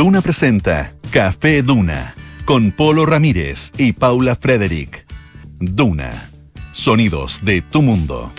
Duna 0.00 0.22
presenta 0.22 0.94
Café 1.10 1.62
Duna 1.62 2.14
con 2.46 2.72
Polo 2.72 3.04
Ramírez 3.04 3.70
y 3.76 3.92
Paula 3.92 4.34
Frederick. 4.34 5.04
Duna. 5.58 6.30
Sonidos 6.70 7.44
de 7.44 7.60
tu 7.60 7.82
mundo. 7.82 8.32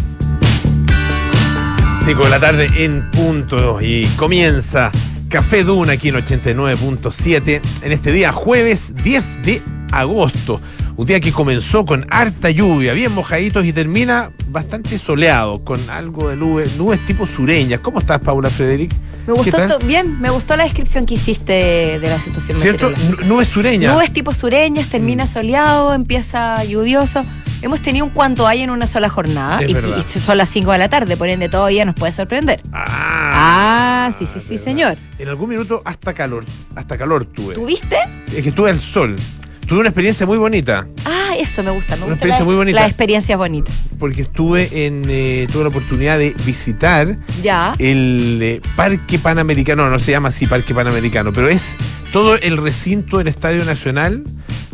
5 1.99 2.23
de 2.23 2.29
la 2.31 2.39
tarde 2.39 2.67
en 2.83 3.11
punto 3.11 3.79
y 3.79 4.05
comienza 4.15 4.89
Café 5.29 5.63
Duna 5.63 5.93
aquí 5.93 6.09
en 6.09 6.15
89.7 6.15 7.61
en 7.83 7.91
este 7.91 8.11
día 8.11 8.31
jueves 8.31 8.95
10 9.03 9.43
de 9.43 9.61
agosto. 9.91 10.59
Un 11.01 11.07
día 11.07 11.19
que 11.19 11.31
comenzó 11.31 11.83
con 11.83 12.05
harta 12.11 12.51
lluvia, 12.51 12.93
bien 12.93 13.11
mojaditos 13.11 13.65
y 13.65 13.73
termina 13.73 14.29
bastante 14.49 14.99
soleado, 14.99 15.63
con 15.63 15.89
algo 15.89 16.29
de 16.29 16.35
nubes, 16.35 16.77
nubes 16.77 17.03
tipo 17.03 17.25
sureñas. 17.25 17.81
¿Cómo 17.81 17.97
estás, 17.97 18.19
Paula 18.19 18.51
Frederick? 18.51 18.93
Me 19.25 19.33
gustó 19.33 19.79
bien, 19.79 20.21
me 20.21 20.29
gustó 20.29 20.55
la 20.55 20.63
descripción 20.63 21.07
que 21.07 21.15
hiciste 21.15 21.53
de, 21.99 22.07
la 22.07 22.21
situación 22.21 22.55
¿Cierto? 22.55 22.93
Nubes 23.25 23.47
sureñas. 23.47 23.95
Nubes 23.95 24.13
tipo 24.13 24.31
sureñas, 24.31 24.89
termina 24.89 25.25
mm. 25.25 25.27
soleado, 25.27 25.95
empieza 25.95 26.63
lluvioso. 26.65 27.25
Hemos 27.63 27.81
tenido 27.81 28.05
un 28.05 28.11
cuanto 28.11 28.45
hay 28.45 28.61
en 28.61 28.69
una 28.69 28.85
sola 28.85 29.09
jornada 29.09 29.59
y, 29.63 29.73
son 30.07 30.37
las 30.37 30.49
5 30.49 30.71
de 30.71 30.77
la 30.77 30.89
tarde, 30.89 31.17
por 31.17 31.29
ende 31.29 31.49
todavía 31.49 31.83
nos 31.83 31.95
puede 31.95 32.11
sorprender. 32.11 32.61
Ah, 32.73 34.05
ah 34.07 34.11
sí, 34.15 34.27
sí, 34.27 34.39
sí, 34.39 34.59
señor. 34.59 34.99
En 35.17 35.29
algún 35.29 35.49
minuto 35.49 35.81
hasta 35.83 36.13
calor, 36.13 36.45
hasta 36.75 36.95
calor 36.95 37.25
tuve. 37.25 37.55
¿Tuviste? 37.55 37.97
Es 38.27 38.43
que 38.43 38.49
estuve 38.49 38.69
al 38.69 38.79
sol. 38.79 39.15
Tuve 39.71 39.79
una 39.79 39.89
experiencia 39.89 40.25
muy 40.25 40.37
bonita. 40.37 40.85
Ah, 41.05 41.33
eso 41.39 41.63
me 41.63 41.71
gusta, 41.71 41.95
me 41.95 42.03
una 42.03 42.15
experiencia 42.15 42.43
muy 42.43 42.55
bonita. 42.55 42.77
La 42.77 42.87
experiencia 42.87 43.37
bonita. 43.37 43.71
Porque 43.99 44.23
estuve 44.23 44.85
en, 44.85 45.03
eh, 45.07 45.47
tuve 45.49 45.63
la 45.63 45.69
oportunidad 45.69 46.19
de 46.19 46.35
visitar 46.45 47.17
ya. 47.41 47.73
el 47.79 48.39
eh, 48.41 48.61
Parque 48.75 49.17
Panamericano, 49.17 49.85
no, 49.85 49.91
no 49.91 49.99
se 49.99 50.11
llama 50.11 50.27
así 50.27 50.45
Parque 50.45 50.75
Panamericano, 50.75 51.31
pero 51.31 51.47
es 51.47 51.77
todo 52.11 52.35
el 52.35 52.57
recinto 52.57 53.19
del 53.19 53.29
Estadio 53.29 53.63
Nacional 53.63 54.25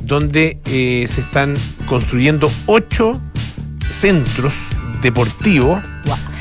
donde 0.01 0.59
eh, 0.65 1.05
se 1.07 1.21
están 1.21 1.53
construyendo 1.85 2.51
ocho 2.65 3.21
centros 3.91 4.53
deportivos 5.03 5.79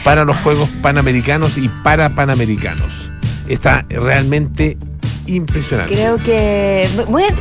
para 0.03 0.25
los 0.25 0.35
Juegos 0.39 0.71
Panamericanos 0.81 1.59
y 1.59 1.69
para 1.69 2.09
Panamericanos. 2.09 3.11
Está 3.49 3.85
realmente 3.91 4.79
impresionante. 5.27 5.93
Creo 5.93 6.17
que, 6.17 6.89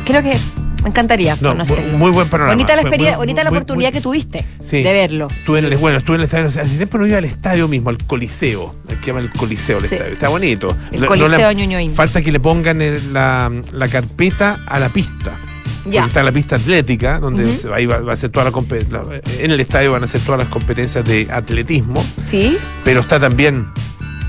creo 0.04 0.22
que 0.22 0.36
me 0.86 0.90
encantaría 0.90 1.36
conocerlo. 1.36 1.98
Muy 1.98 2.12
buen 2.12 2.28
panorama. 2.28 2.54
Bonita 2.54 2.76
la, 2.76 2.82
experiencia, 2.82 3.16
bonita 3.16 3.42
la 3.42 3.50
oportunidad 3.50 3.92
que 3.92 4.00
tuviste 4.00 4.44
de 4.70 4.82
verlo. 4.84 5.26
Estuve 5.36 5.58
en 5.58 5.64
el, 5.64 5.76
bueno, 5.78 5.98
estuve 5.98 6.14
en 6.14 6.20
el 6.20 6.26
estadio. 6.26 6.46
Hace 6.46 6.76
tiempo 6.76 6.98
no 6.98 7.06
iba 7.08 7.18
al 7.18 7.24
estadio 7.24 7.66
mismo, 7.66 7.90
al 7.90 7.98
Coliseo. 7.98 8.72
Que 9.00 9.08
llama 9.08 9.18
el 9.18 9.32
Coliseo 9.32 9.78
el 9.78 9.86
estadio. 9.86 10.12
Está 10.12 10.28
bonito. 10.28 10.76
El 10.92 11.04
Coliseo 11.06 11.50
Ñuñoín. 11.50 11.92
Falta 11.92 12.22
que 12.22 12.30
le 12.30 12.38
pongan 12.38 12.78
la, 13.12 13.50
la 13.72 13.88
carpeta 13.88 14.60
a 14.64 14.78
la 14.78 14.88
pista. 14.88 15.36
Ya. 15.86 16.06
Está 16.06 16.22
la 16.22 16.30
pista 16.30 16.54
atlética, 16.54 17.18
donde 17.18 17.58
ahí 17.74 17.86
va, 17.86 18.12
a 18.12 18.16
ser 18.16 18.30
toda 18.30 18.48
la, 18.48 19.20
en 19.38 19.50
el 19.50 19.60
estadio 19.60 19.90
van 19.92 20.04
a 20.04 20.06
ser 20.06 20.20
todas 20.20 20.38
las 20.38 20.48
competencias 20.48 21.04
de 21.04 21.26
atletismo. 21.32 22.04
Sí. 22.20 22.58
Pero 22.84 23.00
está 23.00 23.18
también 23.18 23.68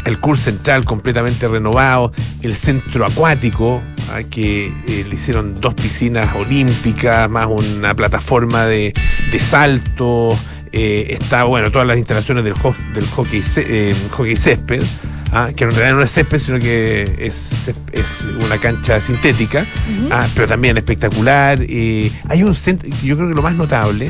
el 0.05 0.19
curso 0.19 0.45
central 0.45 0.86
completamente 0.86 1.47
renovado, 1.47 2.11
el 2.42 2.55
centro 2.55 3.05
acuático, 3.05 3.81
ah, 4.09 4.22
que 4.30 4.67
eh, 4.88 5.05
le 5.08 5.16
hicieron 5.16 5.59
dos 5.59 5.73
piscinas 5.73 6.36
olímpicas, 6.36 7.30
más 7.30 7.47
una 7.47 7.95
plataforma 7.95 8.66
de, 8.66 8.94
salto. 9.39 10.38
Eh, 10.72 11.17
está, 11.19 11.45
bueno, 11.45 11.72
todas 11.72 11.88
las 11.88 11.97
instalaciones 11.97 12.44
del, 12.44 12.53
del 12.94 13.05
hockey, 13.08 13.41
eh, 13.58 13.95
hockey 14.11 14.36
césped. 14.36 14.83
Ah, 15.31 15.49
que 15.53 15.66
en 15.66 15.72
realidad 15.72 15.95
no 15.95 16.03
es 16.03 16.11
césped, 16.11 16.39
sino 16.39 16.58
que 16.58 17.03
es, 17.19 17.69
es 17.91 18.25
una 18.45 18.58
cancha 18.58 19.02
sintética, 19.02 19.67
ah, 20.09 20.25
pero 20.33 20.47
también 20.47 20.77
espectacular. 20.77 21.59
hay 21.59 22.43
un 22.43 22.55
centro, 22.55 22.89
yo 23.04 23.17
creo 23.17 23.27
que 23.27 23.36
lo 23.36 23.42
más 23.42 23.54
notable 23.54 24.10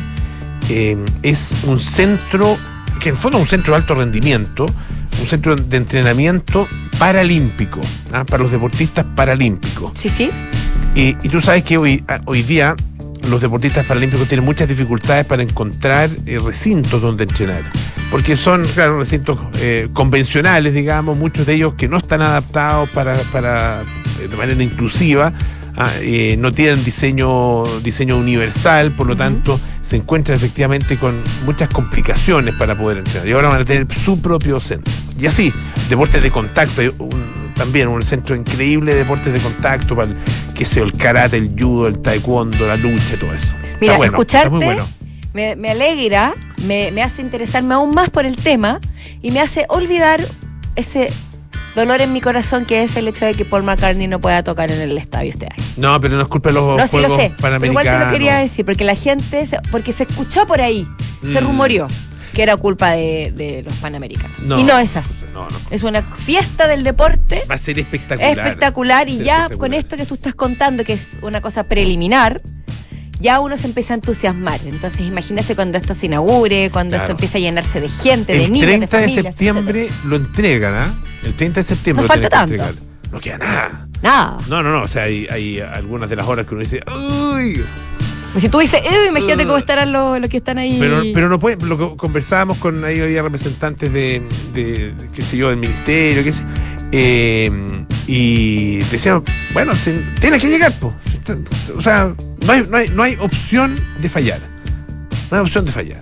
es 1.23 1.55
un 1.63 1.79
centro, 1.79 2.55
que 3.00 3.09
en 3.09 3.17
fondo 3.17 3.39
es 3.39 3.45
un 3.45 3.50
centro 3.50 3.73
de 3.73 3.79
alto 3.79 3.95
rendimiento, 3.95 4.67
un 5.19 5.27
centro 5.27 5.55
de 5.55 5.77
entrenamiento 5.77 6.67
paralímpico, 6.99 7.81
¿ah? 8.11 8.23
para 8.25 8.43
los 8.43 8.51
deportistas 8.51 9.05
paralímpicos. 9.15 9.91
Sí, 9.95 10.09
sí. 10.09 10.29
Y, 10.95 11.13
tú 11.29 11.41
sabes 11.41 11.63
que 11.63 11.77
hoy, 11.77 12.03
ah, 12.07 12.21
hoy 12.25 12.41
día 12.41 12.75
los 13.29 13.41
deportistas 13.41 13.85
paralímpicos 13.85 14.27
tienen 14.27 14.45
muchas 14.45 14.67
dificultades 14.67 15.25
para 15.25 15.43
encontrar 15.43 16.09
eh, 16.25 16.39
recintos 16.43 17.01
donde 17.01 17.23
entrenar. 17.23 17.71
Porque 18.09 18.35
son, 18.35 18.63
claro, 18.63 18.99
recintos 18.99 19.37
eh, 19.59 19.89
convencionales, 19.93 20.73
digamos, 20.73 21.17
muchos 21.17 21.45
de 21.45 21.55
ellos 21.55 21.73
que 21.75 21.87
no 21.87 21.97
están 21.97 22.21
adaptados 22.21 22.89
para, 22.89 23.15
para 23.31 23.83
eh, 24.21 24.27
de 24.27 24.35
manera 24.37 24.63
inclusiva 24.63 25.33
Ah, 25.79 25.91
eh, 26.01 26.35
no 26.39 26.51
tienen 26.51 26.83
diseño, 26.83 27.63
diseño 27.83 28.17
universal, 28.17 28.95
por 28.95 29.05
lo 29.05 29.15
tanto 29.15 29.59
se 29.83 29.95
encuentran 29.95 30.35
efectivamente 30.35 30.97
con 30.97 31.21
muchas 31.45 31.69
complicaciones 31.69 32.55
para 32.55 32.75
poder 32.75 32.97
entrenar. 32.97 33.27
Y 33.27 33.31
ahora 33.33 33.49
van 33.49 33.61
a 33.61 33.65
tener 33.65 33.88
su 33.95 34.19
propio 34.19 34.59
centro. 34.59 34.91
Y 35.19 35.27
así, 35.27 35.53
deportes 35.88 36.23
de 36.23 36.31
contacto, 36.31 36.81
también 37.53 37.89
un 37.89 38.01
centro 38.01 38.35
increíble 38.35 38.93
de 38.93 38.99
deportes 38.99 39.31
de 39.31 39.39
contacto 39.39 39.95
para 39.95 40.09
el, 40.09 40.17
que 40.55 40.65
sea 40.65 40.81
el 40.81 40.93
karate, 40.93 41.38
el 41.38 41.51
judo, 41.55 41.88
el 41.88 41.99
taekwondo, 41.99 42.65
la 42.65 42.75
lucha 42.75 43.13
y 43.13 43.17
todo 43.17 43.33
eso. 43.35 43.53
Mira, 43.79 43.97
escucharte 43.97 44.49
me, 45.33 45.55
me, 45.55 45.69
alegra, 45.69 46.33
me, 46.65 46.91
me 46.91 47.03
hace 47.03 47.21
interesarme 47.21 47.75
aún 47.75 47.94
más 47.94 48.09
por 48.09 48.25
el 48.25 48.35
tema 48.35 48.79
y 49.21 49.29
me 49.29 49.39
hace 49.39 49.67
olvidar 49.69 50.25
ese 50.75 51.11
dolor 51.77 52.01
en 52.01 52.11
mi 52.11 52.21
corazón 52.21 52.65
que 52.65 52.81
es 52.81 52.95
el 52.95 53.07
hecho 53.07 53.23
de 53.23 53.35
que 53.35 53.45
Paul 53.45 53.63
McCartney 53.63 54.07
no 54.07 54.19
pueda 54.19 54.43
tocar 54.43 54.71
en 54.71 54.81
el 54.81 54.97
estadio 54.97 55.29
este 55.29 55.45
año. 55.45 55.63
No, 55.77 56.01
pero 56.01 56.15
no 56.15 56.23
es 56.23 56.27
culpa 56.27 56.49
de 56.49 56.55
los 56.55 56.75
no, 56.75 56.88
sí 56.88 56.97
lo 56.99 57.07
sé, 57.15 57.33
igual 57.63 57.85
te 57.85 57.99
lo 57.99 58.11
quería 58.11 58.38
decir, 58.38 58.65
porque 58.65 58.83
la 58.83 58.95
gente, 58.95 59.47
porque 59.71 59.91
se 59.91 60.03
escuchó 60.03 60.47
por 60.47 60.59
ahí, 60.59 60.88
se 61.25 61.39
mm. 61.39 61.45
rumoreó 61.45 61.88
que 62.33 62.43
era 62.43 62.57
culpa 62.57 62.91
de, 62.91 63.63
los 63.65 63.73
panamericanos. 63.77 64.41
y 64.41 64.63
no 64.63 64.77
es 64.77 64.95
así. 64.97 65.15
es 65.71 65.83
una 65.83 66.03
fiesta 66.03 66.67
del 66.67 66.83
deporte. 66.83 67.43
Va 67.49 67.55
a 67.55 67.57
ser 67.57 67.79
espectacular. 67.79 68.38
Espectacular. 68.38 69.09
Y 69.09 69.19
ya 69.19 69.49
con 69.49 69.73
esto 69.73 69.97
que 69.97 70.05
tú 70.05 70.15
estás 70.15 70.35
contando, 70.35 70.83
que 70.83 70.94
es 70.94 71.19
una 71.23 71.41
cosa 71.41 71.63
preliminar, 71.63 72.41
ya 73.19 73.39
uno 73.39 73.57
se 73.57 73.65
empieza 73.65 73.94
a 73.94 73.95
entusiasmar. 73.95 74.59
Entonces, 74.65 75.01
imagínese 75.01 75.55
cuando 75.55 75.77
esto 75.77 75.94
se 75.94 76.05
inaugure, 76.05 76.69
cuando 76.69 76.97
esto 76.97 77.11
empieza 77.11 77.38
a 77.38 77.41
llenarse 77.41 77.81
de 77.81 77.89
gente, 77.89 78.38
de 78.38 78.49
niños, 78.49 78.81
de 78.81 78.88
familias. 78.88 79.17
El 79.17 79.23
30 79.23 79.29
de 79.29 79.31
septiembre 79.31 79.89
lo 80.05 80.15
entregan, 80.17 80.75
¿ah? 80.75 80.94
El 81.27 81.35
30 81.35 81.59
de 81.59 81.63
septiembre. 81.63 82.03
No 82.03 82.07
falta 82.07 82.29
tanto. 82.29 82.63
No 83.11 83.19
queda 83.19 83.38
nada. 83.38 83.88
Nada. 84.01 84.38
No, 84.47 84.63
no, 84.63 84.71
no. 84.71 84.83
O 84.83 84.88
sea, 84.88 85.03
hay, 85.03 85.59
algunas 85.59 86.09
de 86.09 86.15
las 86.15 86.25
horas 86.27 86.47
que 86.47 86.55
uno 86.55 86.63
dice, 86.63 86.81
¡Uy! 86.89 87.65
Pues 88.31 88.43
si 88.43 88.49
tú 88.49 88.59
dices, 88.59 88.81
eh, 88.83 89.07
imagínate 89.09 89.45
cómo 89.45 89.57
estarán 89.57 89.91
los, 89.91 90.29
que 90.29 90.38
están 90.38 90.57
ahí. 90.57 90.77
Pero, 90.79 91.01
pero 91.13 91.29
no 91.29 91.39
puede, 91.39 91.57
lo 91.65 91.77
que 91.77 91.97
conversábamos 91.97 92.57
con 92.57 92.83
ahí 92.85 92.99
había 92.99 93.21
representantes 93.23 93.91
de, 93.91 94.21
de, 94.53 94.93
qué 95.13 95.21
sé 95.21 95.38
yo, 95.38 95.49
del 95.49 95.57
ministerio, 95.57 96.23
qué 96.23 96.31
sé, 96.31 96.43
eh, 96.91 97.49
y 98.05 98.77
decían, 98.91 99.23
bueno, 99.53 99.73
tiene 100.19 100.39
que 100.39 100.47
llegar, 100.47 100.73
pues. 100.79 100.94
O 101.75 101.81
sea, 101.81 102.13
no 102.45 102.51
hay, 102.53 102.67
no, 102.69 102.77
hay, 102.77 102.89
no 102.89 103.03
hay 103.03 103.15
opción 103.19 103.75
de 103.99 104.07
fallar. 104.07 104.39
No 105.31 105.38
hay 105.38 105.44
opción 105.44 105.65
de 105.65 105.71
fallar. 105.71 105.99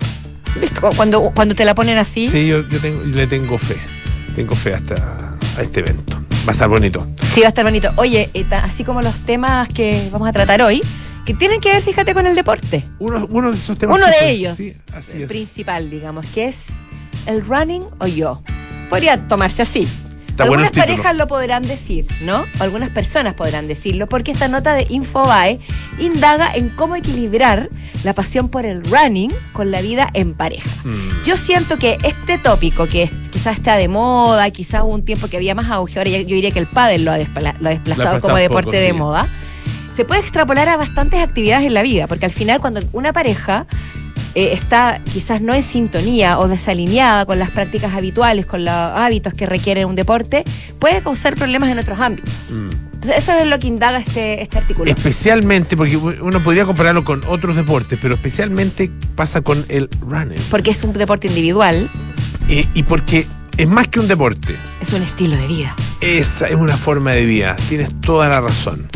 ¿Viste? 0.60 0.80
Cuando, 0.80 1.30
cuando 1.34 1.54
te 1.54 1.64
la 1.64 1.74
ponen 1.74 1.96
así. 1.96 2.28
Sí, 2.28 2.46
yo, 2.46 2.68
yo 2.68 2.80
tengo, 2.80 3.02
le 3.02 3.26
tengo 3.26 3.56
fe 3.56 3.76
tengo 4.36 4.54
fe 4.54 4.74
hasta 4.74 5.34
a 5.56 5.62
este 5.62 5.80
evento. 5.80 6.14
Va 6.46 6.48
a 6.48 6.52
estar 6.52 6.68
bonito. 6.68 7.06
Sí, 7.32 7.40
va 7.40 7.46
a 7.46 7.48
estar 7.48 7.64
bonito. 7.64 7.90
Oye, 7.96 8.30
así 8.62 8.84
como 8.84 9.00
los 9.00 9.14
temas 9.24 9.66
que 9.68 10.10
vamos 10.12 10.28
a 10.28 10.32
tratar 10.32 10.60
hoy, 10.60 10.82
que 11.24 11.32
tienen 11.32 11.58
que 11.58 11.70
ver, 11.70 11.82
fíjate, 11.82 12.12
con 12.12 12.26
el 12.26 12.34
deporte. 12.34 12.84
Uno, 12.98 13.26
uno 13.30 13.50
de 13.50 13.56
esos 13.56 13.78
temas. 13.78 13.96
Uno 13.96 14.06
de 14.06 14.28
ellos. 14.28 14.58
Sí, 14.58 14.76
así 14.92 15.22
el 15.22 15.26
principal, 15.26 15.88
digamos, 15.88 16.26
que 16.26 16.48
es 16.48 16.66
el 17.24 17.46
running 17.46 17.82
o 17.98 18.06
yo. 18.06 18.42
Podría 18.90 19.16
tomarse 19.26 19.62
así. 19.62 19.88
Algunas 20.38 20.70
parejas 20.70 21.16
lo 21.16 21.26
podrán 21.26 21.62
decir, 21.62 22.06
¿no? 22.20 22.44
algunas 22.58 22.90
personas 22.90 23.34
podrán 23.34 23.66
decirlo, 23.66 24.08
porque 24.08 24.32
esta 24.32 24.48
nota 24.48 24.74
de 24.74 24.86
Infobae 24.88 25.58
indaga 25.98 26.52
en 26.54 26.70
cómo 26.70 26.96
equilibrar 26.96 27.70
la 28.04 28.14
pasión 28.14 28.48
por 28.48 28.66
el 28.66 28.82
running 28.84 29.32
con 29.52 29.70
la 29.70 29.80
vida 29.80 30.08
en 30.14 30.34
pareja. 30.34 30.68
Mm. 30.84 31.24
Yo 31.24 31.36
siento 31.36 31.78
que 31.78 31.98
este 32.02 32.38
tópico, 32.38 32.86
que 32.86 33.10
quizás 33.30 33.56
está 33.56 33.76
de 33.76 33.88
moda, 33.88 34.50
quizás 34.50 34.82
hubo 34.82 34.94
un 34.94 35.04
tiempo 35.04 35.28
que 35.28 35.36
había 35.36 35.54
más 35.54 35.70
auge, 35.70 35.98
ahora 35.98 36.10
yo 36.10 36.34
diría 36.34 36.50
que 36.50 36.58
el 36.58 36.68
pádel 36.68 37.04
lo 37.04 37.12
ha, 37.12 37.18
desplazado 37.18 38.20
como 38.20 38.36
deporte 38.36 38.76
de 38.76 38.92
moda, 38.92 39.28
se 39.92 40.04
puede 40.04 40.20
extrapolar 40.20 40.68
a 40.68 40.76
bastantes 40.76 41.20
actividades 41.20 41.66
en 41.66 41.74
la 41.74 41.82
vida, 41.82 42.06
porque 42.06 42.26
al 42.26 42.32
final 42.32 42.60
cuando 42.60 42.82
una 42.92 43.12
pareja 43.12 43.66
eh, 44.36 44.52
está 44.52 45.00
quizás 45.14 45.40
no 45.40 45.54
en 45.54 45.62
sintonía 45.62 46.38
o 46.38 46.46
desalineada 46.46 47.24
con 47.24 47.38
las 47.38 47.50
prácticas 47.50 47.94
habituales, 47.94 48.44
con 48.44 48.66
los 48.66 48.74
hábitos 48.74 49.32
que 49.32 49.46
requieren 49.46 49.86
un 49.86 49.96
deporte, 49.96 50.44
puede 50.78 51.00
causar 51.00 51.36
problemas 51.36 51.70
en 51.70 51.78
otros 51.78 51.98
ámbitos. 51.98 52.50
Mm. 52.50 52.68
Entonces, 52.96 53.16
eso 53.16 53.32
es 53.32 53.46
lo 53.46 53.58
que 53.58 53.66
indaga 53.66 53.96
este, 53.96 54.42
este 54.42 54.58
artículo. 54.58 54.90
Especialmente, 54.90 55.74
porque 55.74 55.96
uno 55.96 56.44
podría 56.44 56.66
compararlo 56.66 57.02
con 57.02 57.22
otros 57.28 57.56
deportes, 57.56 57.98
pero 58.00 58.16
especialmente 58.16 58.90
pasa 59.14 59.40
con 59.40 59.64
el 59.70 59.88
running. 60.02 60.38
Porque 60.50 60.70
es 60.70 60.84
un 60.84 60.92
deporte 60.92 61.28
individual. 61.28 61.90
y 62.46 62.82
porque 62.82 63.26
es 63.56 63.66
más 63.66 63.88
que 63.88 64.00
un 64.00 64.08
deporte. 64.08 64.54
Es 64.82 64.92
un 64.92 65.00
estilo 65.00 65.34
de 65.34 65.46
vida. 65.46 65.74
Esa 66.02 66.46
es 66.48 66.56
una 66.56 66.76
forma 66.76 67.12
de 67.12 67.24
vida, 67.24 67.56
tienes 67.70 67.90
toda 68.02 68.28
la 68.28 68.42
razón 68.42 68.86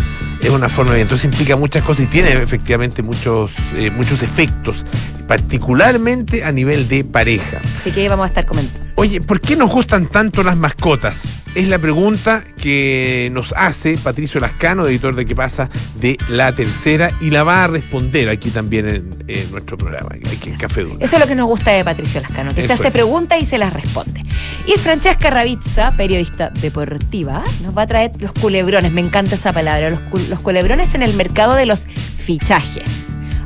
es 0.40 0.50
una 0.50 0.68
forma 0.68 0.94
de 0.94 1.02
entonces 1.02 1.24
implica 1.24 1.56
muchas 1.56 1.82
cosas 1.82 2.04
y 2.04 2.08
tiene 2.08 2.32
efectivamente 2.32 3.02
muchos, 3.02 3.52
eh, 3.76 3.90
muchos 3.90 4.22
efectos, 4.22 4.84
particularmente 5.26 6.44
a 6.44 6.52
nivel 6.52 6.88
de 6.88 7.04
pareja. 7.04 7.60
Así 7.78 7.90
que 7.90 8.08
vamos 8.08 8.24
a 8.24 8.28
estar 8.28 8.46
comentando. 8.46 8.89
Oye, 9.00 9.22
¿por 9.22 9.40
qué 9.40 9.56
nos 9.56 9.70
gustan 9.70 10.10
tanto 10.10 10.42
las 10.42 10.58
mascotas? 10.58 11.24
Es 11.54 11.68
la 11.68 11.78
pregunta 11.78 12.44
que 12.60 13.30
nos 13.32 13.54
hace 13.56 13.96
Patricio 13.96 14.40
Lascano, 14.40 14.86
editor 14.86 15.14
de 15.14 15.24
¿Qué 15.24 15.34
pasa? 15.34 15.70
de 15.98 16.18
La 16.28 16.54
Tercera, 16.54 17.10
y 17.18 17.30
la 17.30 17.42
va 17.42 17.64
a 17.64 17.66
responder 17.68 18.28
aquí 18.28 18.50
también 18.50 19.10
en, 19.26 19.50
nuestro 19.50 19.78
programa, 19.78 20.10
aquí 20.16 20.50
en 20.50 20.58
Café 20.58 20.82
Duna. 20.82 20.98
Eso 21.00 21.16
es 21.16 21.22
lo 21.22 21.26
que 21.26 21.34
nos 21.34 21.46
gusta 21.46 21.70
de 21.70 21.82
Patricio 21.82 22.20
Lascano, 22.20 22.54
que 22.54 22.60
se 22.60 22.74
hace 22.74 22.90
preguntas 22.90 23.40
y 23.40 23.46
se 23.46 23.56
las 23.56 23.72
responde. 23.72 24.20
Y 24.66 24.72
Francesca 24.72 25.30
Ravizza, 25.30 25.96
periodista 25.96 26.50
deportiva, 26.50 27.42
nos 27.62 27.74
va 27.74 27.82
a 27.82 27.86
traer 27.86 28.10
los 28.18 28.34
culebrones, 28.34 28.92
me 28.92 29.00
encanta 29.00 29.34
esa 29.34 29.54
palabra, 29.54 29.88
los, 29.88 30.28
los 30.28 30.40
culebrones 30.40 30.94
en 30.94 31.02
el 31.02 31.14
mercado 31.14 31.54
de 31.54 31.64
los 31.64 31.86
fichajes. 32.18 32.84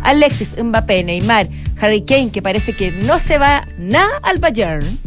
Alexis, 0.03 0.57
Mbappé, 0.61 1.05
Neymar, 1.05 1.49
Harry 1.81 2.05
Kane, 2.05 2.33
que 2.33 2.43
parece 2.43 2.75
que 2.75 2.91
no 2.91 3.21
se 3.21 3.39
va 3.39 3.69
nada 3.79 4.19
al 4.25 4.39
Bayern 4.41 5.04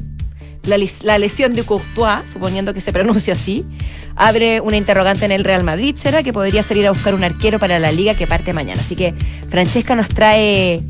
la, 0.68 1.18
lesión 1.18 1.54
de 1.54 1.64
Courtois, 1.64 2.30
suponiendo 2.32 2.74
que 2.74 2.82
se 2.82 2.94
pronuncia 2.94 3.34
así, 3.34 3.66
abre 4.16 4.62
una 4.62 4.78
interrogante 4.78 5.26
en 5.26 5.32
el 5.32 5.44
Real 5.44 5.64
Madrid, 5.64 5.96
¿será 5.96 6.24
que 6.24 6.34
podría 6.34 6.64
salir 6.64 6.86
a 6.88 6.92
buscar 6.92 7.16
un 7.16 7.24
arquero 7.24 7.60
para 7.60 7.80
la 7.80 7.92
liga 7.92 8.16
que 8.16 8.28
parte 8.28 8.54
mañana? 8.54 8.82
Así 8.82 8.96
que 8.96 9.14
Francesca 9.50 9.96
nos 9.96 10.10
trae 10.10 10.82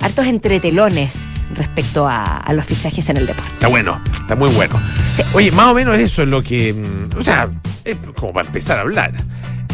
hartos 0.00 0.26
entretelones 0.26 1.14
respecto 1.54 2.06
a, 2.08 2.44
los 2.52 2.64
fichajes 2.64 3.08
en 3.10 3.18
el 3.18 3.26
deporte. 3.26 3.52
Está 3.52 3.68
bueno, 3.68 4.00
está 4.12 4.34
muy 4.34 4.50
bueno. 4.50 4.80
Oye, 5.34 5.50
más 5.52 5.70
o 5.70 5.74
menos 5.74 5.98
eso 5.98 6.22
es 6.22 6.28
lo 6.28 6.42
que, 6.42 6.72
mm, 6.72 7.18
o 7.18 7.22
sea, 7.22 7.48
es 7.84 7.96
como 8.16 8.32
para 8.32 8.46
empezar 8.46 8.78
a 8.78 8.82
hablar. 8.82 9.12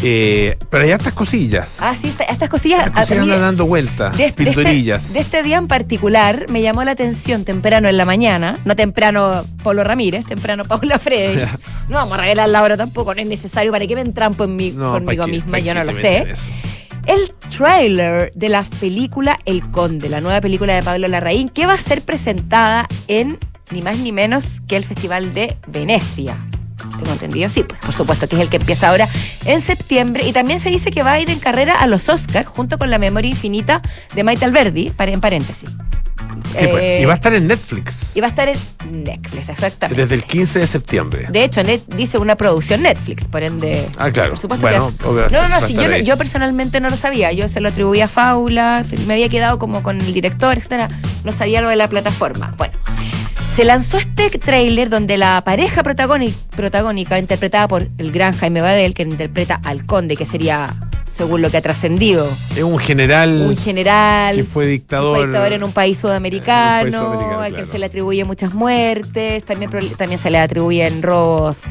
Eh, 0.02 0.56
pero 0.70 0.84
hay 0.84 0.90
estas 0.92 1.12
cosillas. 1.12 1.78
Ah, 1.80 1.94
sí, 1.94 2.12
estas 2.28 2.48
cosillas. 2.48 2.86
Estas 2.86 3.08
cosillas 3.08 3.22
andan 3.22 3.40
dando 3.40 3.66
vueltas, 3.66 4.16
de, 4.16 4.26
este, 4.26 4.44
pinturillas. 4.44 5.12
De 5.12 5.20
este, 5.20 5.42
día 5.42 5.56
en 5.56 5.68
particular 5.68 6.46
me 6.50 6.62
llamó 6.62 6.84
la 6.84 6.92
atención 6.92 7.44
temprano 7.44 7.88
en 7.88 7.96
la 7.96 8.04
mañana, 8.04 8.56
no 8.64 8.76
temprano 8.76 9.44
Pablo 9.62 9.84
Ramírez, 9.84 10.26
temprano 10.26 10.64
Paula 10.64 10.98
Freddy. 10.98 11.42
no 11.88 11.96
vamos 11.96 12.18
a 12.18 12.22
regalar 12.22 12.48
la 12.48 12.62
hora 12.62 12.76
tampoco, 12.76 13.14
no 13.14 13.20
es 13.20 13.28
necesario 13.28 13.72
para 13.72 13.86
que 13.86 13.94
me 13.94 14.02
entrampo 14.02 14.44
en 14.44 14.76
conmigo 14.76 15.26
misma, 15.26 15.58
yo 15.58 15.74
no 15.74 15.84
lo 15.84 15.94
sé. 15.94 16.34
El 17.06 17.32
trailer 17.56 18.30
de 18.34 18.50
la 18.50 18.64
película 18.80 19.38
El 19.46 19.62
Conde, 19.70 20.10
la 20.10 20.20
nueva 20.20 20.42
película 20.42 20.74
de 20.74 20.82
Pablo 20.82 21.08
Larraín, 21.08 21.48
que 21.48 21.64
va 21.64 21.72
a 21.72 21.78
ser 21.78 22.02
presentada 22.02 22.86
en 23.08 23.38
ni 23.70 23.80
más 23.82 23.98
ni 23.98 24.12
menos 24.12 24.60
que 24.68 24.76
el 24.76 24.84
Festival 24.84 25.32
de 25.32 25.56
Venecia 25.66 26.36
tengo 26.98 27.12
entendido, 27.12 27.48
sí, 27.48 27.62
pues 27.62 27.80
por 27.80 27.92
supuesto 27.92 28.28
que 28.28 28.36
es 28.36 28.42
el 28.42 28.48
que 28.48 28.56
empieza 28.56 28.88
ahora 28.88 29.08
en 29.44 29.60
septiembre 29.60 30.26
y 30.26 30.32
también 30.32 30.60
se 30.60 30.70
dice 30.70 30.90
que 30.90 31.02
va 31.02 31.12
a 31.12 31.20
ir 31.20 31.30
en 31.30 31.38
carrera 31.38 31.74
a 31.74 31.86
los 31.86 32.08
Oscars 32.08 32.46
junto 32.48 32.78
con 32.78 32.90
la 32.90 32.98
memoria 32.98 33.30
infinita 33.30 33.82
de 34.14 34.24
Maite 34.24 34.44
Alberdi, 34.44 34.92
en 34.98 35.20
paréntesis. 35.20 35.70
Sí, 36.54 36.66
pues, 36.70 37.00
y 37.00 37.04
va 37.04 37.12
a 37.12 37.14
estar 37.14 37.34
en 37.34 37.46
Netflix. 37.46 38.12
Y 38.14 38.20
va 38.20 38.26
a 38.26 38.30
estar 38.30 38.48
en 38.48 39.04
Netflix, 39.04 39.48
exactamente. 39.48 40.02
Desde 40.02 40.14
el 40.14 40.24
15 40.24 40.60
de 40.60 40.66
septiembre. 40.66 41.26
De 41.30 41.44
hecho, 41.44 41.62
dice 41.62 42.18
una 42.18 42.36
producción 42.36 42.82
Netflix, 42.82 43.26
por 43.28 43.42
ende. 43.42 43.88
Ah, 43.98 44.10
claro. 44.10 44.30
Por 44.30 44.38
supuesto 44.38 44.66
bueno, 44.66 45.28
No, 45.30 45.48
no, 45.48 45.60
no, 45.60 45.68
yo, 45.68 45.96
yo, 45.98 46.16
personalmente 46.16 46.80
no 46.80 46.90
lo 46.90 46.96
sabía. 46.96 47.32
Yo 47.32 47.48
se 47.48 47.60
lo 47.60 47.68
atribuía 47.68 48.06
a 48.06 48.08
Faula, 48.08 48.84
me 49.06 49.14
había 49.14 49.28
quedado 49.28 49.58
como 49.58 49.82
con 49.82 50.00
el 50.00 50.12
director, 50.14 50.56
etcétera. 50.56 50.88
No 51.24 51.32
sabía 51.32 51.60
lo 51.60 51.68
de 51.68 51.76
la 51.76 51.88
plataforma. 51.88 52.54
Bueno. 52.56 52.74
Se 53.58 53.64
lanzó 53.64 53.96
este 53.96 54.30
tráiler 54.30 54.88
donde 54.88 55.18
la 55.18 55.42
pareja 55.44 55.82
protagónica, 55.82 57.18
interpretada 57.18 57.66
por 57.66 57.88
el 57.98 58.12
gran 58.12 58.32
Jaime 58.36 58.60
Badel, 58.60 58.94
que 58.94 59.02
interpreta 59.02 59.60
al 59.64 59.84
conde, 59.84 60.14
que 60.14 60.24
sería 60.24 60.72
según 61.10 61.42
lo 61.42 61.50
que 61.50 61.56
ha 61.56 61.60
trascendido. 61.60 62.30
Es 62.54 62.62
un 62.62 62.78
general. 62.78 63.32
Un 63.48 63.56
general. 63.56 64.36
Que 64.36 64.44
fue 64.44 64.68
dictador. 64.68 65.16
Fue 65.16 65.26
dictador 65.26 65.52
en 65.54 65.64
un 65.64 65.72
país 65.72 65.98
sudamericano, 65.98 67.40
al 67.40 67.56
que 67.56 67.66
se 67.66 67.80
le 67.80 67.86
atribuye 67.86 68.22
muchas 68.24 68.54
muertes. 68.54 69.44
También, 69.44 69.72
también 69.96 70.20
se 70.20 70.30
le 70.30 70.38
atribuyen 70.38 71.02
robos 71.02 71.62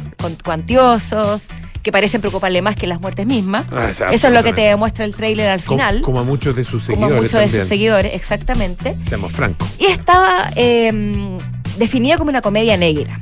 cuantiosos 0.43 1.47
que 1.83 1.93
parecen 1.93 2.19
preocuparle 2.19 2.61
más 2.61 2.75
que 2.75 2.85
las 2.85 2.99
muertes 2.99 3.25
mismas. 3.25 3.65
Ah, 3.71 3.91
Eso 4.11 4.27
es 4.27 4.33
lo 4.33 4.43
que 4.43 4.51
te 4.51 4.59
demuestra 4.59 5.05
el 5.05 5.15
tráiler 5.15 5.47
al 5.47 5.61
final. 5.61 6.01
Como, 6.01 6.19
a 6.19 6.23
muchos 6.23 6.53
de 6.53 6.65
sus 6.65 6.83
seguidores. 6.83 7.07
Como 7.07 7.19
a 7.19 7.21
muchos 7.23 7.39
de 7.39 7.61
sus 7.61 7.69
seguidores, 7.69 8.13
exactamente. 8.13 8.97
Seamos 9.07 9.31
francos. 9.31 9.69
Y 9.79 9.85
estaba 9.85 10.49
eh, 10.57 11.37
definida 11.77 12.17
como 12.17 12.29
una 12.29 12.41
comedia 12.41 12.77
negra. 12.77 13.19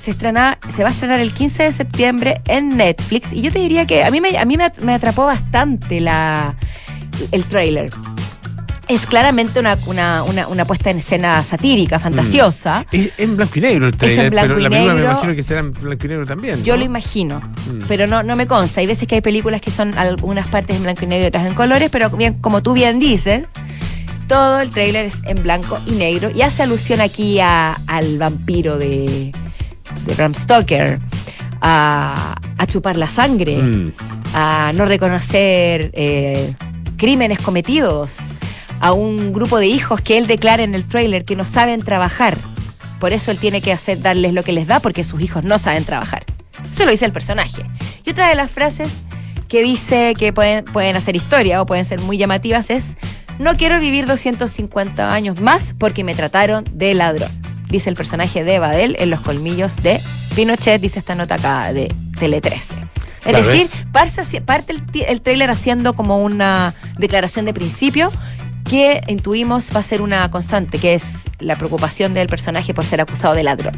Se, 0.00 0.12
estrena, 0.12 0.58
se 0.74 0.82
va 0.82 0.90
a 0.90 0.92
estrenar 0.92 1.20
el 1.20 1.32
15 1.32 1.64
de 1.64 1.72
septiembre 1.72 2.40
en 2.46 2.68
Netflix 2.76 3.32
y 3.32 3.42
yo 3.42 3.52
te 3.52 3.58
diría 3.58 3.86
que 3.86 4.04
a 4.04 4.10
mí 4.10 4.20
me, 4.20 4.38
a 4.38 4.44
mí 4.44 4.56
me, 4.56 4.94
atrapó 4.94 5.26
bastante 5.26 6.00
la, 6.00 6.54
el 7.32 7.44
tráiler 7.44 7.90
es 8.88 9.06
claramente 9.06 9.60
una, 9.60 9.76
una, 10.24 10.64
puesta 10.64 10.90
en 10.90 10.96
escena 10.96 11.44
satírica, 11.44 11.98
fantasiosa. 11.98 12.86
Mm. 12.90 12.96
Es 12.96 13.12
en 13.18 13.36
blanco 13.36 13.58
y 13.58 13.60
negro 13.60 13.86
el 13.86 13.96
trailer, 13.96 14.18
es 14.18 14.24
en 14.24 14.30
blanco 14.30 14.48
pero 14.48 14.60
y 14.60 14.62
la 14.62 14.70
película 14.70 14.94
me 14.94 15.04
imagino 15.04 15.34
que 15.34 15.42
será 15.42 15.60
en 15.60 15.72
blanco 15.74 16.06
y 16.06 16.08
negro 16.08 16.24
también. 16.24 16.64
Yo 16.64 16.76
lo 16.76 16.84
imagino, 16.84 17.40
mm. 17.40 17.82
pero 17.86 18.06
no, 18.06 18.22
no 18.22 18.34
me 18.34 18.46
consta. 18.46 18.80
Hay 18.80 18.86
veces 18.86 19.06
que 19.06 19.16
hay 19.16 19.20
películas 19.20 19.60
que 19.60 19.70
son 19.70 19.96
algunas 19.98 20.48
partes 20.48 20.74
en 20.76 20.82
blanco 20.84 21.04
y 21.04 21.06
negro 21.06 21.24
y 21.26 21.28
otras 21.28 21.46
en 21.46 21.54
colores, 21.54 21.90
pero 21.90 22.08
bien, 22.08 22.34
como 22.40 22.62
tú 22.62 22.72
bien 22.72 22.98
dices, 22.98 23.46
todo 24.28 24.60
el 24.60 24.70
trailer 24.70 25.06
es 25.06 25.22
en 25.24 25.42
blanco 25.42 25.78
y 25.86 25.92
negro 25.92 26.30
y 26.30 26.42
hace 26.42 26.62
alusión 26.62 27.00
aquí 27.00 27.40
al 27.40 28.18
vampiro 28.18 28.78
de, 28.78 29.32
de 30.06 30.14
Bram 30.14 30.34
Stoker, 30.34 31.00
a, 31.60 32.36
chupar 32.66 32.96
la 32.96 33.06
sangre, 33.06 33.56
mm. 33.56 33.92
a 34.34 34.72
no 34.74 34.84
reconocer 34.84 35.90
eh, 35.94 36.54
crímenes 36.96 37.38
cometidos, 37.40 38.16
a 38.80 38.92
un 38.92 39.32
grupo 39.32 39.58
de 39.58 39.66
hijos 39.66 40.00
que 40.02 40.18
él 40.18 40.26
declara 40.26 40.62
en 40.62 40.74
el 40.74 40.86
trailer 40.86 41.24
que 41.24 41.34
no 41.34 41.44
saben 41.44 41.80
trabajar. 41.80 42.36
Por 43.00 43.12
eso 43.12 43.30
él 43.30 43.38
tiene 43.38 43.62
que 43.62 43.72
hacer 43.72 44.00
darles 44.02 44.34
lo 44.34 44.42
que 44.42 44.52
les 44.52 44.66
da 44.66 44.80
porque 44.80 45.04
sus 45.04 45.20
hijos 45.22 45.44
no 45.44 45.58
saben 45.58 45.84
trabajar. 45.84 46.24
Eso 46.70 46.84
lo 46.84 46.90
dice 46.90 47.06
el 47.06 47.12
personaje. 47.12 47.62
Y 48.04 48.10
otra 48.10 48.28
de 48.28 48.34
las 48.34 48.50
frases 48.50 48.92
que 49.48 49.62
dice 49.62 50.14
que 50.18 50.32
pueden, 50.32 50.64
pueden 50.64 50.96
hacer 50.96 51.16
historia 51.16 51.62
o 51.62 51.66
pueden 51.66 51.84
ser 51.86 52.00
muy 52.00 52.18
llamativas 52.18 52.70
es 52.70 52.98
no 53.38 53.56
quiero 53.56 53.80
vivir 53.80 54.06
250 54.06 55.12
años 55.12 55.40
más 55.40 55.74
porque 55.78 56.04
me 56.04 56.14
trataron 56.14 56.64
de 56.72 56.94
ladrón. 56.94 57.30
Dice 57.68 57.90
el 57.90 57.96
personaje 57.96 58.44
de 58.44 58.58
Badel 58.58 58.96
en 58.98 59.10
Los 59.10 59.20
colmillos 59.20 59.82
de 59.82 60.00
Pinochet, 60.34 60.80
dice 60.80 60.98
esta 60.98 61.14
nota 61.14 61.36
acá 61.36 61.72
de 61.72 61.94
Tele 62.18 62.40
13. 62.40 62.74
Es 63.26 63.46
decir, 63.46 63.86
parte, 64.44 64.72
el, 64.72 64.82
el 65.06 65.20
trailer 65.20 65.50
haciendo 65.50 65.94
como 65.94 66.18
una 66.18 66.74
declaración 66.96 67.44
de 67.44 67.52
principio 67.52 68.10
que 68.64 69.02
intuimos 69.06 69.74
va 69.74 69.80
a 69.80 69.82
ser 69.82 70.02
una 70.02 70.30
constante, 70.30 70.78
que 70.78 70.94
es 70.94 71.04
la 71.38 71.56
preocupación 71.56 72.14
del 72.14 72.28
personaje 72.28 72.74
por 72.74 72.84
ser 72.84 73.00
acusado 73.00 73.34
de 73.34 73.42
ladrón. 73.42 73.74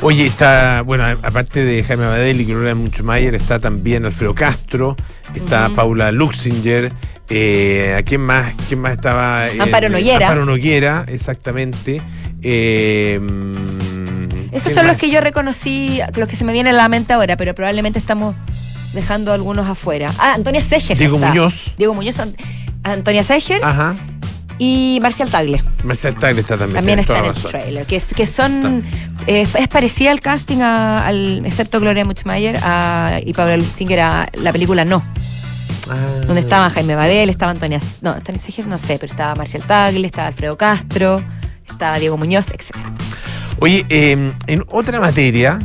Oye, 0.00 0.26
está, 0.26 0.82
bueno, 0.82 1.04
aparte 1.04 1.64
de 1.64 1.84
Jaime 1.84 2.04
Abadel 2.04 2.40
y 2.40 2.44
Gloria 2.44 2.74
Muchmayer, 2.74 3.34
está 3.34 3.58
también 3.58 4.04
Alfredo 4.04 4.34
Castro, 4.34 4.96
está 5.34 5.68
Paula 5.70 6.10
Luxinger, 6.10 6.92
eh, 7.34 7.94
¿A 7.98 8.02
quién 8.02 8.20
más? 8.20 8.54
¿Quién 8.68 8.80
más 8.80 8.92
estaba? 8.92 9.48
Eh, 9.48 9.58
Amparo 9.58 9.88
Noguera. 9.88 10.26
Amparo 10.26 10.44
Noguera, 10.44 11.04
exactamente. 11.08 12.02
Eh, 12.42 13.18
Esos 14.52 14.72
son 14.72 14.86
los 14.86 14.96
que 14.96 15.10
yo 15.10 15.20
reconocí, 15.20 16.00
los 16.16 16.28
que 16.28 16.36
se 16.36 16.44
me 16.44 16.52
vienen 16.52 16.74
a 16.74 16.78
la 16.78 16.88
mente 16.88 17.12
ahora, 17.12 17.36
pero 17.36 17.54
probablemente 17.54 17.98
estamos 17.98 18.34
dejando 18.92 19.32
algunos 19.32 19.66
afuera. 19.66 20.12
Ah, 20.18 20.34
Antonia 20.34 20.62
Segers. 20.62 20.98
Diego 20.98 21.18
Muñoz. 21.18 21.54
Diego 21.78 21.94
Muñoz, 21.94 22.16
Antonia 22.82 23.22
Segers. 23.22 23.64
Ajá. 23.64 23.94
Y 24.64 25.00
Marcial 25.02 25.28
Tagle. 25.28 25.60
Marcial 25.82 26.14
Tagle 26.14 26.40
está 26.40 26.56
también. 26.56 26.76
También 26.76 26.98
está 27.00 27.18
en 27.18 27.24
el 27.24 27.32
trailer. 27.34 27.84
Que, 27.84 28.00
que 28.00 28.26
son. 28.28 28.84
es 29.26 29.68
parecida 29.68 30.12
al 30.12 30.20
casting, 30.20 30.58
al, 30.58 31.44
excepto 31.44 31.80
Gloria 31.80 32.04
Muchmayer 32.04 32.60
y 33.26 33.32
Pablo 33.32 33.56
Luxinger 33.56 33.98
a 33.98 34.28
la 34.34 34.52
película 34.52 34.84
No. 34.84 35.02
Ah. 35.90 35.96
Donde 36.28 36.42
estaba 36.42 36.70
Jaime 36.70 36.94
Badel, 36.94 37.28
estaba 37.28 37.50
Antonia. 37.50 37.80
No, 38.02 38.12
Antonia 38.12 38.40
Seger, 38.40 38.68
no 38.68 38.78
sé, 38.78 39.00
pero 39.00 39.10
estaba 39.10 39.34
Marcial 39.34 39.64
Tagle, 39.64 40.06
estaba 40.06 40.28
Alfredo 40.28 40.56
Castro, 40.56 41.20
estaba 41.68 41.98
Diego 41.98 42.16
Muñoz, 42.16 42.50
etc. 42.50 42.70
Oye, 43.58 43.84
em, 43.88 44.30
en 44.46 44.62
otra 44.68 45.00
materia, 45.00 45.58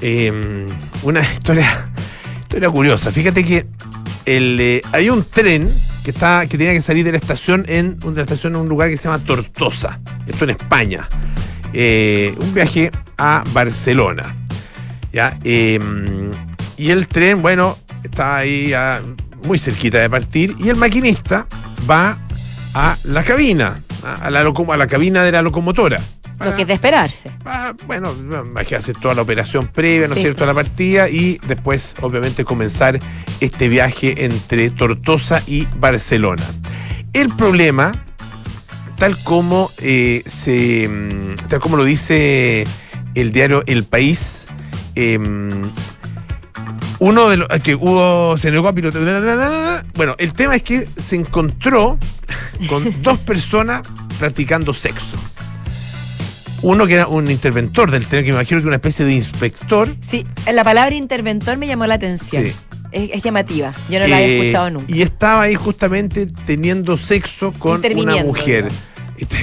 em, 0.00 0.64
una 1.02 1.20
historia, 1.34 1.90
historia 2.40 2.70
curiosa. 2.70 3.12
Fíjate 3.12 3.44
que 3.44 3.66
el, 4.24 4.56
eh, 4.58 4.80
hay 4.92 5.10
un 5.10 5.24
tren 5.24 5.70
que 6.04 6.10
está 6.10 6.46
que 6.46 6.56
tenía 6.58 6.72
que 6.72 6.80
salir 6.80 7.04
de 7.04 7.12
la 7.12 7.18
estación 7.18 7.64
en 7.68 7.98
una 8.04 8.22
estación 8.22 8.54
en 8.54 8.62
un 8.62 8.68
lugar 8.68 8.90
que 8.90 8.96
se 8.96 9.08
llama 9.08 9.22
Tortosa. 9.24 10.00
Esto 10.26 10.44
en 10.44 10.50
España. 10.50 11.08
Eh, 11.72 12.34
un 12.38 12.52
viaje 12.54 12.90
a 13.18 13.44
Barcelona. 13.52 14.22
¿ya? 15.12 15.38
Em, 15.44 16.30
y 16.76 16.90
el 16.90 17.08
tren, 17.08 17.42
bueno, 17.42 17.78
está 18.02 18.36
ahí 18.36 18.72
muy 19.46 19.58
cerquita 19.58 19.98
de 19.98 20.10
partir, 20.10 20.54
y 20.58 20.68
el 20.68 20.76
maquinista 20.76 21.46
va 21.88 22.16
a 22.74 22.96
la 23.04 23.24
cabina, 23.24 23.82
a 24.04 24.26
a 24.26 24.30
la 24.30 24.86
cabina 24.86 25.22
de 25.22 25.32
la 25.32 25.42
locomotora. 25.42 26.00
Lo 26.40 26.56
que 26.56 26.62
es 26.62 26.68
de 26.68 26.74
esperarse. 26.74 27.30
bueno, 27.86 28.14
hay 28.56 28.64
que 28.64 28.76
hacer 28.76 28.96
toda 28.96 29.14
la 29.14 29.22
operación 29.22 29.68
previa, 29.68 30.08
¿no 30.08 30.14
es 30.14 30.20
cierto?, 30.20 30.44
a 30.44 30.46
la 30.46 30.54
partida 30.54 31.08
y 31.08 31.38
después, 31.46 31.94
obviamente, 32.00 32.44
comenzar 32.44 32.98
este 33.40 33.68
viaje 33.68 34.24
entre 34.24 34.70
Tortosa 34.70 35.42
y 35.46 35.66
Barcelona. 35.76 36.44
El 37.12 37.28
problema, 37.28 37.92
tal 38.98 39.22
como 39.22 39.70
eh, 39.78 40.22
se, 40.26 40.88
mm, 40.88 41.48
tal 41.48 41.60
como 41.60 41.76
lo 41.76 41.84
dice 41.84 42.66
el 43.14 43.32
diario 43.32 43.62
El 43.66 43.84
País, 43.84 44.46
em, 44.94 45.50
uno 47.00 47.28
de 47.28 47.38
los 47.38 47.48
que 47.62 47.74
hubo 47.74 48.36
se 48.38 48.50
negó 48.50 48.68
a 48.68 48.74
pilotar. 48.74 49.84
Bueno, 49.94 50.14
el 50.18 50.32
tema 50.34 50.54
es 50.54 50.62
que 50.62 50.86
se 50.86 51.16
encontró 51.16 51.98
con 52.68 52.84
dos 53.02 53.18
personas 53.18 53.82
practicando 54.18 54.72
sexo. 54.74 55.16
Uno 56.62 56.86
que 56.86 56.94
era 56.94 57.06
un 57.06 57.30
interventor 57.30 57.90
del 57.90 58.06
tren, 58.06 58.24
que 58.24 58.32
me 58.32 58.38
imagino 58.38 58.60
que 58.60 58.66
una 58.66 58.76
especie 58.76 59.04
de 59.04 59.14
inspector. 59.14 59.96
Sí, 60.00 60.26
la 60.52 60.62
palabra 60.62 60.94
interventor 60.94 61.56
me 61.56 61.66
llamó 61.66 61.86
la 61.86 61.94
atención. 61.94 62.44
Sí. 62.44 62.52
Es, 62.92 63.22
llamativa, 63.22 63.72
yo 63.88 64.00
no 64.00 64.08
la 64.08 64.16
había 64.16 64.28
eh, 64.28 64.38
escuchado 64.38 64.70
nunca. 64.70 64.86
Y 64.88 65.02
estaba 65.02 65.42
ahí 65.42 65.54
justamente 65.54 66.26
teniendo 66.44 66.98
sexo 66.98 67.52
con 67.52 67.82
una 67.96 68.22
mujer. 68.24 68.68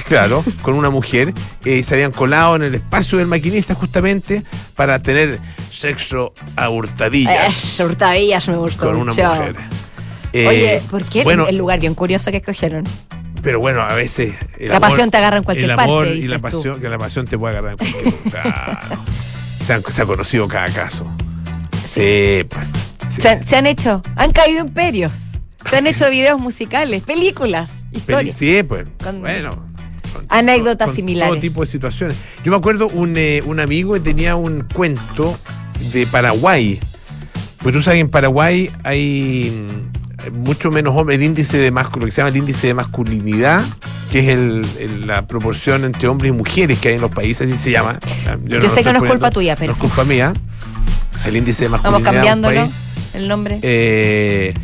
Claro, 0.08 0.44
con 0.62 0.74
una 0.74 0.90
mujer. 0.90 1.32
Eh, 1.64 1.84
se 1.84 1.94
habían 1.94 2.10
colado 2.10 2.56
en 2.56 2.62
el 2.62 2.74
espacio 2.74 3.18
del 3.18 3.28
maquinista 3.28 3.74
justamente 3.74 4.42
para 4.74 4.98
tener 4.98 5.38
sexo 5.70 6.32
a 6.56 6.68
hurtadillas. 6.68 7.78
Eh, 7.78 7.84
hurtadillas 7.84 8.48
me 8.48 8.56
gustó 8.56 8.88
Con 8.88 8.96
una 8.96 9.12
mujer. 9.14 9.54
Oye, 10.34 10.82
¿por 10.90 11.04
qué 11.04 11.22
bueno, 11.22 11.46
el 11.46 11.56
lugar 11.56 11.78
bien 11.78 11.94
curioso 11.94 12.32
que 12.32 12.38
escogieron? 12.38 12.82
Pero 13.42 13.60
bueno, 13.60 13.82
a 13.82 13.94
veces. 13.94 14.34
la 14.58 14.80
pasión 14.80 15.10
te 15.10 15.16
agarra 15.16 15.38
en 15.38 15.44
cualquier 15.44 15.70
el 15.70 15.78
amor 15.78 16.08
Y 16.08 16.22
la 16.22 16.38
pasión, 16.38 16.80
que 16.80 16.88
la 16.88 16.98
pasión 16.98 17.26
te 17.26 17.38
puede 17.38 17.56
agarrar 17.56 17.72
en 17.72 17.78
cualquier 17.78 18.24
lugar. 18.24 18.80
se, 19.60 20.02
ha 20.02 20.06
conocido 20.06 20.48
cada 20.48 20.68
caso. 20.70 21.10
Sí, 21.86 22.44
pues. 22.48 22.66
Se, 23.46 23.56
han 23.56 23.66
hecho, 23.66 24.02
han 24.16 24.32
caído 24.32 24.64
imperios. 24.64 25.12
Se 25.68 25.76
han 25.76 25.86
hecho 25.86 26.08
videos 26.08 26.40
musicales, 26.40 27.02
películas, 27.02 27.70
historias. 27.92 28.36
sí, 28.36 28.62
pues. 28.62 28.86
bueno. 29.20 29.66
anécdotas 30.28 30.94
similares. 30.94 31.32
Todo 31.32 31.40
tipo 31.40 31.60
de 31.62 31.66
situaciones. 31.66 32.16
Yo 32.44 32.52
me 32.52 32.56
acuerdo 32.56 32.86
un, 32.88 33.14
eh, 33.16 33.42
un 33.44 33.60
amigo 33.60 33.94
que 33.94 34.00
tenía 34.00 34.36
un 34.36 34.62
cuento 34.62 35.38
de 35.92 36.06
Paraguay. 36.06 36.80
Pues 37.58 37.74
tú 37.74 37.82
sabes 37.82 37.96
que 37.96 38.00
en 38.02 38.10
Paraguay 38.10 38.70
hay 38.84 39.66
mucho 40.32 40.70
menos 40.70 40.96
hombres, 40.96 41.18
el 41.18 41.24
índice 41.24 41.58
de 41.58 41.70
lo 41.70 41.90
que 41.90 42.10
se 42.10 42.18
llama 42.18 42.30
el 42.30 42.36
índice 42.36 42.68
de 42.68 42.74
masculinidad, 42.74 43.64
que 44.10 44.20
es 44.20 44.28
el, 44.28 45.06
la 45.06 45.26
proporción 45.26 45.84
entre 45.84 46.08
hombres 46.08 46.32
y 46.32 46.34
mujeres 46.34 46.78
que 46.78 46.88
hay 46.88 46.94
en 46.96 47.00
los 47.00 47.10
países, 47.10 47.50
así 47.50 47.58
se 47.60 47.70
llama. 47.70 47.98
Yo, 48.44 48.68
sé 48.68 48.82
que 48.82 48.92
no 48.92 49.02
es 49.02 49.08
culpa 49.08 49.30
tuya, 49.30 49.54
pero. 49.56 49.72
No 49.72 49.76
es 49.76 49.80
culpa 49.80 50.04
mía. 50.04 50.32
El 51.24 51.36
índice 51.36 51.64
de 51.64 51.70
masculinidad. 51.70 52.00
Estamos 52.00 52.14
cambiándolo, 52.14 52.70
el 53.14 53.28
nombre. 53.28 53.58
Eh, 53.62 54.54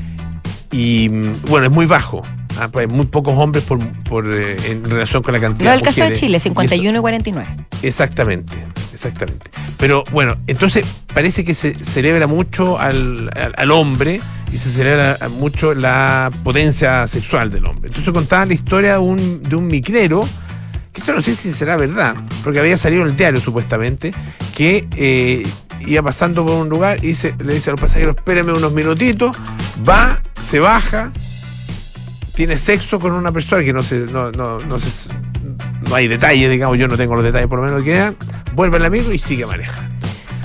y 0.71 1.09
bueno, 1.49 1.67
es 1.67 1.73
muy 1.73 1.87
bajo. 1.87 2.23
Ah, 2.59 2.69
pues 2.69 2.89
muy 2.89 3.07
pocos 3.07 3.35
hombres 3.37 3.65
por, 3.65 3.79
por 4.05 4.33
eh, 4.33 4.57
en 4.71 4.85
relación 4.85 5.23
con 5.23 5.35
la 5.35 5.41
cantidad 5.41 5.71
no, 5.73 5.79
el 5.79 5.83
caso 5.83 6.05
de 6.05 6.15
Chile, 6.15 6.39
51 6.39 6.99
y, 6.99 7.01
49. 7.01 7.49
Exactamente, 7.83 8.53
exactamente. 8.93 9.51
Pero 9.79 10.05
bueno, 10.13 10.37
entonces 10.47 10.87
parece 11.13 11.45
que 11.45 11.55
se 11.55 11.75
celebra 11.83 12.27
mucho 12.27 12.79
al, 12.79 13.31
al 13.57 13.71
hombre 13.71 14.21
y 14.55 14.59
se 14.59 14.71
celebra 14.71 15.19
mucho 15.31 15.75
la 15.75 16.31
potencia 16.45 17.09
sexual 17.09 17.51
del 17.51 17.67
hombre. 17.67 17.89
Entonces 17.89 18.13
contaba 18.13 18.47
la 18.47 18.55
historia 18.55 18.93
de 18.93 18.99
un, 18.99 19.43
de 19.43 19.57
un 19.57 19.67
micrero, 19.67 20.27
que 20.93 21.01
esto 21.01 21.13
no 21.13 21.23
sé 21.23 21.35
si 21.35 21.51
será 21.51 21.77
verdad, 21.77 22.15
porque 22.45 22.61
había 22.61 22.77
salido 22.77 23.03
en 23.03 23.09
el 23.09 23.17
diario 23.17 23.41
supuestamente, 23.41 24.13
que 24.55 24.87
eh, 24.97 25.45
iba 25.87 26.03
pasando 26.03 26.47
por 26.47 26.55
un 26.55 26.69
lugar 26.69 27.05
y 27.05 27.15
le 27.43 27.55
dice 27.55 27.71
a 27.71 27.73
los 27.73 27.81
pasajeros, 27.81 28.15
espérenme 28.17 28.53
unos 28.53 28.73
minutitos, 28.73 29.37
va, 29.89 30.23
se 30.41 30.61
baja, 30.61 31.11
tiene 32.35 32.59
sexo 32.59 32.99
con 32.99 33.13
una 33.13 33.33
persona 33.33 33.63
que 33.63 33.73
no 33.73 33.83
sé, 33.83 34.07
no, 34.13 34.31
no, 34.33 34.59
no 34.59 34.79
no 35.89 35.95
hay 35.95 36.09
detalles, 36.09 36.51
digamos, 36.51 36.79
yo 36.79 36.89
no 36.89 36.97
tengo 36.97 37.15
los 37.15 37.25
detalles 37.25 37.49
por 37.49 37.61
lo 37.61 37.67
menos 37.67 37.85
que 37.85 38.13
vuelve 38.55 38.79
el 38.79 38.85
amigo 38.85 39.13
y 39.13 39.19
sigue 39.19 39.47
manejando. 39.47 39.95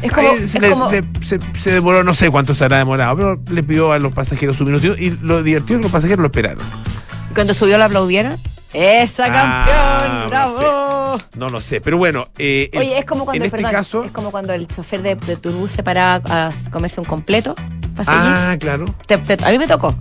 Es 0.01 0.11
como, 0.13 0.29
se, 0.39 1.71
demoró, 1.71 2.03
no 2.03 2.13
sé 2.13 2.29
cuánto 2.29 2.55
se 2.55 2.63
habrá 2.63 2.77
demorado, 2.77 3.15
pero 3.17 3.41
le 3.51 3.63
pidió 3.63 3.91
a 3.91 3.99
los 3.99 4.13
pasajeros 4.13 4.55
su 4.55 4.63
minuto 4.63 4.95
y 4.97 5.17
lo 5.21 5.43
divertido 5.43 5.75
es 5.75 5.79
que 5.79 5.83
los 5.83 5.91
pasajeros 5.91 6.19
lo 6.19 6.27
esperaron. 6.27 6.65
Cuando 7.33 7.53
subió 7.53 7.77
la 7.77 7.85
aplaudieron. 7.85 8.39
¡Esa 8.71 9.25
ah, 9.25 9.65
campeón! 9.67 10.27
¡Bravo! 10.29 11.17
No, 11.35 11.49
lo 11.49 11.59
sé, 11.59 11.81
pero 11.81 11.97
bueno. 11.97 12.29
Eh, 12.37 12.69
Oye, 12.77 12.99
es 12.99 13.05
como 13.05 13.25
cuando, 13.25 13.43
este 13.43 13.61
es 13.61 14.11
como 14.11 14.29
cuando 14.29 14.53
el 14.53 14.67
chofer 14.67 15.01
de, 15.01 15.15
de 15.15 15.35
Turbus 15.35 15.71
se 15.71 15.83
paraba 15.83 16.21
a 16.25 16.51
comerse 16.71 17.01
un 17.01 17.07
completo. 17.07 17.55
ah, 18.05 18.55
claro. 18.59 18.93
a 19.43 19.51
mí 19.51 19.57
me 19.57 19.67
tocó. 19.67 19.95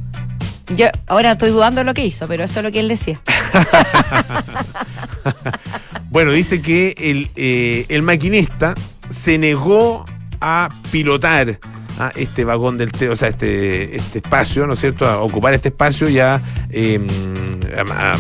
Yo 0.77 0.87
ahora 1.07 1.33
estoy 1.33 1.51
dudando 1.51 1.83
lo 1.85 1.95
que 1.95 2.05
hizo, 2.05 2.27
pero 2.29 2.45
eso 2.45 2.61
es 2.61 2.65
lo 2.65 2.73
que 2.73 2.81
él 2.81 2.89
decía. 2.89 3.21
bueno, 6.11 6.33
dice 6.33 6.61
que 6.61 6.95
el, 6.99 7.31
eh, 7.37 7.87
el 7.89 8.03
maquinista 8.03 8.75
se 9.09 9.39
negó 9.39 10.05
a 10.41 10.69
pilotar 10.91 11.59
a 11.99 12.13
este 12.15 12.45
vagón 12.45 12.79
del 12.79 12.91
o 13.11 13.17
sea, 13.17 13.29
este, 13.29 13.97
este 13.97 14.19
espacio, 14.19 14.67
¿no 14.67 14.75
es 14.75 14.81
cierto?, 14.81 15.09
a 15.09 15.21
ocupar 15.21 15.55
este 15.55 15.69
espacio 15.69 16.09
y 16.09 16.21
a, 16.21 16.41
em, 16.71 17.07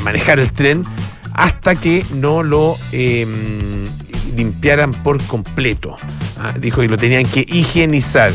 manejar 0.02 0.40
el 0.40 0.52
tren 0.52 0.82
hasta 1.34 1.76
que 1.76 2.04
no 2.14 2.42
lo 2.42 2.76
em, 2.92 3.84
limpiaran 4.34 4.90
por 4.90 5.22
completo. 5.24 5.94
¿ah? 6.38 6.52
dijo 6.58 6.80
que 6.80 6.88
lo 6.88 6.96
tenían 6.96 7.24
que 7.24 7.44
higienizar. 7.46 8.32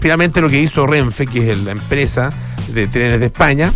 Finalmente 0.00 0.40
lo 0.40 0.48
que 0.48 0.60
hizo 0.60 0.86
Renfe, 0.86 1.26
que 1.26 1.50
es 1.50 1.58
la 1.58 1.72
empresa 1.72 2.30
de 2.68 2.86
trenes 2.86 3.20
de 3.20 3.26
España, 3.26 3.72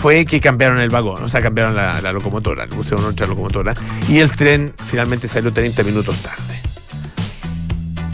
fue 0.00 0.26
que 0.26 0.40
cambiaron 0.40 0.78
el 0.78 0.90
vagón, 0.90 1.22
o 1.22 1.28
sea, 1.28 1.40
cambiaron 1.40 1.74
la, 1.74 2.00
la 2.00 2.12
locomotora, 2.12 2.66
le 2.66 2.74
pusieron 2.74 3.04
otra 3.06 3.26
locomotora, 3.26 3.74
y 4.08 4.18
el 4.18 4.30
tren 4.30 4.74
finalmente 4.90 5.28
salió 5.28 5.52
30 5.52 5.82
minutos 5.82 6.16
tarde 6.18 6.64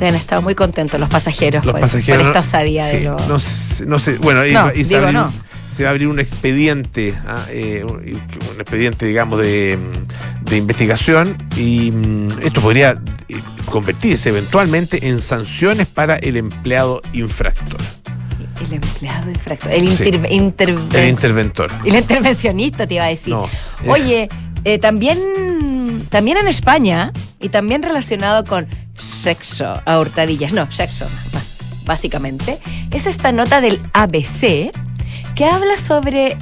han 0.08 0.14
estado 0.14 0.42
muy 0.42 0.54
contentos 0.54 0.98
los 1.00 1.08
pasajeros, 1.08 1.64
los 1.64 1.78
pasajeros 1.78 2.22
por 2.22 2.26
esta 2.28 2.40
osadía 2.40 2.86
de 2.86 3.00
lo... 3.02 3.16
no, 3.18 3.38
sé, 3.38 4.18
bueno, 4.18 4.44
y, 4.46 4.84
se, 4.84 5.84
va 5.84 5.88
a 5.88 5.90
abrir 5.90 6.08
un 6.08 6.18
expediente, 6.18 7.14
ah, 7.26 7.46
eh, 7.48 7.84
un, 7.84 8.60
expediente, 8.60 9.06
digamos, 9.06 9.38
de, 9.38 9.78
investigación 10.50 11.36
y 11.56 11.92
mm, 11.92 12.28
esto 12.42 12.60
podría 12.60 13.00
eh, 13.28 13.36
convertirse 13.66 14.30
eventualmente 14.30 15.08
en 15.08 15.20
sanciones 15.20 15.86
para 15.86 16.16
el 16.16 16.36
empleado 16.36 17.02
infractor. 17.12 17.80
El 18.60 18.74
empleado 18.74 19.30
infractor. 19.30 19.72
El, 19.72 19.84
interventor. 19.84 21.70
El 21.84 21.94
intervencionista, 21.96 22.86
te 22.86 22.94
iba 22.94 23.04
a 23.04 23.08
decir. 23.08 23.34
Oye, 23.86 24.28
eh, 24.64 24.78
también, 24.78 25.18
también 26.10 26.36
en 26.38 26.48
España, 26.48 27.12
y 27.40 27.48
también 27.48 27.82
relacionado 27.82 28.44
con 28.44 28.68
sexo 28.94 29.80
a 29.84 29.98
hurtadillas, 29.98 30.52
no, 30.52 30.70
sexo, 30.70 31.06
básicamente, 31.84 32.60
es 32.90 33.06
esta 33.06 33.32
nota 33.32 33.60
del 33.60 33.80
ABC 33.94 34.70
que 35.34 35.44
habla 35.44 35.78
sobre, 35.78 36.36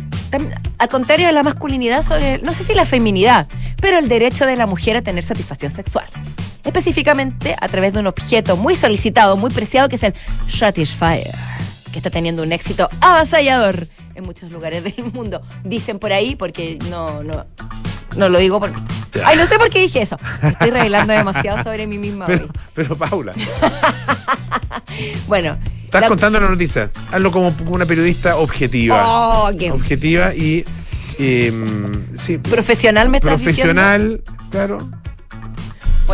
a 0.78 0.88
contrario 0.88 1.26
de 1.28 1.32
la 1.32 1.42
masculinidad, 1.44 2.04
sobre, 2.04 2.38
no 2.38 2.52
sé 2.52 2.64
si 2.64 2.74
la 2.74 2.84
feminidad, 2.84 3.46
pero 3.80 3.98
el 3.98 4.08
derecho 4.08 4.44
de 4.44 4.56
la 4.56 4.66
mujer 4.66 4.96
a 4.96 5.02
tener 5.02 5.22
satisfacción 5.22 5.72
sexual. 5.72 6.06
Específicamente 6.64 7.54
a 7.58 7.68
través 7.68 7.92
de 7.92 8.00
un 8.00 8.08
objeto 8.08 8.56
muy 8.56 8.76
solicitado, 8.76 9.36
muy 9.36 9.50
preciado, 9.50 9.88
que 9.88 9.96
es 9.96 10.02
el 10.02 10.14
Satisfyer, 10.50 11.34
que 11.98 12.00
está 12.00 12.10
teniendo 12.10 12.44
un 12.44 12.52
éxito 12.52 12.88
avasallador 13.00 13.88
en 14.14 14.24
muchos 14.24 14.52
lugares 14.52 14.84
del 14.84 15.12
mundo. 15.12 15.42
Dicen 15.64 15.98
por 15.98 16.12
ahí, 16.12 16.36
porque 16.36 16.78
no, 16.88 17.24
no, 17.24 17.44
no 18.16 18.28
lo 18.28 18.38
digo 18.38 18.60
por... 18.60 18.70
Ay, 19.24 19.36
no 19.36 19.44
sé 19.46 19.58
por 19.58 19.68
qué 19.68 19.80
dije 19.80 20.02
eso. 20.02 20.16
Estoy 20.40 20.70
revelando 20.70 21.12
demasiado 21.12 21.64
sobre 21.64 21.88
mí 21.88 21.98
misma 21.98 22.26
pero, 22.26 22.46
Pero, 22.74 22.96
Paula. 22.96 23.32
bueno. 25.26 25.58
Estás 25.84 26.06
contando 26.06 26.38
la 26.38 26.48
noticia. 26.48 26.88
Hazlo 27.10 27.32
como 27.32 27.52
una 27.66 27.84
periodista 27.84 28.36
objetiva. 28.36 29.04
Oh, 29.08 29.50
objetiva 29.72 30.34
y... 30.34 30.64
Em, 31.18 32.16
sí, 32.16 32.38
profesional 32.38 33.10
me 33.10 33.16
estás 33.16 33.42
Profesional, 33.42 34.22
claro. 34.52 34.78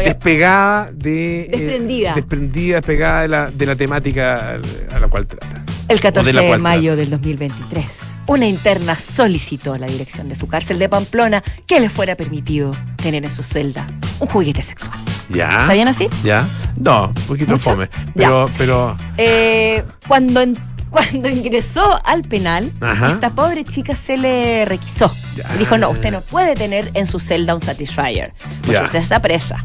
Despegada 0.03 0.91
de... 0.93 1.43
Eh, 1.43 1.49
desprendida. 1.51 2.15
desprendida, 2.15 2.77
despegada 2.77 3.21
de 3.23 3.29
la, 3.29 3.51
de 3.51 3.67
la 3.67 3.77
temática 3.77 4.55
a 4.95 4.99
la 4.99 5.09
cual 5.09 5.27
trata. 5.27 5.64
El 5.89 6.01
14 6.01 6.33
de, 6.33 6.59
mayo 6.59 6.97
del 6.97 7.11
2023 7.11 7.85
una 8.27 8.47
interna 8.47 8.97
solicitó 8.97 9.75
a 9.75 9.79
la 9.79 9.87
dirección 9.87 10.29
de 10.29 10.35
su 10.35 10.47
cárcel 10.47 10.79
de 10.79 10.89
Pamplona 10.89 11.43
que 11.67 11.79
le 11.79 11.89
fuera 11.91 12.17
permitido 12.17 12.71
tener 12.97 13.25
en 13.25 13.31
su 13.31 13.43
celda 13.43 13.87
un 14.19 14.29
juguete 14.29 14.63
sexual. 14.63 14.97
¿Ya? 15.29 15.49
¿Está 15.49 15.75
bien 15.75 15.89
así? 15.89 16.09
¿Ya? 16.23 16.47
No, 16.77 17.09
un 17.09 17.15
poquito 17.27 17.59
fome. 17.59 17.89
Pero. 18.15 18.47
pero... 18.57 18.97
Eh, 19.19 19.85
cuando, 20.09 20.43
cuando 20.91 21.29
ingresó 21.29 22.01
al 22.05 22.23
penal, 22.23 22.71
esta 23.13 23.31
pobre 23.31 23.65
chica 23.65 23.97
se 23.97 24.17
le 24.17 24.65
requisó. 24.65 25.15
dijo, 25.59 25.77
no, 25.77 25.91
usted 25.91 26.11
no 26.11 26.21
puede 26.23 26.55
tener 26.55 26.91
en 26.95 27.07
su 27.07 27.21
celda 27.21 27.55
un 27.55 27.61
Satisfyer, 27.61 28.33
porque 28.65 28.83
usted 28.83 29.01
está 29.01 29.21
presa. 29.21 29.63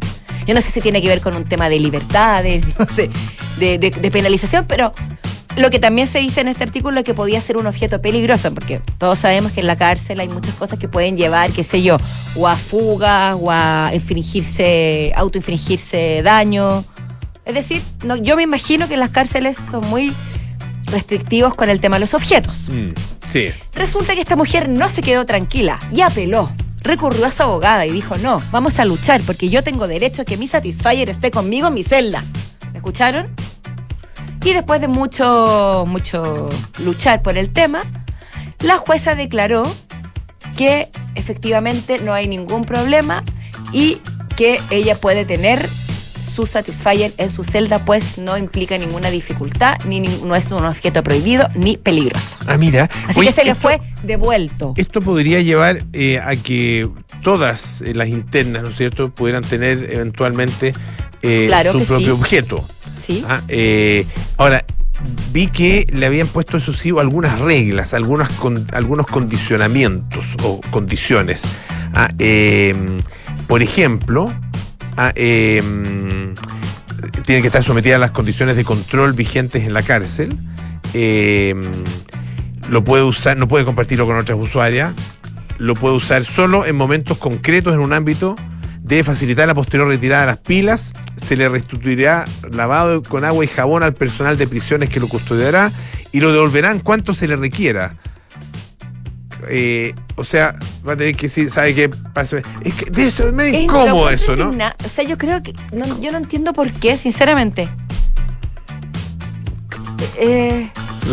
Yo 0.48 0.56
no 0.56 0.62
sé 0.62 0.72
si 0.72 0.82
tiene 0.82 1.02
que 1.02 1.08
ver 1.08 1.22
con 1.22 1.36
un 1.36 1.46
tema 1.46 1.70
de 1.70 1.80
libertades, 1.80 2.66
no 2.80 2.86
sé, 2.88 3.10
de, 3.60 4.10
penalización, 4.12 4.66
pero 4.66 4.92
lo 5.58 5.70
que 5.70 5.80
también 5.80 6.08
se 6.08 6.20
dice 6.20 6.42
en 6.42 6.48
este 6.48 6.64
artículo 6.64 7.00
es 7.00 7.06
que 7.06 7.14
podía 7.14 7.42
ser 7.42 7.58
un 7.58 7.68
objeto 7.68 8.02
peligroso, 8.02 8.54
porque 8.54 8.82
todos 8.98 9.20
sabemos 9.20 9.52
que 9.52 9.62
en 9.62 9.68
la 9.68 9.78
cárcel 9.78 10.20
hay 10.20 10.30
muchas 10.30 10.56
cosas 10.56 10.80
que 10.80 10.88
pueden 10.88 11.18
llevar, 11.18 11.52
qué 11.52 11.64
sé 11.64 11.82
yo, 11.82 11.98
o 12.36 12.48
a 12.48 12.56
fugas, 12.56 13.36
o 13.40 13.52
a 13.52 13.92
infringirse, 13.94 15.12
autoinfringirse 15.16 16.22
daño. 16.24 16.86
Es 17.46 17.56
decir, 17.56 17.82
no, 18.06 18.16
yo 18.16 18.36
me 18.36 18.44
imagino 18.44 18.88
que 18.88 18.96
las 18.96 19.10
cárceles 19.10 19.58
son 19.58 19.88
muy 19.90 20.14
restrictivos 20.86 21.56
con 21.56 21.70
el 21.70 21.80
tema 21.80 21.96
de 21.98 22.02
los 22.02 22.14
objetos. 22.14 22.70
Mm, 22.70 22.92
sí. 23.28 23.50
Resulta 23.74 24.14
que 24.14 24.22
esta 24.22 24.36
mujer 24.36 24.70
no 24.70 24.88
se 24.90 25.02
quedó 25.02 25.26
tranquila 25.26 25.80
y 25.92 26.02
apeló. 26.02 26.50
Recurrió 26.82 27.26
a 27.26 27.32
su 27.32 27.44
abogada 27.44 27.86
y 27.86 27.92
dijo, 27.92 28.18
no, 28.18 28.40
vamos 28.52 28.80
a 28.80 28.86
luchar 28.86 29.22
porque 29.26 29.50
yo 29.50 29.64
tengo 29.64 29.88
derecho 29.88 30.22
a 30.22 30.26
que 30.26 30.38
mi 30.38 30.48
Satisfyer 30.48 31.10
esté 31.10 31.32
conmigo 31.32 31.68
en 31.68 31.74
mi 31.74 31.84
celda. 31.84 32.24
¿Me 32.72 32.78
escucharon? 32.78 33.36
Y 34.44 34.54
después 34.54 34.80
de 34.82 34.88
mucho, 34.88 35.86
mucho 35.88 36.50
luchar 36.84 37.22
por 37.22 37.38
el 37.38 37.50
tema, 37.50 37.82
la 38.60 38.78
jueza 38.78 39.16
declaró 39.16 39.72
que 40.58 40.90
efectivamente 41.16 42.00
no 42.00 42.14
hay 42.14 42.28
ningún 42.28 42.64
problema 42.64 43.24
y 43.74 44.00
que 44.36 44.60
ella 44.70 44.96
puede 45.00 45.26
tener 45.26 45.70
su 46.40 46.46
Satisfyer 46.46 47.14
en 47.18 47.30
su 47.32 47.44
celda, 47.44 47.84
pues 47.84 48.18
no 48.18 48.38
implica 48.38 48.78
ninguna 48.78 49.10
dificultad, 49.10 49.78
ni, 49.86 50.00
no 50.00 50.36
es 50.36 50.48
un 50.48 50.64
objeto 50.64 51.04
prohibido 51.04 51.50
ni 51.56 51.76
peligroso. 51.76 52.38
Ah, 52.48 52.56
mira. 52.56 52.90
Así 53.08 53.20
que 53.20 53.32
se 53.34 53.44
le 53.44 53.56
fue 53.56 53.82
devuelto. 54.04 54.74
Esto 54.78 55.02
podría 55.02 55.42
llevar 55.42 55.84
eh, 55.92 56.20
a 56.20 56.38
que 56.38 56.90
todas 57.24 57.82
eh, 57.82 57.94
las 57.94 58.08
internas, 58.08 58.64
¿no 58.64 58.70
es 58.70 58.78
cierto?, 58.78 59.14
pudieran 59.14 59.44
tener 59.44 59.90
eventualmente 59.92 60.72
eh, 61.22 61.52
su 61.74 61.86
propio 61.86 62.14
objeto. 62.14 62.66
Ah, 63.28 63.42
ahora, 64.38 64.66
vi 65.32 65.48
que 65.48 65.88
le 65.92 66.06
habían 66.06 66.28
puesto, 66.28 66.58
eso 66.58 66.74
sí, 66.74 66.92
algunas 67.00 67.40
reglas, 67.40 67.94
algunas 67.94 68.30
algunos 68.74 69.06
condicionamientos 69.08 70.26
o 70.44 70.62
condiciones. 70.72 71.44
Ah, 71.94 72.10
por 73.48 73.62
ejemplo, 73.64 74.32
Ah, 75.02 75.14
em, 75.16 76.34
tiene 77.24 77.42
que 77.42 77.48
estar 77.48 77.64
sometida 77.64 77.96
a 77.96 78.00
las 78.00 78.12
condiciones 78.12 78.58
de 78.58 78.66
control 78.66 79.14
vigentes 79.14 79.64
en 79.64 79.74
la 79.74 79.82
cárcel. 79.82 80.38
Em, 80.94 81.62
lo 82.70 82.84
puede 82.84 83.04
usar, 83.04 83.38
no 83.38 83.48
puede 83.48 83.64
compartirlo 83.64 84.06
con 84.06 84.18
otras 84.18 84.38
usuarias. 84.38 84.94
Lo 85.58 85.74
puede 85.74 85.96
usar 85.96 86.26
solo 86.26 86.66
en 86.66 86.76
momentos 86.76 87.18
concretos 87.18 87.74
en 87.74 87.80
un 87.80 87.94
ámbito. 87.94 88.36
Debe 88.90 89.04
facilitar 89.04 89.48
la 89.48 89.54
posterior 89.54 89.88
retirada 89.88 90.22
de 90.22 90.28
las 90.32 90.40
pilas. 90.40 90.94
Se 91.16 91.38
le 91.38 91.48
restituirá 91.48 92.26
lavado 92.52 93.04
con 93.04 93.24
agua 93.24 93.46
y 93.46 93.48
jabón 93.48 93.84
al 93.84 93.94
personal 93.94 94.36
de 94.36 94.48
prisiones 94.48 94.90
que 94.90 95.00
lo 95.00 95.08
custodiará 95.08 95.72
y 96.12 96.20
lo 96.22 96.34
devolverán 96.34 96.80
cuanto 96.80 97.14
se 97.14 97.28
le 97.28 97.36
requiera. 97.36 97.96
Eh, 99.48 99.94
o 100.16 100.24
sea, 100.24 100.56
va 100.88 100.94
a 100.94 100.96
tener 100.96 101.16
que 101.16 101.28
decir, 101.28 101.52
¿sabe 101.52 101.76
qué? 101.76 101.92
Es 102.64 102.74
que 102.74 102.90
de 102.90 103.06
eso 103.06 103.28
es 103.28 103.34
medio 103.34 103.60
incómodo 103.60 104.10
eso, 104.10 104.36
¿no? 104.36 104.50
O 104.50 104.90
sea, 104.90 105.04
yo 105.04 105.20
creo 105.20 105.44
que. 105.44 105.54
yo 106.02 106.12
no 106.12 106.18
entiendo 106.18 106.54
por 106.54 106.72
qué, 106.72 106.98
sinceramente. 106.98 107.70
Eh, 110.18 110.68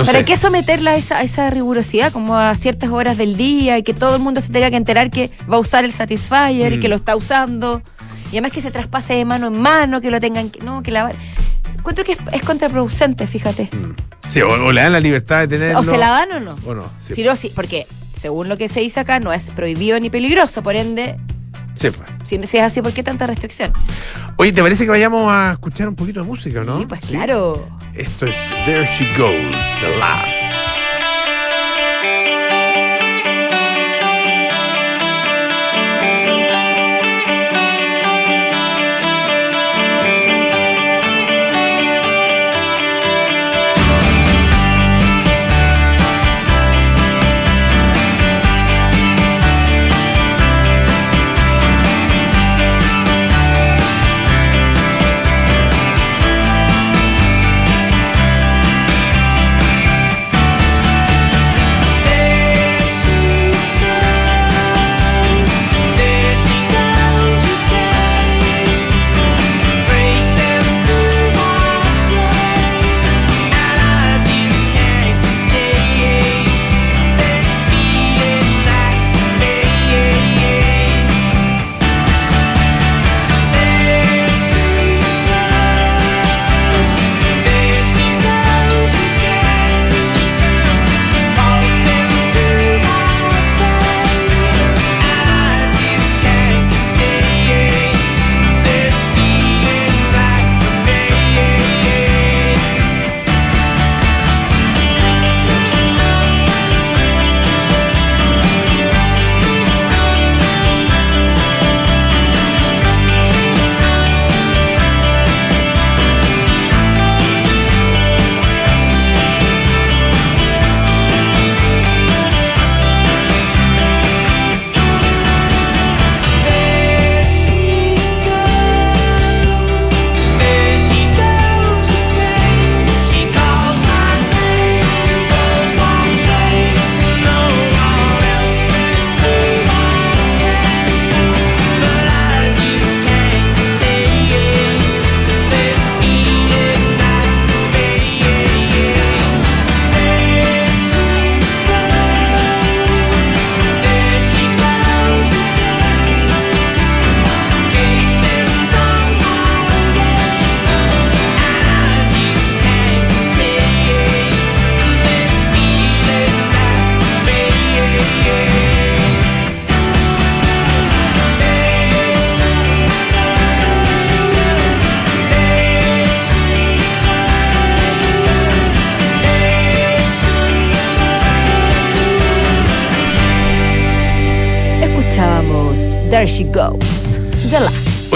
¿Para 0.05 0.25
qué 0.25 0.37
someterla 0.37 0.93
a 0.93 0.97
esa, 0.97 1.23
esa, 1.23 1.51
rigurosidad, 1.51 2.13
como 2.13 2.37
a 2.37 2.55
ciertas 2.57 2.91
horas 2.91 3.17
del 3.17 3.37
día 3.37 3.79
y 3.79 3.83
que 3.83 3.95
todo 3.95 4.17
el 4.17 4.23
mundo 4.23 4.41
se 4.41 4.53
tenga 4.53 4.71
que 4.71 4.77
enterar 4.77 5.11
que 5.11 5.31
va 5.51 5.57
a 5.57 5.61
usar 5.61 5.85
el 5.85 5.93
Satisfyer 5.93 6.73
y 6.73 6.81
que 6.81 6.89
mm. 6.89 6.91
lo 6.91 6.97
está 6.97 7.17
usando? 7.17 7.83
Y 8.27 8.31
además 8.31 8.51
que 8.51 8.61
se 8.61 8.71
traspase 8.71 9.15
de 9.15 9.25
mano 9.25 9.47
en 9.47 9.61
mano, 9.61 10.01
que 10.01 10.11
lo 10.11 10.21
tengan 10.21 10.51
que. 10.51 10.65
No, 10.65 10.83
que 10.83 10.91
lavar. 10.91 11.15
Encuentro 11.79 12.05
que 12.05 12.13
es, 12.13 12.43
contraproducente, 12.43 13.27
fíjate. 13.27 13.71
Mm. 13.73 13.95
Sí, 14.31 14.43
o, 14.43 14.73
le 14.73 14.81
dan 14.81 14.93
la 14.93 15.01
libertad 15.01 15.41
de 15.41 15.49
tenerlo. 15.49 15.79
O 15.79 15.85
se 15.85 15.97
la 15.97 16.11
dan 16.11 16.33
o 16.33 16.41
no. 16.41 16.57
O 16.67 16.75
no. 16.75 16.85
Sí. 16.99 17.15
Si 17.15 17.23
no, 17.23 17.37
sí, 17.37 17.53
porque 17.55 17.87
según 18.15 18.49
lo 18.49 18.59
que 18.59 18.69
se 18.69 18.81
dice 18.81 19.01
acá, 19.01 19.21
no 19.21 19.33
es 19.33 19.51
prohibido 19.51 19.99
ni 20.01 20.11
peligroso, 20.11 20.63
por 20.63 20.75
ende. 20.75 21.17
Sí, 21.77 21.91
pues. 21.91 22.11
Si, 22.25 22.57
es 22.59 22.63
así, 22.63 22.83
¿por 22.83 22.93
qué 22.93 23.03
tanta 23.03 23.27
restricción? 23.27 23.73
Oye, 24.37 24.53
¿te 24.53 24.63
parece 24.63 24.85
que 24.85 24.91
vayamos 24.91 25.31
a 25.31 25.53
escuchar 25.53 25.89
un 25.89 25.95
poquito 25.95 26.21
de 26.21 26.27
música, 26.27 26.65
no? 26.65 26.79
Sí, 26.79 26.87
pues 26.87 27.01
claro. 27.03 27.69
Esto 27.97 28.27
es 28.27 28.37
There 28.67 28.85
She 28.85 29.07
Goes, 29.17 29.57
The 29.81 29.97
Last. 29.99 30.36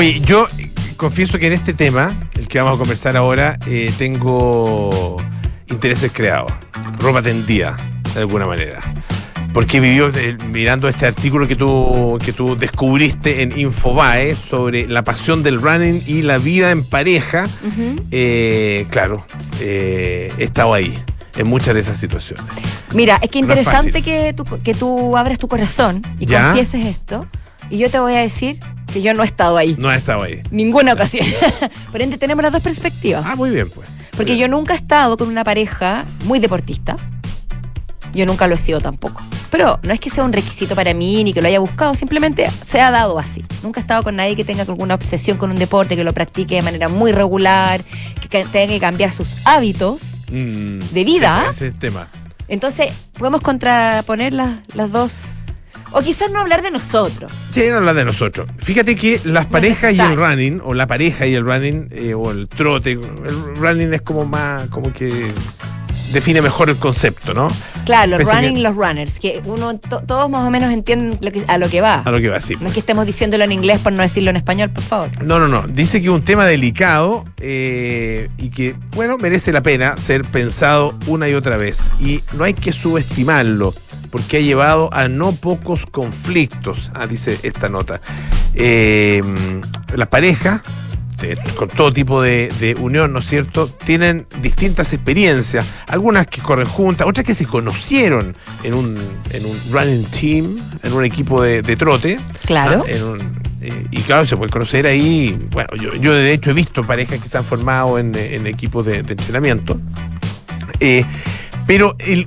Oye, 0.01 0.19
yo 0.21 0.47
confieso 0.97 1.39
que 1.39 1.49
en 1.49 1.53
este 1.53 1.75
tema, 1.75 2.09
el 2.33 2.49
que 2.49 2.57
vamos 2.57 2.77
a 2.77 2.79
conversar 2.79 3.19
ahora, 3.19 3.59
eh, 3.67 3.93
tengo 3.99 5.19
intereses 5.69 6.11
creados, 6.11 6.51
ropa 6.99 7.21
tendida, 7.21 7.77
de 8.15 8.21
alguna 8.21 8.47
manera. 8.47 8.81
Porque 9.53 9.79
vivió 9.79 10.09
eh, 10.09 10.39
mirando 10.49 10.89
este 10.89 11.05
artículo 11.05 11.47
que 11.47 11.55
tú, 11.55 12.19
que 12.25 12.33
tú 12.33 12.57
descubriste 12.57 13.43
en 13.43 13.53
Infobae 13.59 14.37
sobre 14.37 14.87
la 14.87 15.05
pasión 15.05 15.43
del 15.43 15.61
running 15.61 16.03
y 16.07 16.23
la 16.23 16.39
vida 16.39 16.71
en 16.71 16.83
pareja. 16.83 17.47
Eh, 18.11 18.87
claro, 18.89 19.27
he 19.61 20.31
estado 20.39 20.73
ahí 20.73 20.99
en 21.37 21.47
muchas 21.47 21.75
de 21.75 21.81
esas 21.81 21.99
situaciones. 21.99 22.47
Mira, 22.95 23.19
es 23.21 23.31
que 23.31 23.39
interesante 23.39 24.01
que, 24.01 24.33
tú, 24.33 24.45
que 24.65 24.73
tú 24.73 25.19
abres 25.19 25.39
tu 25.39 25.47
corazón 25.47 26.01
y 26.19 26.25
confieses 26.25 26.87
esto. 26.87 27.27
Y 27.69 27.77
yo 27.77 27.91
te 27.91 27.99
voy 27.99 28.15
a 28.15 28.21
decir 28.21 28.59
que 28.91 29.03
yo 29.03 29.15
no 29.15 29.23
he 29.23 29.27
estado 29.27 29.57
ahí. 29.57 29.77
No 29.79 29.93
he 29.93 29.97
estado 29.97 30.23
ahí. 30.23 30.43
Ninguna 30.51 30.93
ocasión. 30.93 31.27
Por 31.93 32.03
ende, 32.03 32.19
tenemos 32.19 32.43
las 32.43 32.53
dos 32.53 32.63
perspectivas. 32.63 33.25
Ah, 33.27 33.37
muy 33.37 33.51
bien, 33.51 33.71
pues. 33.71 33.89
Porque 34.17 34.37
yo 34.37 34.49
nunca 34.49 34.75
he 34.75 34.77
estado 34.77 35.17
con 35.17 35.29
una 35.29 35.45
pareja 35.45 36.05
muy 36.25 36.39
deportista. 36.39 36.97
Yo 38.13 38.27
nunca 38.27 38.47
lo 38.49 38.55
he 38.55 38.59
sido 38.59 38.81
tampoco. 38.81 39.23
Pero 39.51 39.79
no 39.83 39.93
es 39.93 40.01
que 40.01 40.11
sea 40.11 40.25
un 40.25 40.33
requisito 40.33 40.75
para 40.75 40.95
mí 40.95 41.25
ni 41.25 41.33
que 41.33 41.41
lo 41.41 41.49
haya 41.49 41.59
buscado, 41.59 41.95
simplemente 41.95 42.51
se 42.61 42.81
ha 42.81 42.91
dado 42.91 43.19
así. 43.19 43.45
Nunca 43.63 43.81
he 43.81 43.83
estado 43.83 44.03
con 44.03 44.17
nadie 44.17 44.37
que 44.37 44.45
tenga 44.45 44.63
alguna 44.63 44.95
obsesión 44.95 45.39
con 45.39 45.51
un 45.51 45.57
deporte, 45.57 45.97
que 45.97 46.05
lo 46.05 46.13
practique 46.13 46.57
de 46.57 46.63
manera 46.63 46.89
muy 46.89 47.13
regular, 47.13 47.83
que 48.21 48.45
tenga 48.45 48.67
que 48.67 48.81
cambiar 48.81 49.13
sus 49.13 49.37
hábitos 49.45 50.03
mm, 50.31 50.79
de 50.93 51.05
vida. 51.05 51.47
ese 51.51 51.67
es 51.69 51.75
el 51.75 51.79
tema. 51.79 52.09
Entonces, 52.49 52.93
podemos 53.17 53.43
contraponer 53.43 54.33
las, 54.33 54.59
las 54.75 54.91
dos 54.91 55.40
o 55.93 56.01
quizás 56.03 56.31
no 56.31 56.41
hablar 56.41 56.63
de 56.63 56.71
nosotros. 56.71 57.33
Sí, 57.53 57.65
no 57.69 57.77
hablar 57.77 57.95
de 57.95 58.05
nosotros. 58.05 58.49
Fíjate 58.59 58.97
que 58.97 59.21
las 59.25 59.47
parejas 59.47 59.95
y 59.95 60.01
el 60.01 60.17
running, 60.17 60.61
o 60.65 60.75
la 60.75 60.87
pareja 60.87 61.27
y 61.27 61.35
el 61.35 61.45
running, 61.45 61.89
eh, 61.91 62.15
o 62.15 62.31
el 62.31 62.49
trote, 62.49 62.93
el 62.93 63.57
running 63.57 63.93
es 63.95 64.03
como 64.03 64.25
más, 64.25 64.69
como 64.69 64.93
que 64.93 65.11
define 66.13 66.43
mejor 66.43 66.71
el 66.71 66.77
concepto, 66.77 67.35
¿no? 67.35 67.49
Claro, 67.85 68.19
los 68.19 68.29
running 68.29 68.63
los 68.63 68.77
runners, 68.77 69.19
que 69.19 69.41
uno, 69.45 69.79
todos 69.79 70.31
más 70.31 70.47
o 70.47 70.51
menos 70.51 70.73
entienden 70.73 71.19
a 71.49 71.59
lo 71.59 71.69
que 71.69 71.81
va. 71.81 72.03
A 72.05 72.11
lo 72.11 72.21
que 72.21 72.29
va, 72.29 72.41
sí. 72.41 72.55
No 72.61 72.69
es 72.69 72.75
que 72.75 72.81
estemos 72.81 73.07
diciéndolo 73.07 73.45
en 73.45 73.53
inglés 73.53 73.79
por 73.81 73.93
no 73.93 74.03
decirlo 74.03 74.31
en 74.31 74.37
español, 74.37 74.71
por 74.71 74.85
favor. 74.85 75.09
No, 75.27 75.39
no, 75.39 75.49
no. 75.49 75.67
Dice 75.67 76.01
que 76.01 76.07
es 76.07 76.13
un 76.13 76.23
tema 76.23 76.47
delicado 76.47 77.25
eh, 77.39 78.29
y 78.39 78.51
que, 78.51 78.75
bueno, 78.95 79.17
merece 79.19 79.53
la 79.53 79.63
pena 79.63 79.97
ser 79.97 80.23
pensado 80.23 80.95
una 81.07 81.29
y 81.29 81.35
otra 81.35 81.57
vez. 81.57 81.91
Y 82.01 82.23
no 82.37 82.45
hay 82.45 82.55
que 82.55 82.73
subestimarlo 82.73 83.75
porque 84.11 84.39
ha 84.39 84.41
llevado 84.41 84.93
a 84.93 85.09
no 85.09 85.33
pocos 85.33 85.87
conflictos, 85.87 86.91
ah, 86.95 87.07
dice 87.07 87.39
esta 87.43 87.69
nota. 87.69 88.01
Eh, 88.55 89.23
la 89.95 90.07
pareja, 90.07 90.63
con 91.57 91.69
todo 91.69 91.93
tipo 91.93 92.23
de, 92.23 92.77
unión, 92.81 93.13
¿no 93.13 93.19
es 93.19 93.27
cierto?, 93.27 93.69
tienen 93.69 94.27
distintas 94.41 94.93
experiencias, 94.93 95.67
algunas 95.89 96.27
que 96.27 96.41
corren 96.41 96.67
juntas, 96.67 97.07
otras 97.07 97.25
que 97.25 97.35
se 97.35 97.47
conocieron 97.47 98.37
en 98.63 98.75
un, 98.75 98.99
en 99.31 99.47
un 99.47 99.61
running 99.71 100.05
team, 100.05 100.57
en 100.83 100.93
un 100.93 101.05
equipo 101.05 101.43
de, 101.43 101.63
trote. 101.77 102.17
Claro. 102.45 102.85
Ah, 102.87 103.17
eh, 103.63 103.87
y 103.91 104.01
claro, 104.01 104.25
se 104.25 104.37
puede 104.37 104.51
conocer 104.51 104.87
ahí, 104.87 105.39
bueno, 105.51 105.69
yo, 105.77 106.15
de 106.15 106.33
hecho 106.33 106.51
he 106.51 106.55
visto 106.55 106.83
parejas 106.83 107.21
que 107.21 107.29
se 107.29 107.37
han 107.37 107.45
formado 107.45 107.99
en, 107.99 108.15
equipos 108.47 108.87
de, 108.87 108.99
entrenamiento. 108.99 109.79
Eh, 110.81 111.05
pero 111.67 111.95
el, 111.99 112.27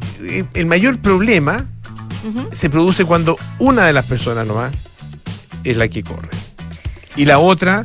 el, 0.53 0.65
mayor 0.67 0.99
problema 0.99 1.65
se 2.51 2.69
produce 2.69 3.03
cuando 3.03 3.37
una 3.59 3.85
de 3.85 3.93
las 3.93 4.05
personas 4.05 4.47
nomás 4.47 4.73
es 5.63 5.75
la 5.75 5.87
que 5.87 6.03
corre. 6.03 6.29
Y 7.15 7.25
la 7.25 7.39
otra 7.39 7.83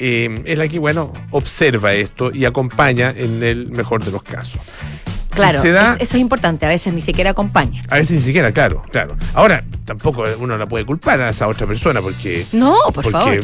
eh, 0.00 0.42
es 0.44 0.58
la 0.58 0.66
que, 0.66 0.78
bueno, 0.78 1.12
observa 1.30 1.92
esto 1.92 2.32
y 2.34 2.44
acompaña 2.44 3.14
en 3.16 3.42
el 3.42 3.68
mejor 3.68 4.04
de 4.04 4.10
los 4.10 4.22
casos. 4.22 4.60
Claro, 5.30 5.62
eso 5.62 6.16
es 6.16 6.20
importante, 6.20 6.66
a 6.66 6.68
veces 6.68 6.92
ni 6.92 7.00
siquiera 7.00 7.30
acompaña. 7.30 7.82
A 7.88 7.96
veces 7.96 8.16
ni 8.16 8.20
siquiera, 8.22 8.50
claro, 8.52 8.82
claro. 8.90 9.16
Ahora, 9.32 9.64
tampoco 9.84 10.24
uno 10.38 10.58
la 10.58 10.66
puede 10.66 10.84
culpar 10.84 11.20
a 11.20 11.30
esa 11.30 11.46
otra 11.46 11.66
persona 11.66 12.02
porque... 12.02 12.46
No, 12.52 12.74
por 12.92 13.04
porque 13.04 13.40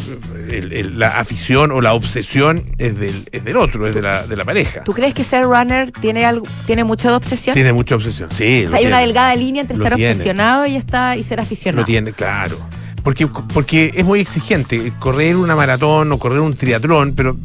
la 0.93 1.19
afición 1.19 1.71
o 1.71 1.81
la 1.81 1.95
obsesión 1.95 2.65
es 2.79 2.99
del, 2.99 3.29
es 3.31 3.45
del 3.45 3.57
otro, 3.57 3.87
es 3.87 3.95
de 3.95 4.03
la, 4.03 4.27
de 4.27 4.37
la 4.37 4.45
pareja. 4.45 4.83
¿Tú 4.85 4.93
crees 4.93 5.15
que 5.15 5.23
ser 5.23 5.45
runner 5.45 5.93
tiene, 5.93 6.27
algo, 6.27 6.45
tiene 6.67 6.83
mucho 6.83 7.09
de 7.09 7.15
obsesión? 7.15 7.55
Tiene 7.55 7.73
mucha 7.73 7.95
obsesión, 7.95 8.31
sí. 8.33 8.67
hay 8.73 8.87
una 8.87 8.99
delgada 8.99 9.35
línea 9.37 9.63
entre 9.63 9.77
estar 9.77 9.95
obsesionado 9.95 10.67
y, 10.67 10.77
estar, 10.77 11.17
y 11.17 11.23
ser 11.23 11.41
aficionado. 11.41 11.83
Lo 11.83 11.87
tiene, 11.87 12.13
claro. 12.13 12.59
Porque, 13.07 13.29
porque 13.55 13.93
es 13.95 14.05
muy 14.05 14.19
exigente 14.19 14.93
correr 14.99 15.37
una 15.37 15.55
maratón 15.55 16.11
o 16.11 16.19
correr 16.19 16.41
un 16.41 16.55
triatlón, 16.55 17.15
pero 17.15 17.37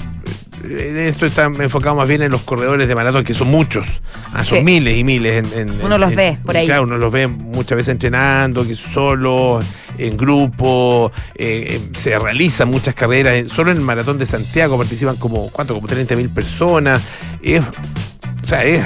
esto 0.68 1.28
está 1.28 1.44
enfocado 1.44 1.96
más 1.96 2.10
bien 2.10 2.24
en 2.24 2.32
los 2.32 2.42
corredores 2.42 2.88
de 2.88 2.96
maratón, 2.96 3.24
que 3.24 3.36
son 3.36 3.50
muchos, 3.50 3.86
ah, 4.34 4.44
son 4.44 4.64
miles 4.64 4.98
y 4.98 5.04
miles. 5.04 5.46
En, 5.54 5.70
uno 5.84 6.00
los 6.00 6.16
ve 6.16 6.40
por 6.44 6.58
ahí. 6.58 6.66
Claro, 6.66 6.82
uno 6.82 6.98
los 6.98 7.12
ve 7.12 7.28
muchas 7.28 7.76
veces 7.76 7.90
entrenando, 7.90 8.66
que 8.66 8.74
solo, 8.74 9.62
en 10.00 10.18
grupo, 10.18 11.12
eh, 11.36 11.80
eh, 11.80 11.82
se 11.96 12.18
realizan 12.18 12.68
muchas 12.68 12.96
carreras. 12.96 13.52
Solo 13.52 13.70
en 13.70 13.78
el 13.78 13.84
maratón 13.84 14.18
de 14.18 14.26
Santiago 14.26 14.80
participan 14.80 15.18
como, 15.18 15.52
¿cuánto? 15.52 15.76
Como 15.76 15.86
30 15.86 16.16
mil 16.16 16.32
personas. 16.32 17.04
Es, 17.44 17.62
o 17.62 18.48
sea, 18.48 18.64
es, 18.64 18.84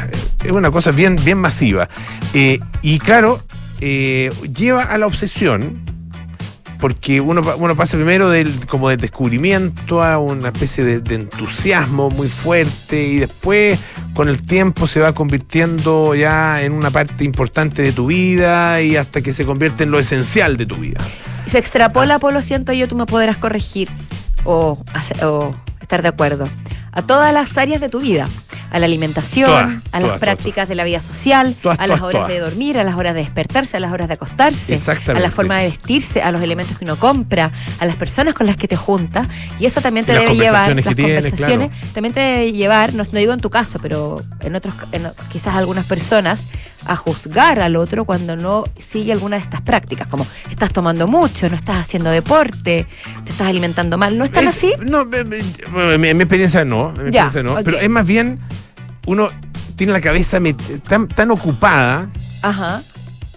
una 0.52 0.72
cosa 0.72 0.92
bien, 0.92 1.16
bien 1.24 1.38
masiva. 1.38 1.88
Eh, 2.34 2.60
y 2.82 3.00
claro, 3.00 3.42
lleva 3.80 4.84
a 4.84 4.98
la 4.98 5.08
obsesión 5.08 5.95
porque 6.86 7.19
uno, 7.19 7.41
pasa 7.76 7.98
primero 7.98 8.30
del, 8.30 8.67
como 8.67 8.89
de 8.89 8.98
descubrimiento 8.98 10.04
a 10.04 10.19
una 10.19 10.50
especie 10.50 10.84
de, 10.84 11.15
entusiasmo 11.15 12.12
muy 12.12 12.30
fuerte 12.30 13.02
y 13.02 13.17
después 13.17 13.80
con 14.13 14.30
el 14.30 14.43
tiempo 14.43 14.86
se 14.86 15.00
va 15.00 15.13
convirtiendo 15.13 16.13
ya 16.13 16.62
en 16.62 16.74
una 16.74 16.91
parte 16.91 17.24
importante 17.24 17.82
de 17.82 17.91
tu 17.91 18.06
vida 18.06 18.84
y 18.84 18.98
hasta 18.98 19.24
que 19.24 19.34
se 19.34 19.45
convierte 19.45 19.86
en 19.86 19.89
lo 19.89 19.98
esencial 19.98 20.58
de 20.58 20.67
tu 20.67 20.76
vida. 20.76 21.02
Se 21.48 21.58
extrapola, 21.58 22.19
por 22.19 22.34
lo 22.34 22.43
siento 22.43 22.71
yo, 22.71 22.88
tú 22.88 22.95
me 22.95 23.08
podrás 23.08 23.38
corregir 23.38 23.89
o, 24.43 24.78
o 25.24 25.56
estar 25.82 26.04
de 26.04 26.10
acuerdo, 26.10 26.48
a 26.96 27.02
todas 27.02 27.34
las 27.34 27.58
áreas 27.58 27.82
de 27.82 27.90
tu 27.90 28.00
vida 28.00 28.28
a 28.72 28.80
la 28.80 28.88
alimentación, 28.88 29.82
a 29.92 30.00
las 30.02 30.20
prácticas 30.20 30.68
de 30.68 30.76
la 30.76 30.84
vida 30.84 31.00
social, 31.00 31.56
a 31.64 31.88
las 31.88 32.02
horas 32.02 32.28
de 32.28 32.40
dormir, 32.40 32.78
a 32.78 32.84
las 32.84 32.96
horas 32.96 33.14
de 33.14 33.22
despertarse, 33.22 33.78
a 33.78 33.80
las 33.80 33.94
horas 33.94 34.10
de 34.10 34.16
acostarse, 34.16 34.78
a 35.08 35.20
la 35.20 35.32
forma 35.32 35.60
de 35.60 35.70
vestirse, 35.70 36.22
a 36.22 36.30
los 36.32 36.42
elementos 36.42 36.78
que 36.78 36.84
uno 36.84 36.98
compra, 36.98 37.52
a 37.80 37.86
las 37.86 37.96
personas 37.96 38.34
con 38.34 38.48
las 38.48 38.58
que 38.58 38.68
te 38.68 38.76
juntas. 38.76 39.28
Y 39.60 39.66
eso 39.66 39.80
también 39.80 40.06
te 40.06 40.12
debe 40.12 40.36
llevar, 40.36 40.76
las 40.76 40.86
conversaciones, 40.86 41.72
también 41.94 42.14
te 42.14 42.20
debe 42.20 42.52
llevar, 42.52 42.94
no, 42.94 43.06
digo 43.06 43.32
en 43.32 43.40
tu 43.40 43.50
caso, 43.50 43.80
pero 43.82 44.22
en 44.42 44.56
otros, 44.56 44.74
quizás 45.32 45.56
algunas 45.56 45.86
personas, 45.86 46.48
a 46.86 46.96
juzgar 46.96 47.60
al 47.60 47.76
otro 47.76 48.06
cuando 48.06 48.36
no 48.36 48.66
sigue 48.78 49.12
alguna 49.12 49.38
de 49.38 49.44
estas 49.44 49.62
prácticas, 49.62 50.08
como 50.08 50.26
estás 50.50 50.72
tomando 50.72 51.08
mucho, 51.08 51.50
no 51.50 51.56
estás 51.56 51.78
haciendo 51.78 52.10
deporte, 52.10 52.88
te 53.24 53.32
estás 53.32 53.48
alimentando 53.48 53.98
mal. 53.98 54.18
¿No 54.18 54.24
están 54.24 54.48
así? 54.48 54.74
No, 54.80 55.08
en 55.12 56.00
mi, 56.00 56.10
experiencia 56.10 56.64
no, 56.66 56.85
no 56.93 57.56
pero 57.63 57.80
es 57.80 57.89
más 57.89 58.06
bien 58.06 58.39
uno 59.06 59.28
tiene 59.76 59.93
la 59.93 60.02
cabeza 60.02 60.39
tan, 60.88 61.32
ocupada 61.32 62.10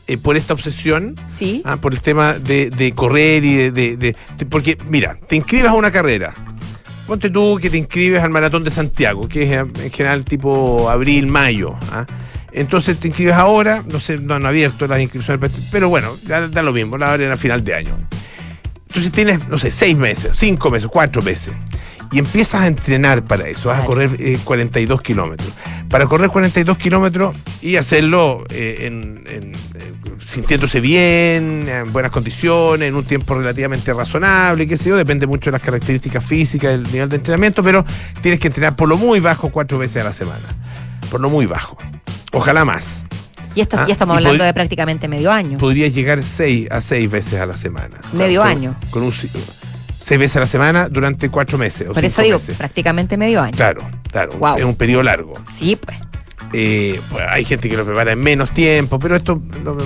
eh, 0.07 0.17
por 0.19 0.37
esta 0.37 0.55
obsesión, 0.55 1.15
¿Sí? 1.27 1.63
Ah, 1.65 1.77
por 1.77 1.93
el 1.93 2.01
tema 2.01 2.35
de, 2.35 2.93
correr 2.95 3.45
y 3.45 3.71
de, 3.71 4.17
Porque, 4.49 4.79
mira, 4.89 5.19
te 5.27 5.37
inscribes 5.37 5.69
a 5.69 5.75
una 5.75 5.91
carrera. 5.91 6.33
Ponte 7.07 7.31
tú 7.31 7.59
que 7.61 7.71
te 7.71 7.79
inscribes 7.79 8.23
al 8.23 8.31
Maratón 8.31 8.65
de 8.65 8.71
Santiago, 8.71 9.29
que 9.29 9.45
es 9.45 9.53
en 9.53 9.91
general 9.91 10.25
tipo 10.25 10.91
abril, 10.91 11.27
mayo. 11.27 11.75
¿ah? 11.91 12.05
Entonces 12.53 12.99
te 12.99 13.09
inscribes 13.09 13.35
ahora, 13.35 13.83
no 13.87 13.99
sé, 13.99 14.19
no 14.19 14.35
han 14.35 14.45
abierto 14.45 14.87
las 14.87 15.01
inscripciones, 15.01 15.51
pero 15.71 15.89
bueno, 15.89 16.17
da, 16.25 16.49
da 16.49 16.63
lo 16.63 16.73
mismo, 16.73 16.99
la 16.99 17.13
abren 17.13 17.33
a 17.33 17.37
final 17.37 17.65
de 17.65 17.75
año. 17.75 17.99
Entonces 18.89 19.11
tienes, 19.13 19.49
no 19.49 19.59
sé, 19.59 19.71
seis 19.71 19.97
meses, 19.97 20.33
cinco 20.35 20.71
meses, 20.71 20.89
cuatro 20.91 21.23
meses 21.23 21.55
y 22.11 22.19
empiezas 22.19 22.63
a 22.63 22.67
entrenar 22.67 23.25
para 23.25 23.49
eso. 23.49 23.69
Vas 23.69 23.83
a 23.83 23.85
correr 23.85 24.39
42 24.45 24.99
eh, 24.99 25.03
kilómetros. 25.03 25.51
Para 25.89 26.07
correr 26.07 26.29
42 26.29 26.77
kilómetros 26.79 27.37
y 27.63 27.77
hacerlo 27.77 28.45
eh, 28.51 28.87
en, 28.87 29.25
eh, 29.27 29.53
sintiéndose 30.25 30.81
bien, 30.81 31.69
en 31.69 31.93
buenas 31.93 32.11
condiciones, 32.11 32.89
en 32.89 32.95
un 32.95 33.05
tiempo 33.05 33.35
relativamente 33.35 33.93
razonable, 33.93 34.67
qué 34.67 34.77
sé 34.77 34.91
yo, 34.91 34.97
depende 34.97 35.27
mucho 35.27 35.47
de 35.51 35.53
las 35.53 35.63
características 35.63 36.25
físicas, 36.25 36.73
del 36.73 36.83
nivel 36.93 37.09
de 37.09 37.17
entrenamiento, 37.17 37.63
pero 37.63 37.85
tienes 38.21 38.41
que 38.41 38.49
entrenar 38.49 38.77
por 38.77 38.89
lo 38.89 38.97
muy 38.97 39.21
bajo 39.21 39.51
cuatro 39.51 39.79
veces 39.79 40.03
a 40.03 40.05
la 40.05 40.13
semana. 40.13 40.45
Por 41.11 41.21
lo 41.21 41.31
muy 41.31 41.47
bajo. 41.47 41.77
Ojalá 42.33 42.65
más. 42.65 43.03
Y 43.55 43.61
esto, 43.61 43.77
ya 43.77 43.85
ah, 43.85 43.87
estamos 43.89 44.17
hablando 44.19 44.45
de 44.45 44.55
prácticamente 44.55 45.09
medio 45.09 45.33
año. 45.33 45.59
Podrías 45.59 45.95
llegar 45.95 46.23
seis 46.23 46.69
a 46.71 46.81
seis 46.81 47.11
veces 47.11 47.41
a 47.41 47.47
la 47.47 47.55
semana. 47.55 47.99
Medio 48.13 48.43
año. 48.43 48.77
Con 48.91 49.03
un, 49.03 49.13
seis 50.09 50.19
veces 50.19 50.37
a 50.39 50.41
la 50.41 50.47
semana 50.47 50.89
durante 50.89 51.29
cuatro 51.29 51.59
meses. 51.59 51.87
Por 51.87 52.03
eso 52.03 52.23
digo, 52.23 52.39
prácticamente 52.57 53.19
medio 53.19 53.43
año. 53.43 53.55
Claro, 53.55 53.83
claro. 54.11 54.31
Es 54.57 54.65
un 54.65 54.75
periodo 54.75 55.03
largo. 55.03 55.35
Sí, 55.55 55.77
pues. 55.77 55.99
Eh, 56.55 56.99
pues 57.11 57.25
hay 57.29 57.45
gente 57.45 57.69
que 57.69 57.77
lo 57.77 57.85
prepara 57.85 58.13
en 58.13 58.21
menos 58.21 58.51
tiempo, 58.53 58.99
pero 58.99 59.17
esto 59.17 59.43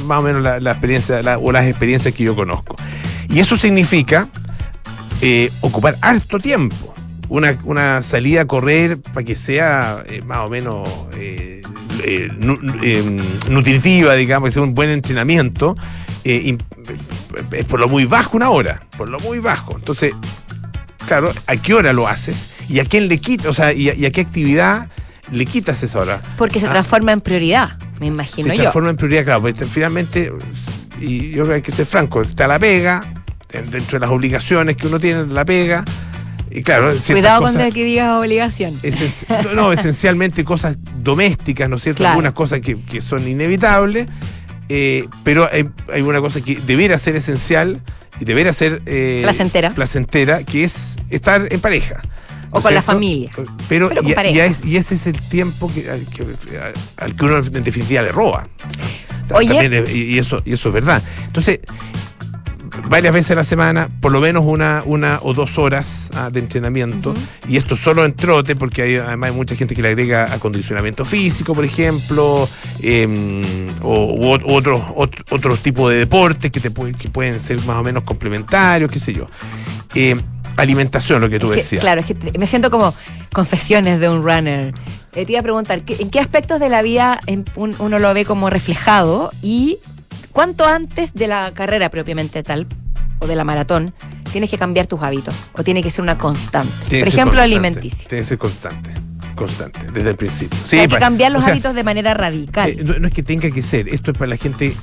más 0.06 0.20
o 0.20 0.22
menos 0.22 0.42
la, 0.42 0.70
experiencia 0.70 1.20
o 1.40 1.50
las 1.50 1.66
experiencias 1.66 2.14
que 2.14 2.22
yo 2.22 2.36
conozco. 2.36 2.76
Y 3.30 3.40
eso 3.40 3.56
significa 3.56 4.28
eh, 5.20 5.50
ocupar 5.60 5.96
harto 6.00 6.38
tiempo. 6.38 6.94
Una, 7.28 7.58
una, 7.64 8.02
salida 8.02 8.42
a 8.42 8.44
correr 8.44 9.00
para 9.00 9.24
que 9.24 9.34
sea 9.34 10.04
eh, 10.06 10.22
más 10.22 10.46
o 10.46 10.50
menos 10.50 10.88
nutritiva, 13.48 14.14
digamos, 14.14 14.48
que 14.48 14.52
sea 14.52 14.62
un 14.62 14.74
buen 14.74 14.90
entrenamiento, 14.90 15.74
es 16.24 17.64
por 17.66 17.80
lo 17.80 17.88
muy 17.88 18.04
bajo 18.04 18.36
una 18.36 18.50
hora, 18.50 18.82
por 18.96 19.08
lo 19.08 19.18
muy 19.20 19.38
bajo. 19.38 19.76
Entonces, 19.76 20.14
claro, 21.06 21.32
¿a 21.46 21.56
qué 21.56 21.74
hora 21.74 21.92
lo 21.92 22.08
haces? 22.08 22.48
¿Y 22.68 22.80
a 22.80 22.84
quién 22.84 23.08
le 23.08 23.18
quitas? 23.18 23.46
O 23.46 23.54
sea, 23.54 23.72
y 23.72 23.88
a, 23.88 24.10
qué 24.10 24.20
actividad 24.20 24.88
le 25.30 25.46
quitas 25.46 25.82
esa 25.82 26.00
hora? 26.00 26.22
Porque 26.36 26.60
se 26.60 26.66
ah. 26.66 26.70
transforma 26.70 27.12
en 27.12 27.20
prioridad, 27.20 27.78
me 28.00 28.06
imagino 28.06 28.48
yo. 28.48 28.54
Se 28.54 28.62
transforma 28.62 28.90
en 28.90 28.96
prioridad, 28.96 29.24
claro, 29.24 29.42
porque 29.42 29.64
finalmente, 29.66 30.32
y 31.00 31.30
yo 31.30 31.42
creo 31.42 31.46
que 31.46 31.54
hay 31.54 31.62
que 31.62 31.72
ser 31.72 31.86
franco, 31.86 32.22
está 32.22 32.46
la 32.46 32.58
pega, 32.58 33.02
dentro 33.52 33.98
de 33.98 34.00
las 34.00 34.10
obligaciones 34.10 34.76
que 34.76 34.86
uno 34.86 34.98
tiene, 34.98 35.26
la 35.26 35.44
pega. 35.44 35.84
Y 36.54 36.62
claro, 36.62 36.92
Cuidado 37.06 37.40
con 37.40 37.56
que 37.56 37.84
digas 37.84 38.10
obligación. 38.10 38.78
no, 39.54 39.72
esencialmente 39.72 40.44
cosas 40.44 40.76
domésticas, 40.98 41.68
¿no 41.68 41.76
es 41.76 41.82
cierto? 41.82 42.06
Algunas 42.06 42.34
cosas 42.34 42.60
que, 42.60 43.00
son 43.00 43.26
inevitables, 43.26 44.06
eh, 44.68 45.06
pero 45.24 45.48
hay, 45.50 46.02
una 46.02 46.20
cosa 46.20 46.40
que 46.40 46.56
debería 46.56 46.98
ser 46.98 47.16
esencial 47.16 47.80
y 48.20 48.24
debería 48.24 48.52
ser 48.52 48.82
eh, 48.86 49.20
placentera. 49.22 49.70
placentera, 49.70 50.44
que 50.44 50.64
es 50.64 50.96
estar 51.10 51.46
en 51.50 51.60
pareja. 51.60 52.02
O 52.50 52.60
con 52.60 52.74
la 52.74 52.82
familia. 52.82 53.30
Pero, 53.68 53.90
y, 54.02 54.40
ese 54.76 54.94
es 54.94 55.06
el 55.06 55.18
tiempo 55.28 55.72
que, 55.72 55.90
al, 55.90 56.06
que, 56.06 57.24
uno 57.24 57.38
en 57.38 57.64
definitiva 57.64 58.02
le 58.02 58.12
roba. 58.12 58.46
Oye. 59.34 59.86
y, 59.90 60.18
eso, 60.18 60.42
y 60.44 60.52
eso 60.52 60.68
es 60.68 60.74
verdad. 60.74 61.02
Entonces, 61.26 61.60
varias 62.88 63.12
veces 63.12 63.32
a 63.32 63.34
la 63.36 63.44
semana, 63.44 63.88
por 64.00 64.12
lo 64.12 64.20
menos 64.20 64.44
una, 64.46 64.82
una 64.84 65.18
o 65.22 65.34
dos 65.34 65.58
horas 65.58 66.08
ah, 66.14 66.30
de 66.30 66.40
entrenamiento. 66.40 67.14
Y 67.48 67.56
esto 67.56 67.76
solo 67.76 68.04
en 68.04 68.14
trote, 68.14 68.56
porque 68.56 68.82
hay, 68.82 68.96
además 68.96 69.30
hay 69.30 69.36
mucha 69.36 69.54
gente 69.54 69.74
que 69.74 69.82
le 69.82 69.88
agrega 69.88 70.32
acondicionamiento 70.32 71.04
físico, 71.04 71.54
por 71.54 71.64
ejemplo, 71.64 72.48
em, 72.80 73.68
o, 73.82 74.14
u 74.14 74.54
otros 74.54 74.80
otro, 75.30 75.56
tipo 75.56 75.88
de 75.88 75.98
deportes 75.98 76.50
que, 76.50 76.60
te, 76.60 76.70
que 76.70 77.08
pueden 77.08 77.38
ser 77.38 77.60
más 77.64 77.78
o 77.78 77.82
menos 77.82 78.04
complementarios, 78.04 78.90
qué 78.90 78.98
sé 78.98 79.12
yo. 79.12 79.26
Em, 79.94 80.20
alimentación, 80.56 81.20
lo 81.20 81.28
que 81.28 81.38
tú 81.38 81.50
decías. 81.50 81.80
claro, 81.80 82.00
es 82.00 82.06
que 82.06 82.38
me 82.38 82.46
siento 82.46 82.70
como 82.70 82.94
confesiones 83.32 84.00
de 84.00 84.08
un 84.08 84.22
runner. 84.22 84.74
Eh, 85.14 85.26
te 85.26 85.32
iba 85.32 85.40
a 85.40 85.42
preguntar, 85.42 85.82
¿en 85.86 86.10
qué 86.10 86.20
aspectos 86.20 86.58
de 86.58 86.68
la 86.70 86.82
vida 86.82 87.20
uno 87.56 87.98
lo 87.98 88.14
ve 88.14 88.24
como 88.24 88.48
reflejado 88.48 89.30
y 89.42 89.78
¿Cuánto 90.32 90.66
antes 90.66 91.14
de 91.14 91.26
la 91.26 91.52
carrera 91.52 91.90
propiamente 91.90 92.42
tal, 92.42 92.66
o 93.18 93.26
de 93.26 93.36
la 93.36 93.44
maratón, 93.44 93.94
tienes 94.32 94.50
que 94.50 94.58
cambiar 94.58 94.86
tus 94.86 95.02
hábitos? 95.02 95.34
¿O 95.54 95.62
tiene 95.62 95.82
que 95.82 95.90
ser 95.90 96.02
una 96.02 96.16
constante? 96.16 97.00
Por 97.00 97.08
ejemplo, 97.08 97.40
alimenticio. 97.40 98.08
Tiene 98.08 98.22
que 98.22 98.28
ser 98.28 98.38
constante 98.38 98.90
constante, 99.34 99.80
desde 99.92 100.10
el 100.10 100.16
principio. 100.16 100.58
Sí, 100.64 100.78
hay 100.78 100.88
que 100.88 100.98
cambiar 100.98 101.32
los 101.32 101.44
hábitos 101.44 101.74
de 101.74 101.82
manera 101.82 102.14
radical. 102.14 102.70
Eh, 102.70 102.84
no, 102.84 103.06
es 103.06 103.12
que 103.12 103.22
tenga 103.22 103.50
que 103.50 103.62
ser, 103.62 103.88
esto 103.88 104.12
es 104.12 104.18
para 104.18 104.28
la 104.28 104.36
gente 104.36 104.76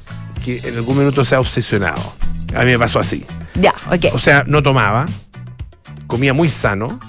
que 0.44 0.58
en 0.64 0.76
algún 0.76 0.98
minuto 0.98 1.24
se 1.24 1.36
ha 1.36 1.40
obsesionado. 1.40 2.02
A 2.56 2.66
mí 2.66 2.72
me 2.72 2.80
pasó 2.80 3.00
así. 3.00 3.26
Ya, 3.56 3.74
ok. 3.88 4.14
O 4.14 4.20
sea, 4.20 4.44
no 4.48 4.64
tomaba, 4.64 5.06
comía 6.08 6.34
muy 6.34 6.50
sano. 6.50 7.00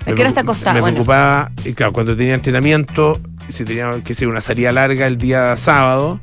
¿A 0.00 0.06
qué 0.06 0.12
hora 0.20 0.28
está 0.28 0.40
acostado? 0.40 0.74
Me 0.74 0.82
preocupaba, 0.82 1.52
claro, 1.76 1.92
cuando 1.92 2.16
tenía 2.16 2.34
entrenamiento, 2.34 3.20
si 3.48 3.64
tenía 3.64 3.90
que 4.04 4.14
ser 4.14 4.28
una 4.28 4.40
salida 4.40 4.72
larga 4.72 5.06
el 5.06 5.16
día 5.16 5.56
sábado, 5.56 6.20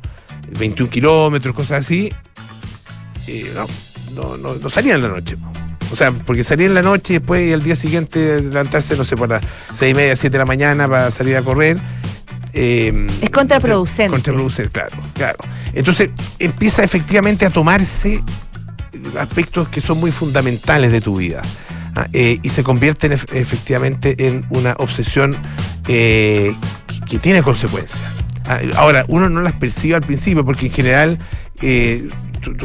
21 0.58 0.90
kilómetros, 0.90 1.54
cosas 1.54 1.80
así, 1.80 2.12
no, 4.14 4.36
no, 4.36 4.54
no, 4.54 4.70
salía 4.70 4.94
en 4.94 5.02
la 5.02 5.08
noche. 5.08 5.36
O 5.92 5.96
sea, 5.96 6.12
porque 6.12 6.44
salía 6.44 6.66
en 6.66 6.74
la 6.74 6.82
noche 6.82 7.14
y 7.14 7.18
después 7.18 7.52
el 7.52 7.62
día 7.62 7.74
siguiente 7.74 8.40
levantarse, 8.40 8.96
no 8.96 9.04
sé, 9.04 9.16
por 9.16 9.28
las 9.28 9.42
6 9.72 9.90
y 9.90 9.94
media, 9.94 10.14
7 10.14 10.32
de 10.32 10.38
la 10.38 10.44
mañana 10.44 10.88
para 10.88 11.10
salir 11.10 11.36
a 11.36 11.42
correr. 11.42 11.78
Eh, 12.52 13.06
es 13.20 13.30
contraproducente. 13.30 14.10
Contraproducente, 14.10 14.70
claro, 14.70 14.96
claro. 15.14 15.38
Entonces 15.72 16.10
empieza 16.38 16.84
efectivamente 16.84 17.46
a 17.46 17.50
tomarse 17.50 18.22
aspectos 19.18 19.68
que 19.68 19.80
son 19.80 19.98
muy 19.98 20.12
fundamentales 20.12 20.92
de 20.92 21.00
tu 21.00 21.16
vida. 21.16 21.42
Ah, 21.96 22.06
eh, 22.12 22.38
y 22.40 22.48
se 22.48 22.62
convierten 22.62 23.12
efectivamente 23.12 24.14
en 24.26 24.46
una 24.50 24.74
obsesión 24.78 25.30
eh, 25.88 26.52
que 27.08 27.18
tiene 27.18 27.42
consecuencias. 27.42 28.19
Ah, 28.50 28.58
ahora, 28.74 29.04
uno 29.06 29.28
no 29.28 29.42
las 29.42 29.52
percibe 29.52 29.94
al 29.94 30.02
principio 30.02 30.44
porque 30.44 30.66
en 30.66 30.72
general 30.72 31.18
eh, 31.62 32.08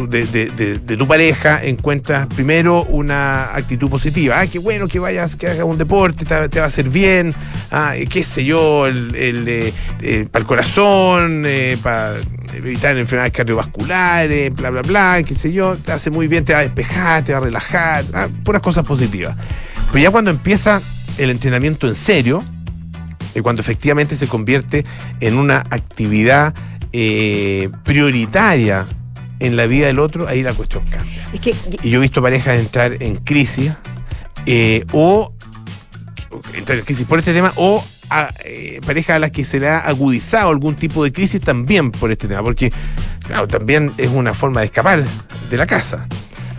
de, 0.09 0.97
tu 0.97 1.05
pareja 1.05 1.63
encuentras 1.63 2.25
primero 2.25 2.85
una 2.85 3.55
actitud 3.55 3.87
positiva. 3.87 4.39
Ah, 4.39 4.47
qué 4.47 4.57
bueno 4.57 4.87
que 4.87 4.97
vayas, 4.97 5.35
que 5.35 5.45
hagas 5.45 5.63
un 5.63 5.77
deporte, 5.77 6.25
te, 6.25 6.57
va 6.57 6.63
a 6.63 6.67
hacer 6.67 6.89
bien. 6.89 7.31
Ah, 7.69 7.93
qué 8.09 8.23
sé 8.23 8.43
yo, 8.43 8.87
el, 8.87 9.13
eh, 9.15 9.71
eh, 10.01 10.27
para 10.31 10.41
el 10.41 10.47
corazón, 10.47 11.45
para 11.83 12.15
evitar 12.55 12.97
enfermedades 12.97 13.33
cardiovasculares, 13.33 14.55
bla, 14.55 14.71
bla, 14.71 14.81
bla, 14.81 15.21
qué 15.23 15.35
sé 15.35 15.53
yo, 15.53 15.75
te 15.75 15.91
hace 15.91 16.09
muy 16.09 16.27
bien, 16.27 16.43
te 16.43 16.53
va 16.53 16.59
a 16.59 16.63
despejar, 16.63 17.23
te 17.23 17.31
va 17.31 17.37
a 17.37 17.41
relajar, 17.41 18.05
ah, 18.11 18.27
puras 18.43 18.63
cosas 18.63 18.83
positivas. 18.87 19.37
Pero 19.91 20.01
ya 20.01 20.09
cuando 20.09 20.31
empieza 20.31 20.81
el 21.19 21.29
entrenamiento 21.29 21.87
en 21.87 21.93
serio, 21.93 22.39
cuando 23.41 23.61
efectivamente 23.61 24.15
se 24.15 24.27
convierte 24.27 24.85
en 25.19 25.37
una 25.37 25.59
actividad 25.69 26.53
eh, 26.93 27.69
prioritaria 27.83 28.85
en 29.39 29.57
la 29.57 29.67
vida 29.67 29.87
del 29.87 29.99
otro, 29.99 30.27
ahí 30.27 30.43
la 30.43 30.53
cuestión 30.53 30.83
cambia. 30.85 31.25
y 31.83 31.89
yo 31.89 31.99
he 31.99 32.01
visto 32.01 32.21
parejas 32.21 32.59
entrar 32.59 33.01
en 33.01 33.17
crisis 33.17 33.71
eh, 34.45 34.85
o 34.93 35.33
entrar 36.53 36.79
en 36.79 36.85
crisis 36.85 37.05
por 37.05 37.19
este 37.19 37.33
tema 37.33 37.51
o 37.57 37.83
a, 38.09 38.33
eh, 38.43 38.79
parejas 38.85 39.17
a 39.17 39.19
las 39.19 39.31
que 39.31 39.43
se 39.43 39.59
le 39.59 39.67
ha 39.67 39.79
agudizado 39.79 40.49
algún 40.49 40.75
tipo 40.75 41.03
de 41.03 41.11
crisis 41.11 41.41
también 41.41 41.91
por 41.91 42.11
este 42.11 42.27
tema, 42.27 42.43
porque 42.43 42.71
claro, 43.25 43.47
también 43.47 43.91
es 43.97 44.09
una 44.09 44.33
forma 44.33 44.61
de 44.61 44.67
escapar 44.67 45.03
de 45.49 45.57
la 45.57 45.65
casa. 45.65 46.07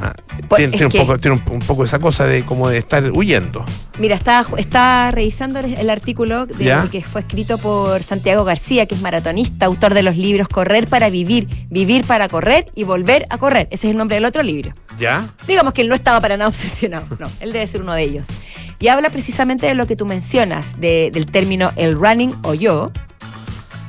Ah, 0.00 0.14
pues, 0.48 0.70
tiene, 0.70 0.86
un, 0.86 1.60
poco, 1.60 1.84
esa 1.84 1.98
cosa 1.98 2.26
de 2.26 2.42
como 2.44 2.68
de 2.68 2.78
estar 2.78 3.10
huyendo. 3.12 3.64
Mira, 3.98 4.14
está, 4.14 4.44
está 4.58 5.10
revisando 5.10 5.60
el, 5.60 5.88
artículo 5.90 6.46
que 6.46 7.02
fue 7.02 7.22
escrito 7.22 7.56
por 7.56 8.02
Santiago 8.02 8.44
García, 8.44 8.86
que 8.86 8.94
es 8.94 9.00
maratonista, 9.00 9.66
autor 9.66 9.94
de 9.94 10.02
los 10.02 10.16
libros 10.16 10.48
Correr 10.48 10.86
para 10.86 11.08
Vivir, 11.08 11.48
Vivir 11.70 12.04
para 12.04 12.28
Correr 12.28 12.70
y 12.74 12.84
Volver 12.84 13.26
a 13.30 13.38
Correr. 13.38 13.68
Ese 13.70 13.86
es 13.86 13.92
el 13.92 13.96
nombre 13.96 14.16
del 14.16 14.26
otro 14.26 14.42
libro. 14.42 14.74
¿Ya? 14.98 15.28
Digamos 15.46 15.72
que 15.72 15.82
él 15.82 15.88
no 15.88 15.94
estaba 15.94 16.20
para 16.20 16.36
nada 16.36 16.48
obsesionado. 16.50 17.06
No, 17.18 17.30
él 17.40 17.52
debe 17.52 17.66
ser 17.66 17.80
uno 17.80 17.94
de 17.94 18.02
ellos. 18.02 18.26
Y 18.78 18.88
habla 18.88 19.08
precisamente 19.08 19.66
de 19.66 19.74
lo 19.74 19.86
que 19.86 19.96
tú 19.96 20.04
mencionas, 20.04 20.78
del 20.78 21.26
término 21.26 21.72
el 21.76 21.94
running 21.94 22.34
o 22.42 22.52
yo, 22.52 22.92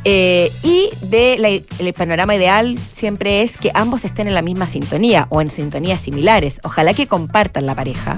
eh, 0.09 0.53
y 0.63 0.89
de 1.01 1.65
el 1.79 1.93
panorama 1.93 2.33
ideal 2.33 2.79
siempre 2.93 3.41
es 3.41 3.57
que 3.57 3.71
ambos 3.73 4.05
estén 4.05 4.29
en 4.29 4.35
la 4.35 4.41
misma 4.41 4.65
sintonía 4.65 5.27
o 5.29 5.41
en 5.41 5.51
sintonías 5.51 5.99
similares. 5.99 6.61
Ojalá 6.63 6.93
que 6.93 7.07
compartan 7.07 7.65
la 7.65 7.75
pareja 7.75 8.17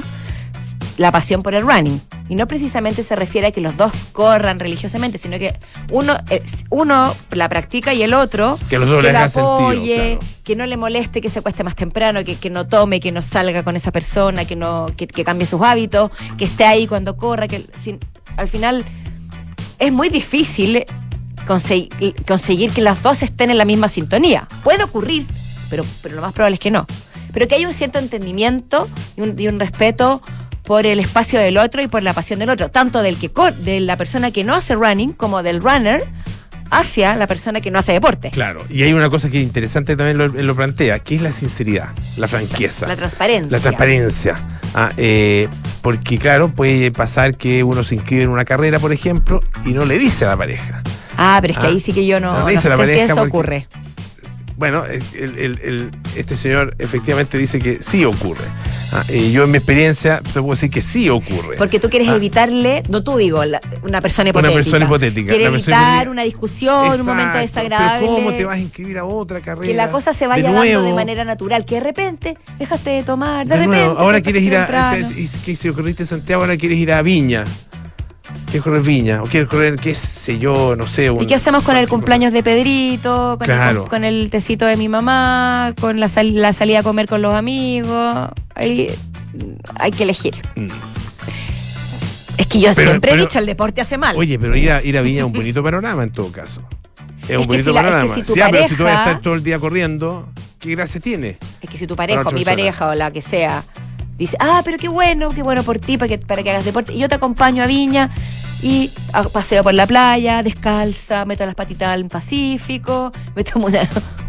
la 0.97 1.12
pasión 1.12 1.41
por 1.41 1.56
el 1.56 1.63
running. 1.63 1.99
Y 2.28 2.36
no 2.36 2.47
precisamente 2.47 3.02
se 3.02 3.15
refiere 3.15 3.47
a 3.47 3.52
que 3.52 3.62
los 3.62 3.75
dos 3.75 3.91
corran 4.12 4.60
religiosamente, 4.60 5.17
sino 5.17 5.39
que 5.39 5.58
uno, 5.91 6.15
eh, 6.30 6.43
uno 6.69 7.15
la 7.32 7.49
practica 7.49 7.93
y 7.95 8.04
el 8.04 8.13
otro 8.13 8.60
que, 8.69 8.78
los 8.78 9.04
la 9.04 9.23
apoye, 9.23 10.19
que 10.43 10.56
no 10.56 10.67
le 10.67 10.78
moleste 10.78 11.21
que 11.21 11.32
se 11.32 11.41
cueste 11.41 11.63
más 11.63 11.75
temprano, 11.75 12.23
que, 12.23 12.36
que, 12.36 12.52
no 12.52 12.67
tome, 12.67 12.99
que 12.99 13.12
no 13.12 13.23
salga 13.23 13.63
con 13.63 13.75
esa 13.75 13.91
persona, 13.91 14.45
que 14.45 14.56
no 14.56 14.88
que, 14.95 15.08
cambie 15.08 15.47
sus 15.47 15.62
hábitos, 15.62 16.12
que 16.38 16.45
esté 16.45 16.65
ahí 16.65 16.86
cuando 16.86 17.17
corra, 17.17 17.47
que 17.47 17.65
al 18.38 18.47
final 18.47 18.86
es 19.80 19.91
muy 19.91 20.10
difícil 20.10 20.86
conseguir, 21.50 22.72
que 22.72 22.82
las 22.82 23.02
dos 23.02 23.24
estén 23.24 23.50
en 23.50 23.58
la 23.58 23.66
misma 23.66 23.90
sintonía. 23.90 24.48
Puede 24.64 24.84
ocurrir, 24.84 25.26
pero, 25.70 25.86
pero 26.02 26.16
lo 26.16 26.22
más 26.22 26.34
probable 26.34 26.56
es 26.56 26.60
que 26.60 26.72
no. 26.72 26.86
Pero 27.34 27.48
que 27.48 27.56
haya 27.56 27.68
un 27.68 27.74
cierto 27.74 28.00
entendimiento 28.00 28.88
y 29.18 29.22
un, 29.22 29.40
y 29.40 29.48
un 29.48 29.60
respeto 29.60 30.22
por 30.64 30.86
el 30.86 31.00
espacio 31.00 31.40
del 31.40 31.58
otro 31.58 31.82
y 31.82 31.88
por 31.88 32.04
la 32.04 32.14
pasión 32.14 32.38
del 32.40 32.50
otro, 32.50 32.70
tanto 32.70 33.02
del 33.02 33.18
que 33.18 33.32
de 33.64 33.80
la 33.80 33.98
persona 33.98 34.32
que 34.32 34.44
no 34.44 34.54
hace 34.54 34.76
running 34.76 35.14
como 35.14 35.42
del 35.42 35.62
runner 35.62 36.04
hacia 36.70 37.16
la 37.16 37.26
persona 37.26 37.62
que 37.62 37.72
no 37.72 37.80
hace 37.80 37.94
deporte. 37.94 38.30
Claro, 38.30 38.64
y 38.70 38.84
hay 38.84 38.94
una 38.94 39.10
cosa 39.10 39.32
que 39.32 39.40
es 39.40 39.44
interesante 39.44 39.96
también 39.96 40.46
lo, 40.46 40.56
plantea, 40.56 41.00
que 41.00 41.16
es 41.16 41.22
la 41.24 41.32
sinceridad, 41.32 41.90
la 42.18 42.28
franqueza. 42.28 42.88
La 42.88 42.96
transparencia. 42.96 43.58
La 43.58 43.60
transparencia. 43.60 44.36
Ah, 44.76 44.92
eh, 44.98 45.48
porque 45.82 46.20
claro, 46.20 46.50
puede 46.50 46.92
pasar 46.92 47.36
que 47.36 47.64
uno 47.64 47.84
se 47.84 47.96
inscribe 47.96 48.24
en 48.24 48.30
una 48.30 48.46
carrera, 48.46 48.78
por 48.78 48.94
ejemplo, 48.94 49.42
y 49.66 49.74
no 49.74 49.86
le 49.86 49.98
dice 49.98 50.26
a 50.26 50.30
la 50.30 50.38
pareja. 50.38 50.84
Ah, 51.22 51.40
pero 51.42 51.52
es 51.52 51.60
que 51.60 51.68
ahí 51.68 51.78
ah. 51.78 51.82
sí 51.84 51.92
que 51.92 52.06
yo 52.06 52.20
no, 52.22 52.40
no, 52.40 52.62
sé 52.62 52.88
si 52.88 53.00
eso 53.00 53.22
ocurre. 53.22 53.68
Bueno, 54.56 54.84
este 56.16 56.36
señor 56.36 56.76
efectivamente 56.80 57.38
dice 57.38 57.60
que 57.60 57.82
sí 57.82 58.04
ocurre. 58.04 58.44
Ah, 58.92 59.04
yo 59.06 59.44
en 59.44 59.52
mi 59.52 59.58
experiencia 59.58 60.22
te 60.22 60.34
puedo 60.34 60.52
decir 60.52 60.70
que 60.70 60.82
sí 60.82 61.10
ocurre. 61.10 61.56
Porque 61.58 61.80
tú 61.80 61.90
quieres 61.90 62.10
ah. 62.10 62.16
evitarle, 62.16 62.84
no 62.90 63.04
tú 63.04 63.18
digo, 63.18 63.42
una 63.84 64.02
persona 64.02 64.30
hipotética. 64.30 64.54
Una 64.54 64.64
persona 64.64 64.86
hipotética. 64.86 65.30
Quieres 65.30 65.48
evitar 65.48 66.10
una 66.10 66.24
discusión, 66.24 67.00
un 67.00 67.06
momento 67.06 67.38
desagradable. 67.38 68.08
Pero 68.08 68.16
¿Cómo 68.16 68.32
te 68.32 68.46
vas 68.46 68.58
a 68.58 68.60
inscribir 68.60 68.98
a 68.98 69.06
otra 69.06 69.40
carrera? 69.42 69.68
Que 69.68 69.74
la 69.74 69.92
cosa 69.92 70.14
se 70.14 70.28
vaya 70.28 70.52
dando 70.52 70.84
de 70.84 70.94
manera 70.94 71.24
natural, 71.24 71.66
que 71.66 71.76
de 71.76 71.82
repente 71.82 72.38
dejaste 72.58 72.90
de 72.90 73.04
tomar, 73.04 73.48
de, 73.48 73.58
repente. 73.58 73.80
Ahora 73.80 74.22
quieres 74.22 74.44
ir 74.44 74.56
a. 74.56 74.98
¿Qué 75.46 75.56
se 75.56 75.70
ocurriste 75.70 76.06
Santiago? 76.06 76.42
Ahora 76.42 76.58
quieres 76.58 76.78
ir 76.80 76.92
a 76.92 77.02
Viña. 77.02 77.46
¿Quieres 78.46 78.63
correr 78.63 78.82
viña? 78.82 79.22
¿O 79.22 79.26
quieres 79.26 79.48
correr, 79.48 79.76
qué 79.76 79.94
sé 79.94 80.39
yo, 80.39 80.76
no 80.76 80.88
sé? 80.88 81.12
¿Y 81.20 81.26
qué 81.28 81.36
hacemos 81.36 81.63
con 81.63 81.78
el 81.78 81.88
cumpleaños 81.88 82.34
de 82.34 82.42
Pedrito? 82.42 83.38
Con, 83.38 83.52
el, 83.52 83.78
con 83.84 84.04
el 84.04 84.30
tecito 84.32 84.65
de 84.65 84.76
mi 84.76 84.89
mamá, 84.89 85.74
con 85.80 86.00
la, 86.00 86.10
la, 86.24 86.54
salida 86.54 86.80
a 86.80 86.84
comer 86.84 87.08
con 87.08 87.22
los 87.22 87.36
amigos. 87.36 88.30
Hay, 88.56 88.89
hay 89.80 89.92
que 89.92 90.04
elegir. 90.04 90.34
Mm. 90.56 90.68
Es 92.38 92.48
que 92.48 92.60
yo 92.60 92.74
siempre 92.74 93.12
he 93.12 93.18
dicho, 93.18 93.38
el 93.38 93.46
deporte 93.46 93.82
hace 93.82 93.98
mal. 93.98 94.15
Oye, 94.15 94.39
pero 94.39 94.56
ir 94.56 94.72
a, 94.72 94.82
ir 94.82 94.98
a 94.98 95.02
Viña 95.02 95.20
es 95.20 95.26
un 95.26 95.34
bonito 95.34 95.62
panorama 95.62 96.04
en 96.04 96.12
todo 96.12 96.32
caso. 96.32 96.62
Es, 97.28 97.38
un 97.38 97.46
bonito 97.46 97.72
panorama. 97.74 98.15
si 98.15 98.22
pero 98.34 98.68
si 98.68 98.76
tú 98.76 98.84
vas 98.84 98.96
a 98.96 99.00
estar 99.00 99.22
todo 99.22 99.36
el 99.36 99.44
día 99.44 99.60
corriendo, 99.60 100.28
¿qué 100.58 100.72
gracia 100.72 101.00
tiene? 101.00 101.38
Es 101.62 101.70
que 101.70 101.78
si 101.78 101.86
tu 101.86 101.96
pareja 101.96 102.22
o 102.22 102.32
mi 102.32 102.44
pareja 102.44 102.88
o 102.88 102.96
la 102.96 103.12
que 103.12 103.22
sea 103.22 103.63
dice, 104.20 104.38
ah, 104.40 104.62
pero 104.64 104.78
qué 104.78 104.88
bueno, 104.88 105.30
qué 105.30 105.42
bueno 105.42 105.64
por 105.64 105.80
ti, 105.80 105.98
para 105.98 106.10
que, 106.10 106.18
para 106.18 106.44
que 106.44 106.52
hagas 106.52 106.66
deporte. 106.66 106.94
Y 106.94 107.00
yo 107.00 107.10
te 107.10 107.16
acompaño 107.16 107.64
a 107.64 107.68
Viña 107.68 108.12
y 108.62 108.92
paseo 109.32 109.64
por 109.64 109.74
la 109.74 109.88
playa, 109.88 110.44
descalza, 110.44 111.26
meto 111.26 111.46
las 111.46 111.56
patitas 111.56 111.90
al 111.90 112.06
Pacífico, 112.08 113.12
me 113.36 113.44
tomo 113.44 113.70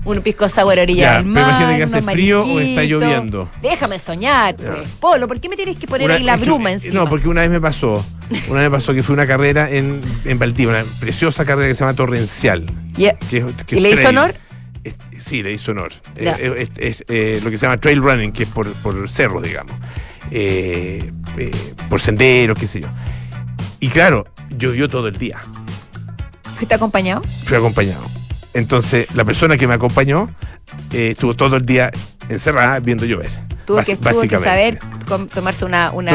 un 0.05 0.21
pisco 0.23 0.49
sour 0.49 0.79
a 0.79 0.83
orilla 0.83 1.15
del 1.15 1.27
mar. 1.27 1.57
Pero 1.59 1.77
que 1.77 1.83
hace 1.83 2.03
frío 2.03 2.45
o 2.45 2.61
está 2.61 2.85
lloviendo. 2.85 3.49
Déjame 3.61 3.99
soñar, 3.99 4.57
pues. 4.57 4.89
Polo, 5.01 5.27
¿por 5.27 5.41
qué 5.41 5.49
me 5.49 5.57
tienes 5.57 5.77
que 5.77 5.87
poner 5.87 6.11
ahí 6.11 6.23
la 6.23 6.37
bruma 6.37 6.71
encima? 6.73 6.95
No, 6.95 7.09
porque 7.09 7.29
una 7.29 7.43
vez 7.43 7.51
me 7.51 7.61
pasó, 7.61 8.05
una 8.49 8.61
vez 8.61 8.71
me 8.71 8.77
pasó 8.77 8.95
que 8.95 9.03
fue 9.03 9.15
una 9.15 9.27
carrera 9.27 9.69
en, 9.71 10.01
en 10.25 10.39
Valdivia, 10.39 10.83
una 10.83 10.85
preciosa 11.01 11.45
carrera 11.45 11.69
que 11.69 11.75
se 11.75 11.81
llama 11.81 11.95
Torrencial. 11.95 12.73
¿Y 12.97 13.81
le 13.81 13.91
hizo 13.91 14.09
honor? 14.09 14.35
Sí, 15.21 15.43
le 15.43 15.53
hizo 15.53 15.73
honor. 15.73 15.93
Es, 16.17 17.05
eh, 17.09 17.41
lo 17.43 17.51
que 17.51 17.59
se 17.59 17.67
llama 17.67 17.79
trail 17.79 18.03
running, 18.03 18.33
que 18.33 18.45
es 18.45 18.49
por, 18.49 18.71
por 18.75 19.09
cerros, 19.09 19.43
digamos. 19.43 19.75
Eh, 20.31 21.13
eh, 21.37 21.75
por 21.89 22.01
senderos, 22.01 22.59
qué 22.59 22.67
sé 22.67 22.81
yo. 22.81 22.89
Y 23.81 23.89
claro, 23.89 24.25
llovió 24.57 24.89
todo 24.89 25.09
el 25.09 25.17
día. 25.17 25.39
¿Fuiste 26.57 26.75
acompañado? 26.75 27.23
Fui 27.45 27.57
acompañado. 27.57 28.03
Entonces, 28.53 29.15
la 29.15 29.25
persona 29.25 29.57
que 29.57 29.67
me 29.67 29.75
acompañó 29.75 30.29
estuvo 30.93 31.35
todo 31.35 31.57
el 31.57 31.65
día 31.65 31.91
encerrada 32.29 32.81
viendo 32.81 33.07
llover. 33.07 33.31
Tuvo, 33.71 33.83
que, 33.83 34.29
que, 34.29 34.39
saber 34.39 34.79
tomarse 35.33 35.65
una, 35.65 35.93
una 35.93 36.13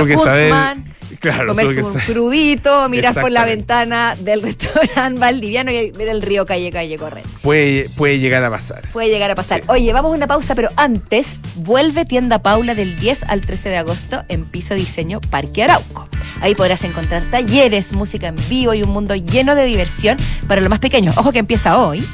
comerse 1.47 1.83
un 1.83 1.93
crudito, 1.99 2.89
mirar 2.89 3.13
por 3.13 3.31
la 3.31 3.45
ventana 3.45 4.15
del 4.19 4.41
restaurante 4.41 5.19
valdiviano 5.19 5.71
y 5.71 5.91
ver 5.91 6.09
el 6.09 6.21
río 6.21 6.45
calle 6.45 6.71
calle 6.71 6.97
correr. 6.97 7.23
Puede, 7.41 7.89
puede 7.95 8.19
llegar 8.19 8.43
a 8.43 8.49
pasar. 8.49 8.89
Puede 8.91 9.09
llegar 9.09 9.31
a 9.31 9.35
pasar. 9.35 9.61
Oye, 9.67 9.91
vamos 9.93 10.11
a 10.11 10.15
una 10.15 10.27
pausa, 10.27 10.55
pero 10.55 10.69
antes, 10.75 11.27
vuelve 11.55 12.05
tienda 12.05 12.39
Paula 12.39 12.75
del 12.75 12.95
10 12.95 13.23
al 13.23 13.41
13 13.41 13.69
de 13.69 13.77
agosto 13.77 14.23
en 14.27 14.43
Piso 14.43 14.73
Diseño 14.73 15.21
Parque 15.21 15.63
Arauco. 15.63 16.07
Ahí 16.41 16.55
podrás 16.55 16.83
encontrar 16.83 17.23
talleres, 17.31 17.93
música 17.93 18.27
en 18.27 18.35
vivo 18.49 18.73
y 18.73 18.83
un 18.83 18.89
mundo 18.89 19.15
lleno 19.15 19.55
de 19.55 19.63
diversión 19.65 20.17
para 20.47 20.61
los 20.61 20.69
más 20.69 20.79
pequeños. 20.79 21.17
Ojo 21.17 21.31
que 21.31 21.39
empieza 21.39 21.77
hoy 21.79 22.05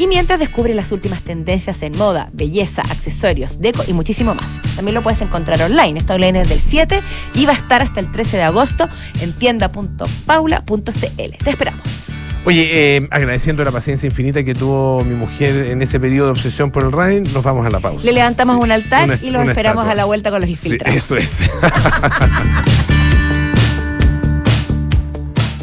y 0.00 0.06
mientras 0.06 0.38
descubre 0.38 0.72
las 0.72 0.92
últimas 0.92 1.20
tendencias 1.20 1.82
en 1.82 1.94
moda, 1.94 2.30
belleza, 2.32 2.80
accesorios, 2.80 3.60
deco 3.60 3.84
y 3.86 3.92
muchísimo 3.92 4.34
más. 4.34 4.58
También 4.74 4.94
lo 4.94 5.02
puedes 5.02 5.20
encontrar 5.20 5.60
online. 5.60 5.98
Está 5.98 6.14
online 6.14 6.38
desde 6.38 6.54
el 6.54 6.62
7 6.62 7.02
y 7.34 7.44
va 7.44 7.52
a 7.52 7.56
estar 7.56 7.82
hasta 7.82 8.00
el 8.00 8.10
13 8.10 8.38
de 8.38 8.42
agosto 8.44 8.88
en 9.20 9.34
tienda.paula.cl. 9.34 11.44
Te 11.44 11.50
esperamos. 11.50 11.82
Oye, 12.46 12.96
eh, 12.96 13.08
agradeciendo 13.10 13.62
la 13.62 13.72
paciencia 13.72 14.06
infinita 14.06 14.42
que 14.42 14.54
tuvo 14.54 15.04
mi 15.04 15.14
mujer 15.14 15.66
en 15.66 15.82
ese 15.82 16.00
periodo 16.00 16.28
de 16.28 16.32
obsesión 16.32 16.70
por 16.70 16.84
el 16.84 16.92
running, 16.92 17.30
nos 17.34 17.44
vamos 17.44 17.66
a 17.66 17.70
la 17.70 17.80
pausa. 17.80 18.02
Le 18.02 18.12
levantamos 18.12 18.56
un 18.56 18.72
altar 18.72 19.18
y 19.20 19.28
los 19.28 19.46
esperamos 19.46 19.86
a 19.86 19.94
la 19.94 20.06
vuelta 20.06 20.30
con 20.30 20.40
los 20.40 20.48
infiltrados. 20.48 20.96
eso 20.96 21.18
es. 21.18 21.42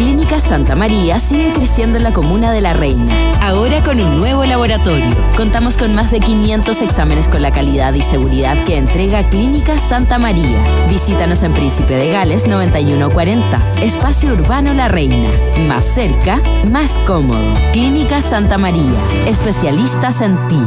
Clínica 0.00 0.40
Santa 0.40 0.76
María 0.76 1.18
sigue 1.18 1.52
creciendo 1.52 1.98
en 1.98 2.04
la 2.04 2.14
comuna 2.14 2.52
de 2.52 2.62
La 2.62 2.72
Reina, 2.72 3.38
ahora 3.42 3.82
con 3.82 4.00
un 4.00 4.16
nuevo 4.16 4.46
laboratorio. 4.46 5.14
Contamos 5.36 5.76
con 5.76 5.94
más 5.94 6.10
de 6.10 6.20
500 6.20 6.80
exámenes 6.80 7.28
con 7.28 7.42
la 7.42 7.52
calidad 7.52 7.92
y 7.92 8.00
seguridad 8.00 8.64
que 8.64 8.78
entrega 8.78 9.28
Clínica 9.28 9.76
Santa 9.76 10.18
María. 10.18 10.86
Visítanos 10.88 11.42
en 11.42 11.52
Príncipe 11.52 11.96
de 11.96 12.08
Gales 12.08 12.46
9140, 12.46 13.82
Espacio 13.82 14.32
Urbano 14.32 14.72
La 14.72 14.88
Reina. 14.88 15.32
Más 15.68 15.84
cerca, 15.84 16.40
más 16.70 16.98
cómodo. 17.00 17.52
Clínica 17.74 18.22
Santa 18.22 18.56
María, 18.56 18.96
especialistas 19.26 20.22
en 20.22 20.38
ti. 20.48 20.62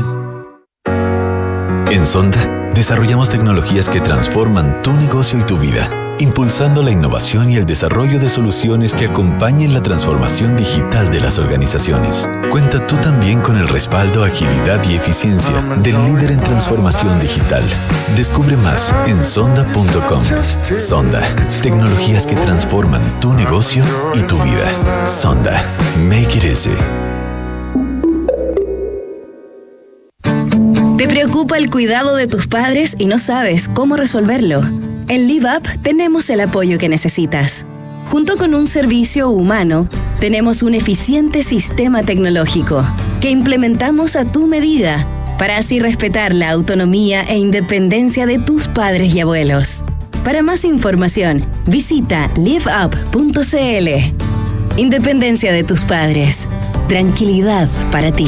En 1.91 2.05
Sonda, 2.05 2.69
desarrollamos 2.75 3.29
tecnologías 3.29 3.89
que 3.89 3.99
transforman 3.99 4.83
tu 4.83 4.93
negocio 4.93 5.39
y 5.39 5.43
tu 5.43 5.57
vida 5.57 6.02
impulsando 6.19 6.81
la 6.81 6.91
innovación 6.91 7.51
y 7.51 7.57
el 7.57 7.65
desarrollo 7.65 8.19
de 8.19 8.29
soluciones 8.29 8.93
que 8.93 9.05
acompañen 9.05 9.73
la 9.73 9.81
transformación 9.81 10.55
digital 10.55 11.09
de 11.11 11.19
las 11.19 11.39
organizaciones. 11.39 12.29
Cuenta 12.51 12.85
tú 12.87 12.95
también 12.97 13.41
con 13.41 13.57
el 13.57 13.67
respaldo, 13.67 14.23
agilidad 14.23 14.83
y 14.89 14.95
eficiencia 14.95 15.61
del 15.81 15.95
líder 16.05 16.31
en 16.31 16.39
transformación 16.39 17.19
digital. 17.19 17.63
Descubre 18.15 18.55
más 18.57 18.93
en 19.07 19.23
sonda.com. 19.23 20.23
Sonda, 20.77 21.21
tecnologías 21.61 22.27
que 22.27 22.35
transforman 22.35 23.01
tu 23.19 23.33
negocio 23.33 23.83
y 24.13 24.21
tu 24.21 24.35
vida. 24.43 25.07
Sonda, 25.07 25.65
make 26.07 26.37
it 26.37 26.43
easy. 26.43 26.71
¿Te 30.97 31.07
preocupa 31.07 31.57
el 31.57 31.69
cuidado 31.69 32.15
de 32.15 32.27
tus 32.27 32.47
padres 32.47 32.95
y 32.97 33.07
no 33.07 33.19
sabes 33.19 33.67
cómo 33.67 33.97
resolverlo? 33.97 34.61
En 35.07 35.27
LiveUp 35.27 35.67
tenemos 35.81 36.29
el 36.29 36.39
apoyo 36.41 36.77
que 36.77 36.89
necesitas. 36.89 37.65
Junto 38.05 38.37
con 38.37 38.53
un 38.53 38.67
servicio 38.67 39.29
humano, 39.29 39.87
tenemos 40.19 40.63
un 40.63 40.75
eficiente 40.75 41.43
sistema 41.43 42.03
tecnológico 42.03 42.85
que 43.21 43.29
implementamos 43.29 44.15
a 44.15 44.25
tu 44.25 44.47
medida 44.47 45.07
para 45.37 45.57
así 45.57 45.79
respetar 45.79 46.33
la 46.33 46.51
autonomía 46.51 47.23
e 47.23 47.37
independencia 47.37 48.25
de 48.25 48.39
tus 48.39 48.67
padres 48.67 49.13
y 49.15 49.19
abuelos. 49.19 49.83
Para 50.23 50.41
más 50.41 50.63
información, 50.63 51.43
visita 51.67 52.29
liveup.cl. 52.37 53.89
Independencia 54.77 55.51
de 55.51 55.63
tus 55.63 55.83
padres. 55.83 56.47
Tranquilidad 56.87 57.67
para 57.91 58.11
ti. 58.11 58.27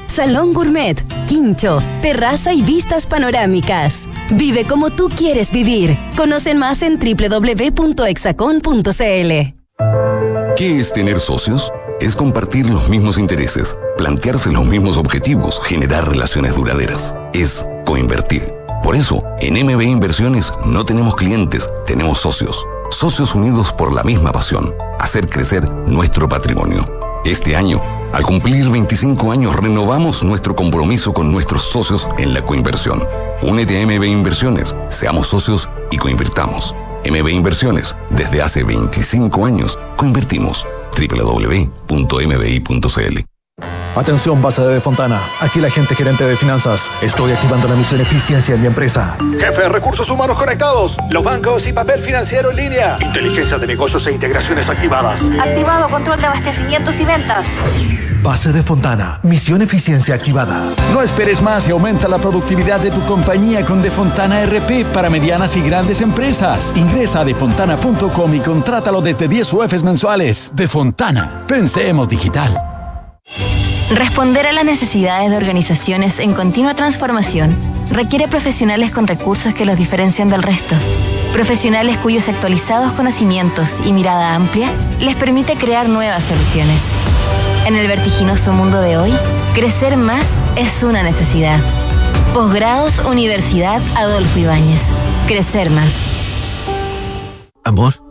salón 0.11 0.53
gourmet, 0.53 1.03
quincho, 1.25 1.79
terraza 2.01 2.53
y 2.53 2.61
vistas 2.61 3.05
panorámicas. 3.05 4.07
Vive 4.31 4.65
como 4.65 4.91
tú 4.91 5.09
quieres 5.09 5.51
vivir. 5.51 5.97
Conocen 6.15 6.57
más 6.57 6.83
en 6.83 6.99
www.exacon.cl. 6.99 7.71
¿Qué 10.57 10.79
es 10.79 10.93
tener 10.93 11.19
socios? 11.19 11.71
Es 11.99 12.15
compartir 12.15 12.67
los 12.67 12.89
mismos 12.89 13.17
intereses, 13.17 13.77
plantearse 13.97 14.51
los 14.51 14.65
mismos 14.65 14.97
objetivos, 14.97 15.59
generar 15.63 16.07
relaciones 16.07 16.55
duraderas. 16.55 17.15
Es 17.33 17.65
coinvertir. 17.85 18.43
Por 18.83 18.95
eso, 18.95 19.23
en 19.39 19.65
MB 19.65 19.81
Inversiones 19.81 20.51
no 20.65 20.85
tenemos 20.85 21.15
clientes, 21.15 21.69
tenemos 21.85 22.19
socios 22.19 22.65
socios 22.91 23.33
unidos 23.33 23.71
por 23.73 23.93
la 23.93 24.03
misma 24.03 24.31
pasión, 24.31 24.75
hacer 24.99 25.29
crecer 25.29 25.69
nuestro 25.87 26.27
patrimonio. 26.27 26.85
Este 27.25 27.55
año, 27.55 27.81
al 28.13 28.23
cumplir 28.25 28.69
25 28.69 29.31
años, 29.31 29.55
renovamos 29.55 30.23
nuestro 30.23 30.55
compromiso 30.55 31.13
con 31.13 31.31
nuestros 31.31 31.63
socios 31.63 32.07
en 32.17 32.33
la 32.33 32.43
coinversión. 32.43 33.03
Únete 33.41 33.81
a 33.81 33.85
MB 33.85 34.03
Inversiones, 34.03 34.75
seamos 34.89 35.27
socios 35.27 35.69
y 35.91 35.97
coinvirtamos. 35.97 36.75
MB 37.05 37.29
Inversiones, 37.29 37.95
desde 38.09 38.41
hace 38.41 38.63
25 38.63 39.45
años, 39.45 39.79
coinvertimos. 39.97 40.67
www.mbi.cl 40.97 41.61
Atención, 43.95 44.41
base 44.41 44.61
de 44.61 44.79
Fontana. 44.79 45.19
Aquí 45.41 45.59
la 45.59 45.69
gente 45.69 45.95
gerente 45.95 46.25
de 46.25 46.35
finanzas. 46.37 46.89
Estoy 47.01 47.33
activando 47.33 47.67
la 47.67 47.75
misión 47.75 47.99
eficiencia 47.99 48.55
en 48.55 48.61
mi 48.61 48.67
empresa. 48.67 49.17
Jefe, 49.37 49.67
recursos 49.67 50.09
humanos 50.09 50.37
conectados. 50.37 50.97
Los 51.09 51.23
bancos 51.23 51.67
y 51.67 51.73
papel 51.73 52.01
financiero 52.01 52.51
en 52.51 52.57
línea. 52.57 52.97
Inteligencia 53.01 53.57
de 53.57 53.67
negocios 53.67 54.07
e 54.07 54.13
integraciones 54.13 54.69
activadas. 54.69 55.25
Activado 55.39 55.89
control 55.89 56.21
de 56.21 56.27
abastecimientos 56.27 56.99
y 57.01 57.05
ventas. 57.05 57.45
Base 58.23 58.53
de 58.53 58.63
Fontana. 58.63 59.19
Misión 59.23 59.61
eficiencia 59.61 60.15
activada. 60.15 60.57
No 60.93 61.01
esperes 61.01 61.41
más 61.41 61.67
y 61.67 61.71
aumenta 61.71 62.07
la 62.07 62.19
productividad 62.19 62.79
de 62.79 62.91
tu 62.91 63.05
compañía 63.05 63.65
con 63.65 63.81
Defontana 63.81 64.45
RP 64.45 64.85
para 64.93 65.09
medianas 65.09 65.57
y 65.57 65.61
grandes 65.61 66.01
empresas. 66.01 66.71
Ingresa 66.75 67.21
a 67.21 67.25
defontana.com 67.25 68.35
y 68.35 68.39
contrátalo 68.39 69.01
desde 69.01 69.27
10 69.27 69.53
UFs 69.53 69.83
mensuales. 69.83 70.51
Defontana. 70.53 71.43
Pensemos 71.47 72.07
digital. 72.07 72.70
Responder 73.89 74.47
a 74.47 74.53
las 74.53 74.63
necesidades 74.63 75.29
de 75.29 75.37
organizaciones 75.37 76.19
en 76.19 76.33
continua 76.33 76.75
transformación 76.75 77.57
requiere 77.89 78.27
profesionales 78.27 78.91
con 78.91 79.05
recursos 79.05 79.53
que 79.53 79.65
los 79.65 79.77
diferencian 79.77 80.29
del 80.29 80.43
resto. 80.43 80.75
Profesionales 81.33 81.97
cuyos 81.97 82.29
actualizados 82.29 82.93
conocimientos 82.93 83.79
y 83.85 83.93
mirada 83.93 84.35
amplia 84.35 84.71
les 84.99 85.15
permite 85.15 85.55
crear 85.55 85.89
nuevas 85.89 86.23
soluciones. 86.23 86.81
En 87.65 87.75
el 87.75 87.87
vertiginoso 87.87 88.53
mundo 88.53 88.81
de 88.81 88.97
hoy, 88.97 89.13
crecer 89.53 89.97
más 89.97 90.41
es 90.55 90.83
una 90.83 91.03
necesidad. 91.03 91.59
Posgrados 92.33 92.99
Universidad 92.99 93.81
Adolfo 93.95 94.39
Ibáñez. 94.39 94.93
Crecer 95.27 95.69
más. 95.69 96.11
Amor. 97.63 98.10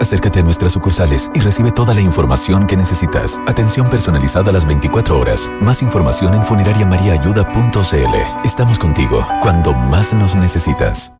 Acércate 0.00 0.40
a 0.40 0.42
nuestras 0.42 0.72
sucursales 0.72 1.30
y 1.34 1.40
recibe 1.40 1.72
toda 1.72 1.94
la 1.94 2.00
información 2.00 2.66
que 2.66 2.76
necesitas. 2.76 3.40
Atención 3.46 3.88
personalizada 3.88 4.50
a 4.50 4.52
las 4.52 4.66
24 4.66 5.18
horas. 5.18 5.50
Más 5.60 5.82
información 5.82 6.34
en 6.34 6.44
funerariamariaayuda.cl. 6.44 8.44
Estamos 8.44 8.78
contigo 8.78 9.26
cuando 9.40 9.72
más 9.72 10.12
nos 10.12 10.34
necesitas. 10.34 11.12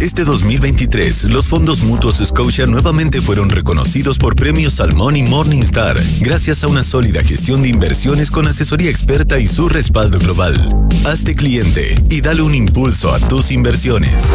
Este 0.00 0.24
2023, 0.24 1.24
los 1.24 1.46
fondos 1.46 1.82
mutuos 1.82 2.22
Scotia 2.24 2.64
nuevamente 2.64 3.20
fueron 3.20 3.50
reconocidos 3.50 4.18
por 4.18 4.34
premios 4.34 4.74
Salmón 4.74 5.14
y 5.14 5.22
Morningstar, 5.22 5.98
gracias 6.20 6.64
a 6.64 6.68
una 6.68 6.84
sólida 6.84 7.22
gestión 7.22 7.60
de 7.60 7.68
inversiones 7.68 8.30
con 8.30 8.46
asesoría 8.46 8.90
experta 8.90 9.38
y 9.38 9.46
su 9.46 9.68
respaldo 9.68 10.18
global. 10.18 10.56
Hazte 11.04 11.34
cliente 11.34 12.02
y 12.08 12.22
dale 12.22 12.40
un 12.40 12.54
impulso 12.54 13.12
a 13.12 13.18
tus 13.18 13.52
inversiones. 13.52 14.26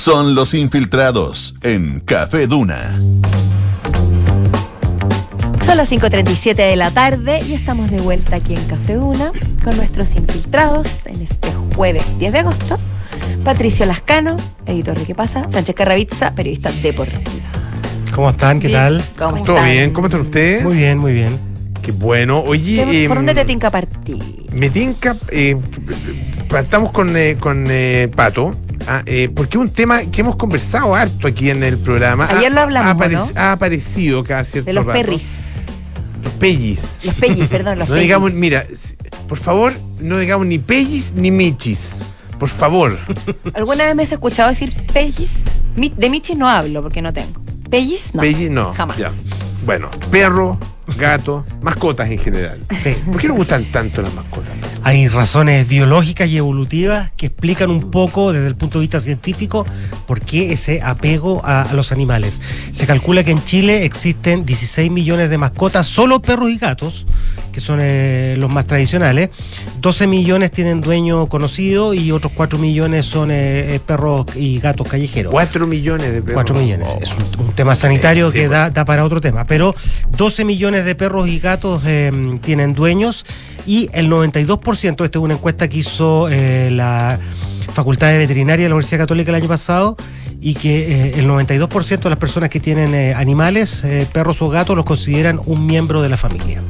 Son 0.00 0.34
los 0.34 0.54
infiltrados 0.54 1.56
en 1.62 2.00
Café 2.00 2.46
Duna. 2.46 2.98
Son 5.66 5.76
las 5.76 5.92
5.37 5.92 6.54
de 6.54 6.74
la 6.74 6.90
tarde 6.90 7.42
y 7.46 7.52
estamos 7.52 7.90
de 7.90 8.00
vuelta 8.00 8.36
aquí 8.36 8.54
en 8.54 8.64
Café 8.64 8.94
Duna 8.94 9.30
con 9.62 9.76
nuestros 9.76 10.14
infiltrados 10.14 11.04
en 11.04 11.20
este 11.20 11.52
jueves 11.76 12.18
10 12.18 12.32
de 12.32 12.38
agosto. 12.38 12.78
Patricio 13.44 13.84
Lascano, 13.84 14.36
editor 14.64 14.98
de 14.98 15.04
¿Qué 15.04 15.14
pasa? 15.14 15.46
Francesca 15.50 15.84
Ravizza, 15.84 16.34
periodista 16.34 16.72
deportiva. 16.72 17.50
¿Cómo 18.14 18.30
están? 18.30 18.58
¿Qué 18.58 18.70
tal? 18.70 19.04
¿Cómo 19.18 19.44
¿Todo 19.44 19.62
bien? 19.62 19.92
¿Cómo 19.92 20.06
están 20.06 20.22
ustedes? 20.22 20.64
Muy 20.64 20.76
bien, 20.76 20.96
muy 20.96 21.12
bien. 21.12 21.38
Qué 21.82 21.92
bueno. 21.92 22.42
Oye, 22.46 23.06
¿por 23.06 23.18
dónde 23.18 23.32
em, 23.32 23.36
te 23.36 23.44
tinca 23.44 23.70
partir? 23.70 24.46
Me 24.50 24.70
tinca, 24.70 25.18
eh, 25.28 25.58
partamos 26.48 26.90
con, 26.90 27.14
eh, 27.14 27.36
con 27.38 27.66
eh, 27.68 28.10
Pato. 28.16 28.52
Ah, 28.86 29.02
eh, 29.06 29.30
porque 29.34 29.56
es 29.56 29.62
un 29.62 29.70
tema 29.70 30.02
que 30.04 30.20
hemos 30.20 30.36
conversado 30.36 30.94
harto 30.94 31.26
aquí 31.26 31.50
en 31.50 31.62
el 31.62 31.78
programa. 31.78 32.26
Ayer 32.30 32.50
lo 32.50 32.62
hablamos, 32.62 33.32
ha, 33.36 33.50
ha 33.50 33.52
aparecido 33.52 34.24
cada 34.24 34.44
cierto 34.44 34.66
De 34.66 34.72
los 34.72 34.86
perris. 34.86 35.22
Los 36.24 36.32
pellis. 36.34 36.80
Los 37.04 37.14
pellis, 37.14 37.48
perdón, 37.48 37.78
los 37.78 37.88
no 37.90 37.94
digamos, 37.94 38.32
mira, 38.32 38.64
por 39.28 39.38
favor, 39.38 39.72
no 40.00 40.18
digamos 40.18 40.46
ni 40.46 40.58
pellis 40.58 41.14
ni 41.14 41.30
michis. 41.30 41.96
Por 42.38 42.48
favor. 42.48 42.98
¿Alguna 43.54 43.84
vez 43.84 43.94
me 43.94 44.02
has 44.02 44.12
escuchado 44.12 44.48
decir 44.48 44.74
pellis? 44.92 45.44
De 45.76 46.10
michis 46.10 46.36
no 46.36 46.48
hablo 46.48 46.82
porque 46.82 47.02
no 47.02 47.12
tengo. 47.12 47.40
¿Pellis? 47.70 48.14
No. 48.14 48.22
Pellis 48.22 48.50
no. 48.50 48.74
Jamás. 48.74 48.96
Bueno, 49.64 49.90
perro, 50.10 50.58
gato, 50.96 51.44
mascotas 51.60 52.10
en 52.10 52.18
general. 52.18 52.60
¿Por 53.06 53.20
qué 53.20 53.28
nos 53.28 53.36
gustan 53.36 53.64
tanto 53.66 54.02
las 54.02 54.14
mascotas? 54.14 54.50
Hay 54.82 55.08
razones 55.08 55.68
biológicas 55.68 56.28
y 56.28 56.38
evolutivas 56.38 57.10
que 57.16 57.26
explican 57.26 57.70
un 57.70 57.90
poco 57.90 58.32
desde 58.32 58.46
el 58.46 58.56
punto 58.56 58.78
de 58.78 58.82
vista 58.82 59.00
científico 59.00 59.66
por 60.06 60.20
qué 60.20 60.52
ese 60.52 60.80
apego 60.82 61.42
a, 61.44 61.66
los 61.72 61.92
animales. 61.92 62.40
Se 62.72 62.86
calcula 62.86 63.24
que 63.24 63.30
en 63.30 63.44
Chile 63.44 63.84
existen 63.84 64.44
16 64.44 64.90
millones 64.90 65.30
de 65.30 65.38
mascotas, 65.38 65.86
solo 65.86 66.20
perros 66.20 66.50
y 66.50 66.58
gatos, 66.58 67.06
que 67.50 67.60
son 67.60 67.80
eh, 67.82 68.34
los 68.38 68.52
más 68.52 68.66
tradicionales. 68.66 69.30
12 69.80 70.06
millones 70.06 70.50
tienen 70.50 70.80
dueño 70.80 71.26
conocido 71.28 71.94
y 71.94 72.12
otros 72.12 72.32
4 72.34 72.58
millones 72.58 73.06
son 73.06 73.30
eh, 73.30 73.74
eh, 73.74 73.80
perros 73.84 74.26
y 74.36 74.58
gatos 74.58 74.88
callejeros. 74.88 75.32
4 75.32 75.66
millones 75.66 76.12
de 76.12 76.22
perros. 76.22 76.34
4 76.34 76.54
millones. 76.56 76.88
Es 77.00 77.10
un, 77.38 77.52
tema 77.54 77.74
sanitario 77.74 78.30
que 78.30 78.48
da, 78.48 78.70
da, 78.70 78.84
para 78.84 79.04
otro 79.04 79.20
tema. 79.20 79.46
Pero 79.46 79.74
12 80.16 80.44
millones 80.44 80.84
de 80.84 80.94
perros 80.94 81.28
y 81.28 81.38
gatos 81.38 81.82
tienen 82.40 82.74
dueños 82.74 83.26
y 83.66 83.90
el 83.92 84.10
92%, 84.10 85.04
esta 85.04 85.04
es 85.04 85.16
una 85.16 85.34
encuesta 85.34 85.68
que 85.68 85.78
hizo 85.78 86.28
la 86.28 87.18
Facultad 87.72 88.08
de 88.08 88.18
Veterinaria 88.18 88.64
de 88.64 88.68
la 88.68 88.74
Universidad 88.74 89.00
Católica 89.00 89.30
el 89.30 89.36
año 89.36 89.48
pasado, 89.48 89.96
y 90.40 90.54
que 90.54 91.08
eh, 91.08 91.12
el 91.16 91.28
92% 91.28 92.00
de 92.00 92.10
las 92.10 92.18
personas 92.18 92.48
que 92.50 92.60
tienen 92.60 92.94
eh, 92.94 93.14
animales, 93.14 93.82
perros 94.12 94.40
o 94.42 94.48
gatos, 94.48 94.74
los 94.76 94.84
consideran 94.84 95.40
un 95.46 95.66
miembro 95.66 96.02
de 96.02 96.08
la 96.08 96.16
familia. 96.16 96.62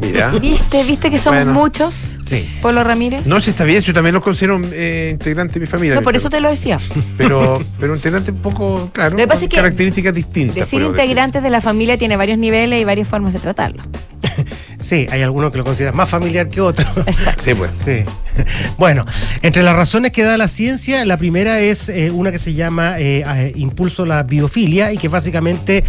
Mira. 0.00 0.30
¿Viste, 0.30 0.84
¿Viste 0.84 1.10
que 1.10 1.18
somos 1.18 1.46
muchos? 1.46 2.18
Sí. 2.26 2.48
Polo 2.60 2.82
Ramírez. 2.82 3.26
No, 3.26 3.40
si 3.40 3.50
está 3.50 3.64
bien, 3.64 3.80
yo 3.80 3.92
también 3.92 4.14
los 4.14 4.22
considero 4.22 4.56
integrantes 4.56 5.54
de 5.54 5.60
mi 5.60 5.66
familia. 5.66 5.94
No, 5.94 6.02
por 6.02 6.16
eso 6.16 6.30
te 6.30 6.40
lo 6.40 6.48
decía. 6.48 6.78
Pero, 7.16 7.58
pero 7.80 7.94
integrante 7.94 8.30
un 8.30 8.38
poco, 8.38 8.90
claro, 8.92 9.16
con 9.16 9.48
características 9.48 10.14
distintas. 10.14 10.56
Decir 10.56 10.82
integrantes 10.82 11.42
de 11.42 11.50
la 11.50 11.60
familia 11.60 11.96
tiene 11.96 12.16
varios 12.16 12.38
niveles 12.38 12.80
y 12.80 12.84
varias 12.84 13.08
formas 13.08 13.32
de 13.32 13.38
tratarlos. 13.38 13.86
Sí, 14.86 15.04
hay 15.10 15.20
algunos 15.22 15.50
que 15.50 15.58
lo 15.58 15.64
consideran 15.64 15.96
más 15.96 16.08
familiar 16.08 16.48
que 16.48 16.60
otros. 16.60 16.86
Sí, 17.38 17.54
pues. 17.54 17.70
Sí. 17.84 18.04
Bueno, 18.78 19.04
entre 19.42 19.62
las 19.62 19.74
razones 19.74 20.12
que 20.12 20.22
da 20.22 20.36
la 20.36 20.46
ciencia, 20.46 21.04
la 21.04 21.16
primera 21.16 21.60
es 21.60 21.88
eh, 21.88 22.10
una 22.10 22.30
que 22.30 22.38
se 22.38 22.54
llama 22.54 23.00
eh, 23.00 23.24
eh, 23.26 23.52
impulso 23.56 24.02
a 24.02 24.06
la 24.06 24.22
biofilia 24.22 24.92
y 24.92 24.98
que 24.98 25.08
básicamente 25.08 25.82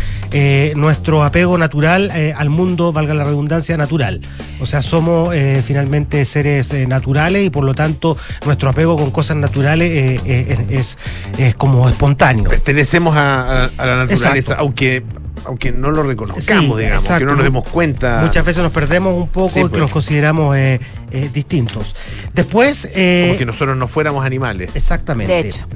nuestro 0.76 1.24
apego 1.24 1.58
natural 1.58 2.12
al 2.36 2.50
mundo, 2.50 2.94
valga 2.94 3.14
la 3.14 3.24
redundancia, 3.24 3.78
natural. 3.78 4.22
O 4.60 4.66
sea, 4.66 4.82
somos 4.82 5.36
finalmente 5.66 6.24
seres 6.26 6.74
naturales 6.88 7.46
y 7.46 7.50
por 7.50 7.64
lo 7.64 7.74
tanto 7.74 8.18
nuestro 8.46 8.70
apego 8.70 8.96
con 8.96 9.12
cosas 9.12 9.38
naturales 9.38 10.22
es, 10.26 10.98
es, 11.38 11.56
como 11.56 11.90
espontáneo. 11.90 12.50
Pertenecemos 12.50 13.16
a, 13.18 13.70
la 13.78 14.06
naturaleza, 14.06 14.56
aunque 14.60 15.04
aunque 15.46 15.72
no 15.72 15.92
lo 15.92 16.04
reconozcamos, 16.04 16.78
digamos, 16.80 17.04
que 17.04 17.26
no 17.26 17.36
nos 17.36 17.44
demos 17.44 17.70
cuenta. 17.70 18.22
Muchas 18.24 18.46
veces 18.46 18.64
nos 18.64 18.72
perdemos 18.72 19.16
un 19.16 19.28
poco 19.28 19.60
y 19.60 19.66
pues. 19.66 19.82
nos 19.82 19.92
consideramos 19.92 20.56
eh, 20.58 20.80
eh, 21.12 21.30
distintos. 21.34 21.96
Después. 22.34 22.92
Eh, 22.96 23.26
Como 23.28 23.40
que 23.40 23.46
nosotros 23.46 23.78
no 23.78 23.88
fuéramos 23.88 24.26
animales. 24.26 24.72
Exactamente. 24.76 25.34
De 25.34 25.40
hecho. 25.40 25.68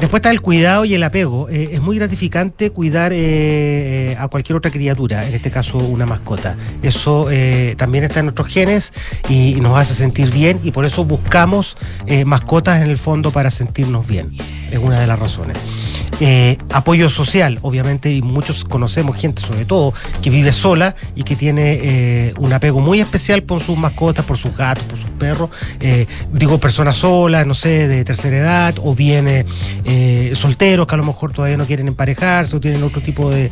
Después 0.00 0.20
está 0.20 0.30
el 0.30 0.40
cuidado 0.40 0.84
y 0.84 0.94
el 0.94 1.02
apego. 1.02 1.48
es 1.48 1.80
muy 1.80 1.96
gratificante 1.96 2.70
cuidar 2.70 3.12
a 3.12 4.28
cualquier 4.28 4.56
otra 4.56 4.70
criatura, 4.70 5.26
en 5.26 5.34
este 5.34 5.50
caso 5.50 5.78
una 5.78 6.06
mascota. 6.06 6.56
Eso 6.82 7.28
también 7.76 8.04
está 8.04 8.20
en 8.20 8.26
nuestros 8.26 8.48
genes 8.48 8.92
y, 9.28 9.60
nos 9.60 9.76
hace 9.76 9.94
sentir 9.94 10.30
bien 10.30 10.58
y 10.62 10.70
por 10.70 10.86
eso 10.86 11.04
buscamos 11.04 11.76
mascotas 12.24 12.80
en 12.80 12.88
el 12.88 12.96
fondo 12.96 13.30
para 13.30 13.50
sentirnos 13.50 14.06
bien. 14.06 14.30
Es 14.70 14.78
una 14.78 14.98
de 14.98 15.06
las 15.06 15.18
razones. 15.18 15.58
Eh, 16.22 16.58
apoyo 16.70 17.08
social, 17.08 17.58
obviamente, 17.62 18.12
y 18.12 18.20
muchos 18.20 18.64
conocemos 18.64 19.16
gente, 19.16 19.40
sobre 19.40 19.64
todo, 19.64 19.94
que 20.20 20.28
vive 20.28 20.52
sola 20.52 20.94
y 21.14 21.22
que 21.22 21.34
tiene 21.34 21.78
eh, 21.82 22.34
un 22.38 22.52
apego 22.52 22.80
muy 22.80 23.00
especial 23.00 23.42
por 23.42 23.62
sus 23.62 23.78
mascotas, 23.78 24.26
por 24.26 24.36
sus 24.36 24.54
gatos, 24.54 24.84
por 24.84 24.98
sus 24.98 25.10
perros. 25.10 25.50
Eh, 25.80 26.06
digo, 26.30 26.58
personas 26.58 26.98
solas, 26.98 27.46
no 27.46 27.54
sé, 27.54 27.88
de 27.88 28.04
tercera 28.04 28.36
edad, 28.36 28.74
o 28.82 28.94
bien 28.94 29.46
solteros 30.34 30.86
que 30.86 30.94
a 30.94 30.98
lo 30.98 31.04
mejor 31.04 31.32
todavía 31.32 31.56
no 31.56 31.66
quieren 31.66 31.88
emparejarse 31.88 32.56
o 32.56 32.60
tienen 32.60 32.82
otro 32.82 33.02
tipo 33.02 33.30
de, 33.30 33.50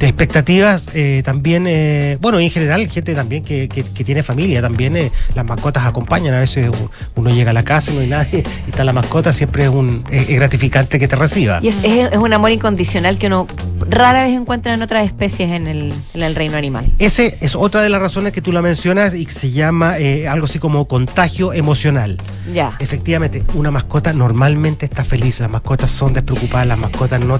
expectativas. 0.00 0.90
también, 1.24 2.18
bueno, 2.20 2.38
en 2.38 2.50
general, 2.50 2.88
gente 2.88 3.14
también 3.14 3.42
que, 3.42 3.68
tiene 4.04 4.22
familia, 4.22 4.62
también 4.62 5.10
las 5.34 5.44
mascotas 5.44 5.84
acompañan. 5.84 6.34
A 6.34 6.40
veces 6.40 6.70
uno 7.14 7.30
llega 7.30 7.50
a 7.50 7.54
la 7.54 7.62
casa 7.62 7.90
y 7.90 7.94
no 7.94 8.00
hay 8.00 8.08
nadie 8.08 8.42
y 8.66 8.70
está 8.70 8.84
la 8.84 8.92
mascota, 8.92 9.32
siempre 9.32 9.64
es, 9.64 9.68
un, 9.68 10.04
gratificante 10.28 10.98
que 10.98 11.08
te 11.08 11.16
reciba 11.16 11.60
es, 11.62 12.16
un 12.16 12.32
amor 12.32 12.50
incondicional 12.50 13.18
que 13.18 13.26
uno 13.26 13.46
rara 13.88 14.24
vez 14.24 14.34
encuentra 14.34 14.74
en 14.74 14.82
otras 14.82 15.06
especies 15.06 15.50
en 15.50 15.66
el, 15.66 16.34
reino 16.34 16.56
animal. 16.56 16.92
Ese 16.98 17.38
es 17.40 17.54
otra 17.54 17.82
de 17.82 17.88
las 17.88 18.00
razones 18.00 18.32
que 18.32 18.40
tú 18.40 18.52
la 18.52 18.62
mencionas 18.62 19.14
y 19.14 19.26
que 19.26 19.32
se 19.32 19.50
llama 19.50 19.98
eh, 19.98 20.28
algo 20.28 20.46
así 20.46 20.58
como 20.58 20.86
contagio 20.86 21.52
emocional. 21.52 22.16
Ya. 22.52 22.76
Efectivamente, 22.78 23.42
una 23.54 23.70
mascota 23.70 24.12
normalmente 24.12 24.86
está 24.86 25.04
feliz, 25.04 25.40
mascotas 25.62 25.92
son 25.92 26.12
despreocupadas, 26.12 26.66
las 26.66 26.78
mascotas 26.78 27.24
no, 27.24 27.38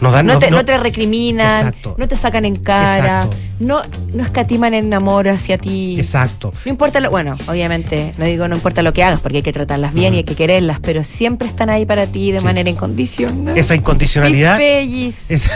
no, 0.00 0.10
dan... 0.10 0.26
No, 0.26 0.40
te, 0.40 0.50
no, 0.50 0.64
te 0.64 0.76
recriminan, 0.76 1.72
no 1.96 2.08
te 2.08 2.16
sacan 2.16 2.44
en 2.44 2.56
cara, 2.56 3.28
no, 3.60 3.80
no 4.12 4.22
escatiman 4.24 4.74
en 4.74 4.92
amor 4.92 5.28
hacia 5.28 5.56
ti. 5.56 5.96
Exacto. 5.98 6.52
No 6.64 6.70
importa 6.70 6.98
lo... 6.98 7.10
Bueno, 7.10 7.36
obviamente, 7.46 8.12
no 8.18 8.24
digo 8.24 8.48
no 8.48 8.56
importa 8.56 8.82
lo 8.82 8.92
que 8.92 9.04
hagas, 9.04 9.20
porque 9.20 9.38
hay 9.38 9.42
que 9.42 9.52
tratarlas 9.52 9.94
bien 9.94 10.14
y 10.14 10.18
hay 10.18 10.24
que 10.24 10.34
quererlas, 10.34 10.80
pero 10.80 11.04
siempre 11.04 11.46
están 11.46 11.70
ahí 11.70 11.86
para 11.86 12.06
ti 12.06 12.32
de 12.32 12.40
manera 12.40 12.68
incondicional. 12.68 13.56
Esa 13.56 13.76
incondicionalidad. 13.76 14.60
Esa, 14.60 15.50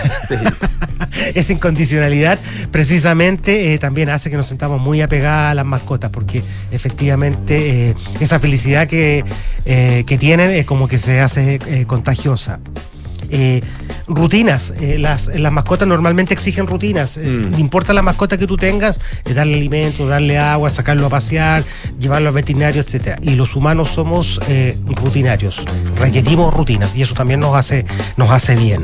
esa, 1.34 1.52
incondicionalidad 1.52 2.38
precisamente 2.70 3.74
eh, 3.74 3.78
también 3.78 4.08
hace 4.08 4.30
que 4.30 4.36
nos 4.36 4.46
sentamos 4.46 4.80
muy 4.80 5.00
apegadas 5.00 5.50
a 5.50 5.54
las 5.54 5.66
mascotas, 5.66 6.12
porque 6.12 6.42
efectivamente 6.70 7.90
eh, 7.90 7.94
esa 8.20 8.38
felicidad 8.38 8.86
que, 8.86 9.24
eh, 9.64 10.04
que 10.06 10.16
tienen 10.16 10.50
es 10.50 10.64
como 10.64 10.86
que 10.86 10.98
se 10.98 11.20
hace 11.20 11.58
contagiosa. 11.86 12.60
rutinas. 14.08 14.74
las, 14.98 15.26
las, 15.28 15.52
mascotas 15.52 15.88
normalmente 15.88 16.34
exigen 16.34 16.66
rutinas. 16.66 17.16
No 17.16 17.56
mm. 17.56 17.60
importa 17.60 17.92
la 17.92 18.02
mascota 18.02 18.36
que 18.36 18.46
tú 18.46 18.56
tengas, 18.56 19.00
darle 19.34 19.54
alimento, 19.54 20.06
darle 20.06 20.38
agua, 20.38 20.70
sacarlo 20.70 21.06
a 21.06 21.10
pasear, 21.10 21.64
llevarlo 21.98 22.28
al 22.28 22.34
veterinario, 22.34 22.82
etc. 22.82 23.18
Y 23.22 23.34
los 23.34 23.56
humanos 23.56 23.90
somos 23.90 24.40
rutinarios. 24.86 25.56
Requerimos 25.98 26.52
rutinas 26.52 26.94
y 26.94 27.02
eso 27.02 27.14
también 27.14 27.40
nos 27.40 27.56
hace, 27.56 27.86
nos 28.16 28.30
hace 28.30 28.54
bien 28.54 28.82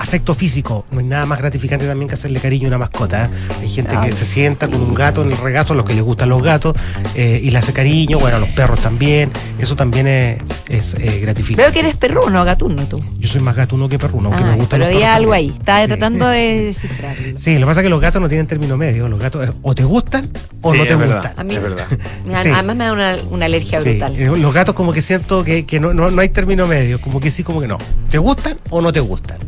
afecto 0.00 0.34
físico. 0.34 0.86
No 0.90 1.00
hay 1.00 1.04
nada 1.04 1.26
más 1.26 1.38
gratificante 1.38 1.86
también 1.86 2.08
que 2.08 2.14
hacerle 2.14 2.40
cariño 2.40 2.66
a 2.66 2.68
una 2.68 2.78
mascota. 2.78 3.26
¿eh? 3.26 3.28
Hay 3.60 3.68
gente 3.68 3.94
que 4.02 4.12
se 4.12 4.24
sienta 4.24 4.66
con 4.66 4.80
un 4.80 4.94
gato 4.94 5.22
en 5.22 5.30
el 5.30 5.36
regazo, 5.36 5.74
a 5.74 5.76
los 5.76 5.84
que 5.84 5.94
les 5.94 6.02
gustan 6.02 6.30
los 6.30 6.42
gatos, 6.42 6.74
eh, 7.14 7.40
y 7.42 7.50
le 7.50 7.58
hace 7.58 7.72
cariño, 7.72 8.18
bueno, 8.18 8.38
a 8.38 8.40
los 8.40 8.48
perros 8.50 8.80
también. 8.80 9.30
Eso 9.58 9.76
también 9.76 10.06
es, 10.06 10.94
eh, 10.94 11.20
gratificante. 11.20 11.62
Veo 11.62 11.72
que 11.72 11.80
eres 11.80 11.96
perruno, 11.96 12.44
gatuno 12.44 12.82
tú. 12.84 13.02
Yo 13.18 13.28
soy 13.28 13.42
más 13.42 13.54
gatuno 13.54 13.88
que 13.88 13.98
perruno, 13.98 14.30
aunque 14.30 14.42
me 14.42 14.56
gusta 14.56 14.78
Pero 14.78 14.86
había 14.86 15.14
algo 15.14 15.34
ahí, 15.34 15.48
estaba 15.48 15.86
tratando 15.86 16.28
de 16.28 16.64
descifrarlo. 16.64 17.38
Sí, 17.38 17.54
lo 17.54 17.60
que 17.60 17.66
pasa 17.66 17.80
es 17.80 17.84
que 17.84 17.90
los 17.90 18.00
gatos 18.00 18.22
no 18.22 18.28
tienen 18.28 18.46
término 18.46 18.78
medio. 18.78 19.06
Los 19.06 19.20
gatos 19.20 19.50
o 19.60 19.74
te 19.74 19.84
gustan 19.84 20.30
o 20.62 20.72
no 20.72 20.86
te 20.86 20.94
gustan. 20.94 21.32
A 21.36 21.44
mí, 21.44 21.56
es 21.56 21.62
verdad. 21.62 21.86
Además 22.34 22.76
me 22.76 22.84
da 22.84 22.92
una, 22.92 23.16
una 23.30 23.46
alergia 23.46 23.80
brutal. 23.80 24.16
Los 24.16 24.54
gatos 24.54 24.74
como 24.74 24.92
que 24.92 25.02
siento 25.02 25.44
que, 25.44 25.66
que 25.66 25.78
no, 25.78 25.92
no, 25.92 26.10
no 26.10 26.20
hay 26.22 26.30
término 26.30 26.66
medio, 26.66 27.00
como 27.00 27.20
que 27.20 27.30
sí, 27.30 27.42
como 27.42 27.60
que 27.60 27.68
no. 27.68 27.76
¿Te 28.08 28.16
gustan 28.16 28.56
o 28.70 28.80
no 28.80 28.92
te 28.92 29.00
gustan? 29.00 29.38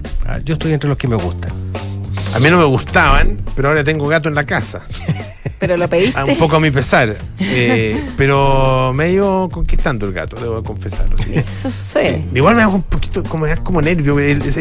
Yo 0.44 0.54
estoy 0.54 0.72
entre 0.72 0.88
los 0.88 0.98
que 0.98 1.08
me 1.08 1.16
gustan. 1.16 1.52
A 2.34 2.38
mí 2.38 2.48
no 2.50 2.58
me 2.58 2.64
gustaban, 2.64 3.38
pero 3.54 3.68
ahora 3.68 3.84
tengo 3.84 4.08
gato 4.08 4.28
en 4.28 4.34
la 4.34 4.44
casa. 4.44 4.82
¿Pero 5.58 5.76
lo 5.76 5.86
pediste? 5.86 6.18
Ah, 6.18 6.24
un 6.24 6.36
poco 6.38 6.56
a 6.56 6.60
mi 6.60 6.72
pesar. 6.72 7.16
Eh, 7.38 8.04
pero 8.16 8.92
me 8.94 9.06
he 9.06 9.12
ido 9.12 9.48
conquistando 9.48 10.06
el 10.06 10.12
gato, 10.12 10.34
debo 10.34 10.60
confesarlo. 10.64 11.14
Eso 11.32 11.70
sucede. 11.70 12.24
Igual 12.34 12.56
me 12.56 12.62
hago 12.62 12.74
un 12.74 12.82
poquito, 12.82 13.22
como, 13.22 13.46
como 13.62 13.80
nervio. 13.80 14.18
Es, 14.18 14.58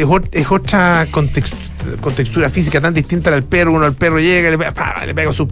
otra 0.49 1.07
contextura, 1.09 2.49
física 2.49 2.79
tan 2.79 2.93
distinta 2.93 3.33
al 3.33 3.43
perro. 3.43 3.71
Uno 3.71 3.85
al 3.85 3.93
perro 3.95 4.19
llega, 4.19 4.51
le, 4.51 4.57
le 4.57 5.15
pega 5.15 5.33
su 5.33 5.47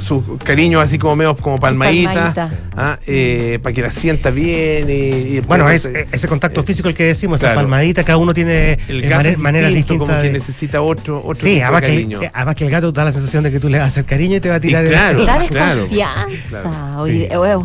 su 0.00 0.38
cariño 0.42 0.80
así 0.80 0.98
como 0.98 1.16
medio 1.16 1.36
como 1.36 1.58
palmadita, 1.58 2.50
¿ah? 2.76 2.98
eh, 3.06 3.58
para 3.62 3.74
que 3.74 3.82
la 3.82 3.90
sienta 3.90 4.30
bien. 4.30 4.86
Y, 4.88 5.40
bueno, 5.40 5.68
es, 5.70 5.86
ese 5.86 6.28
contacto 6.28 6.62
físico 6.62 6.88
el 6.88 6.94
que 6.94 7.04
decimos, 7.04 7.40
esa 7.40 7.54
palmadita, 7.54 8.04
cada 8.04 8.18
uno 8.18 8.34
tiene 8.34 8.78
el 8.88 9.04
eh, 9.04 9.36
maneras 9.36 9.72
distintas. 9.72 10.08
Como 10.08 10.22
que 10.22 10.30
necesita 10.30 10.82
otro, 10.82 11.22
otro 11.24 11.42
sí, 11.42 11.60
además 11.60 11.82
cariño. 11.82 12.20
Que, 12.20 12.30
además 12.32 12.54
que 12.54 12.64
el 12.64 12.70
gato 12.70 12.92
da 12.92 13.04
la 13.04 13.12
sensación 13.12 13.44
de 13.44 13.50
que 13.50 13.60
tú 13.60 13.68
le 13.68 13.78
vas 13.78 13.86
a 13.86 13.88
hacer 13.88 14.04
cariño 14.04 14.36
y 14.36 14.40
te 14.40 14.48
va 14.48 14.56
a 14.56 14.60
tirar 14.60 14.84
y 14.84 14.88
claro, 14.88 15.20
el... 15.20 15.26
Da 15.26 15.38
desconfianza. 15.38 16.62
Claro, 16.62 17.06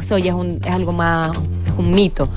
eso 0.02 0.18
ya 0.18 0.32
es, 0.32 0.36
un, 0.36 0.60
es 0.64 0.72
algo 0.72 0.94
más, 0.94 1.32
es 1.66 1.74
un 1.78 1.92
mito. 1.92 2.30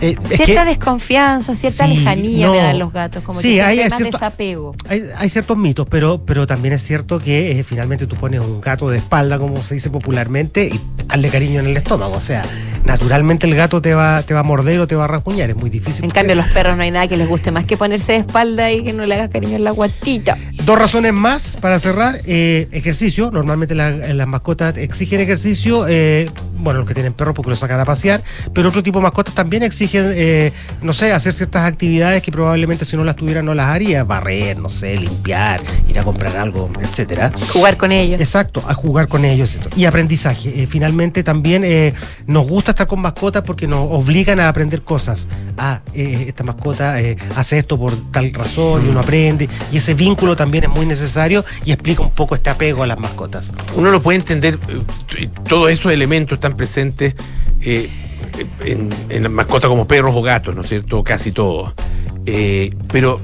Eh, 0.00 0.16
cierta 0.24 0.64
desconfianza, 0.64 1.54
cierta 1.54 1.86
lejanía 1.86 2.50
me 2.50 2.58
dan 2.58 2.78
los 2.78 2.92
gatos, 2.92 3.22
como 3.24 3.40
que 3.40 3.60
hay, 3.60 3.88
más 3.88 3.98
desapego. 3.98 4.74
Hay, 4.88 5.28
ciertos 5.28 5.56
mitos, 5.56 5.88
pero, 5.88 6.22
pero 6.24 6.46
también 6.46 6.74
es 6.74 6.82
cierto 6.82 7.18
que 7.18 7.58
eh, 7.58 7.64
finalmente 7.64 8.06
tú 8.06 8.14
pones 8.14 8.40
un 8.40 8.60
gato 8.60 8.88
de 8.88 8.98
espalda, 8.98 9.38
como 9.38 9.60
se 9.62 9.74
dice 9.74 9.90
popularmente, 9.90 10.66
y 10.66 10.80
hazle 11.08 11.28
cariño 11.30 11.60
en 11.60 11.66
el 11.66 11.76
estómago. 11.76 12.14
O 12.14 12.20
sea, 12.20 12.42
naturalmente 12.88 13.46
el 13.46 13.54
gato 13.54 13.80
te 13.80 13.94
va, 13.94 14.22
te 14.22 14.34
va 14.34 14.40
a 14.40 14.42
morder 14.42 14.80
o 14.80 14.86
te 14.86 14.96
va 14.96 15.04
a 15.04 15.06
rasguñar, 15.06 15.50
es 15.50 15.56
muy 15.56 15.70
difícil. 15.70 16.04
En 16.04 16.10
cambio, 16.10 16.34
los 16.34 16.46
perros 16.46 16.76
no 16.76 16.82
hay 16.82 16.90
nada 16.90 17.06
que 17.06 17.16
les 17.16 17.28
guste 17.28 17.52
más 17.52 17.64
que 17.64 17.76
ponerse 17.76 18.12
de 18.12 18.18
espalda 18.18 18.72
y 18.72 18.82
que 18.82 18.92
no 18.92 19.06
le 19.06 19.14
hagas 19.14 19.30
cariño 19.30 19.56
en 19.56 19.64
la 19.64 19.70
guatita. 19.70 20.36
Dos 20.64 20.78
razones 20.78 21.12
más 21.12 21.56
para 21.60 21.78
cerrar. 21.78 22.16
Eh, 22.26 22.68
ejercicio, 22.72 23.30
normalmente 23.30 23.74
las 23.74 24.26
mascotas 24.26 24.76
exigen 24.76 25.20
ejercicio, 25.20 25.84
bueno, 26.58 26.80
los 26.80 26.88
que 26.88 26.94
tienen 26.94 27.12
perros 27.12 27.34
porque 27.34 27.50
los 27.50 27.58
sacan 27.58 27.80
a 27.80 27.84
pasear, 27.84 28.22
pero 28.52 28.68
otro 28.68 28.82
tipo 28.82 28.98
de 28.98 29.04
mascotas 29.04 29.34
también 29.34 29.62
exigen 29.62 30.08
eh, 30.14 30.52
no 30.82 30.92
sé, 30.92 31.12
hacer 31.12 31.34
ciertas 31.34 31.64
actividades 31.64 32.22
que 32.22 32.32
probablemente 32.32 32.84
si 32.84 32.96
no 32.96 33.04
las 33.04 33.16
tuvieran 33.16 33.44
no 33.44 33.54
las 33.54 33.66
haría, 33.66 34.04
barrer, 34.04 34.58
no 34.58 34.68
sé, 34.68 34.96
limpiar, 34.96 35.60
ir 35.88 35.98
a 35.98 36.02
comprar 36.02 36.36
algo, 36.36 36.70
etcétera. 36.80 37.32
Jugar 37.52 37.76
con 37.76 37.92
ellos. 37.92 38.20
Exacto, 38.20 38.62
a 38.66 38.74
jugar 38.74 39.08
con 39.08 39.24
ellos. 39.24 39.58
Y 39.76 39.84
aprendizaje. 39.84 40.62
Eh, 40.62 40.66
finalmente 40.66 41.22
también 41.22 41.64
eh, 41.64 41.94
nos 42.26 42.46
gusta 42.46 42.72
estar 42.78 42.86
con 42.86 43.00
mascotas 43.00 43.42
porque 43.42 43.66
nos 43.66 43.88
obligan 43.90 44.38
a 44.38 44.48
aprender 44.48 44.82
cosas. 44.82 45.26
Ah, 45.56 45.80
esta 45.94 46.44
mascota 46.44 46.96
hace 47.34 47.58
esto 47.58 47.76
por 47.76 47.92
tal 48.12 48.32
razón 48.32 48.86
y 48.86 48.90
uno 48.90 49.00
aprende. 49.00 49.48
Y 49.72 49.78
ese 49.78 49.94
vínculo 49.94 50.36
también 50.36 50.64
es 50.64 50.70
muy 50.70 50.86
necesario 50.86 51.44
y 51.64 51.72
explica 51.72 52.02
un 52.02 52.10
poco 52.10 52.36
este 52.36 52.50
apego 52.50 52.84
a 52.84 52.86
las 52.86 53.00
mascotas. 53.00 53.50
Uno 53.74 53.90
lo 53.90 54.00
puede 54.00 54.18
entender, 54.20 54.58
todos 55.48 55.70
esos 55.72 55.90
elementos 55.90 56.36
están 56.36 56.54
presentes 56.54 57.14
en, 57.60 58.90
en 59.08 59.32
mascotas 59.32 59.68
como 59.68 59.88
perros 59.88 60.14
o 60.14 60.22
gatos, 60.22 60.54
¿no 60.54 60.62
es 60.62 60.68
cierto? 60.68 61.02
Casi 61.02 61.32
todos. 61.32 61.74
Eh, 62.26 62.72
pero 62.92 63.20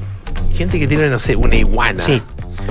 gente 0.57 0.81
que 0.81 0.89
tiene, 0.89 1.09
no 1.09 1.21
sé, 1.21 1.37
una 1.37 1.55
iguana. 1.55 2.03
Sí. 2.03 2.21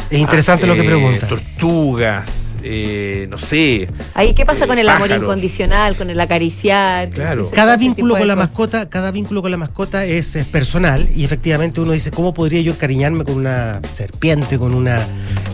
Es 0.10 0.20
interesante 0.20 0.68
lo 0.68 0.74
que 0.74 0.82
ah, 0.82 0.84
eh, 0.84 0.88
pregunta. 0.88 1.28
Tortugas 1.28 2.43
eh, 2.64 3.28
no 3.30 3.38
sé. 3.38 3.90
Ahí, 4.14 4.34
¿qué 4.34 4.46
pasa 4.46 4.68
con 4.68 4.80
el 4.80 4.88
amor 4.88 5.12
incondicional, 5.12 5.96
con 5.96 6.10
el 6.10 6.20
acariciar? 6.20 7.10
Claro. 7.10 7.50
Cada 7.54 7.78
vínculo 7.78 8.18
con 8.18 8.28
la 8.28 8.36
mascota, 8.36 8.90
cada 8.90 9.12
vínculo 9.12 9.42
con 9.42 9.52
la 9.52 9.58
mascota 9.58 10.06
es, 10.06 10.38
personal 10.52 11.08
y 11.14 11.24
efectivamente 11.24 11.82
uno 11.82 11.92
dice, 11.92 12.12
¿cómo 12.12 12.34
podría 12.34 12.62
yo 12.62 12.74
encariñarme 12.74 13.24
con 13.24 13.36
una 13.36 13.82
serpiente, 13.96 14.58
con 14.58 14.74
una... 14.74 15.06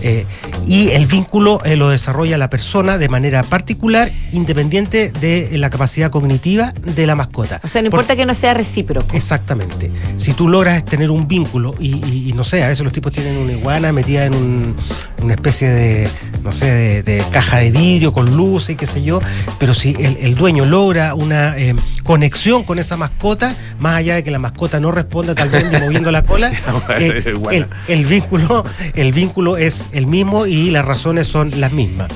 Eh, 0.01 0.25
y 0.65 0.89
el 0.89 1.07
vínculo 1.07 1.61
eh, 1.65 1.75
lo 1.75 1.89
desarrolla 1.89 2.37
la 2.37 2.49
persona 2.49 2.97
de 2.97 3.09
manera 3.09 3.43
particular, 3.43 4.11
independiente 4.31 5.11
de 5.11 5.57
la 5.57 5.69
capacidad 5.69 6.09
cognitiva 6.09 6.73
de 6.95 7.07
la 7.07 7.15
mascota. 7.15 7.59
O 7.63 7.67
sea, 7.67 7.81
no 7.81 7.87
importa 7.87 8.15
que 8.15 8.25
no 8.25 8.33
sea 8.33 8.53
recíproco. 8.53 9.07
Exactamente. 9.13 9.91
Si 10.17 10.33
tú 10.33 10.47
logras 10.47 10.85
tener 10.85 11.11
un 11.11 11.27
vínculo 11.27 11.73
y, 11.79 12.33
no 12.35 12.43
sé, 12.43 12.63
a 12.63 12.69
veces 12.69 12.83
los 12.83 12.93
tipos 12.93 13.11
tienen 13.11 13.37
una 13.37 13.53
iguana 13.53 13.91
metida 13.91 14.25
en 14.25 14.75
una 15.21 15.33
especie 15.33 15.69
de, 15.69 16.09
no 16.43 16.51
sé, 16.51 16.71
de 16.71 16.98
de, 17.03 17.23
caja 17.31 17.57
de 17.57 17.71
vidrio 17.71 18.13
con 18.13 18.35
luz 18.35 18.69
y 18.69 18.75
qué 18.75 18.85
sé 18.85 19.03
yo, 19.03 19.19
pero 19.59 19.73
si 19.73 19.95
el, 19.99 20.35
dueño 20.35 20.65
logra 20.65 21.15
una 21.15 21.57
eh, 21.57 21.75
conexión 22.03 22.63
con 22.63 22.79
esa 22.79 22.97
mascota, 22.97 23.55
más 23.79 23.97
allá 23.97 24.15
de 24.15 24.23
que 24.23 24.31
la 24.31 24.39
mascota 24.39 24.79
no 24.79 24.91
responda 24.91 25.35
tal 25.35 25.49
vez 25.49 25.65
moviendo 25.81 26.11
la 26.11 26.23
cola, 26.23 26.51
eh, 26.99 27.65
el, 27.87 28.05
vínculo, 28.05 28.63
el 28.93 29.11
vínculo 29.11 29.57
es 29.57 29.85
el 29.91 30.07
mismo 30.07 30.45
y 30.45 30.71
las 30.71 30.85
razones 30.85 31.27
son 31.27 31.59
las 31.59 31.71
mismas. 31.71 32.09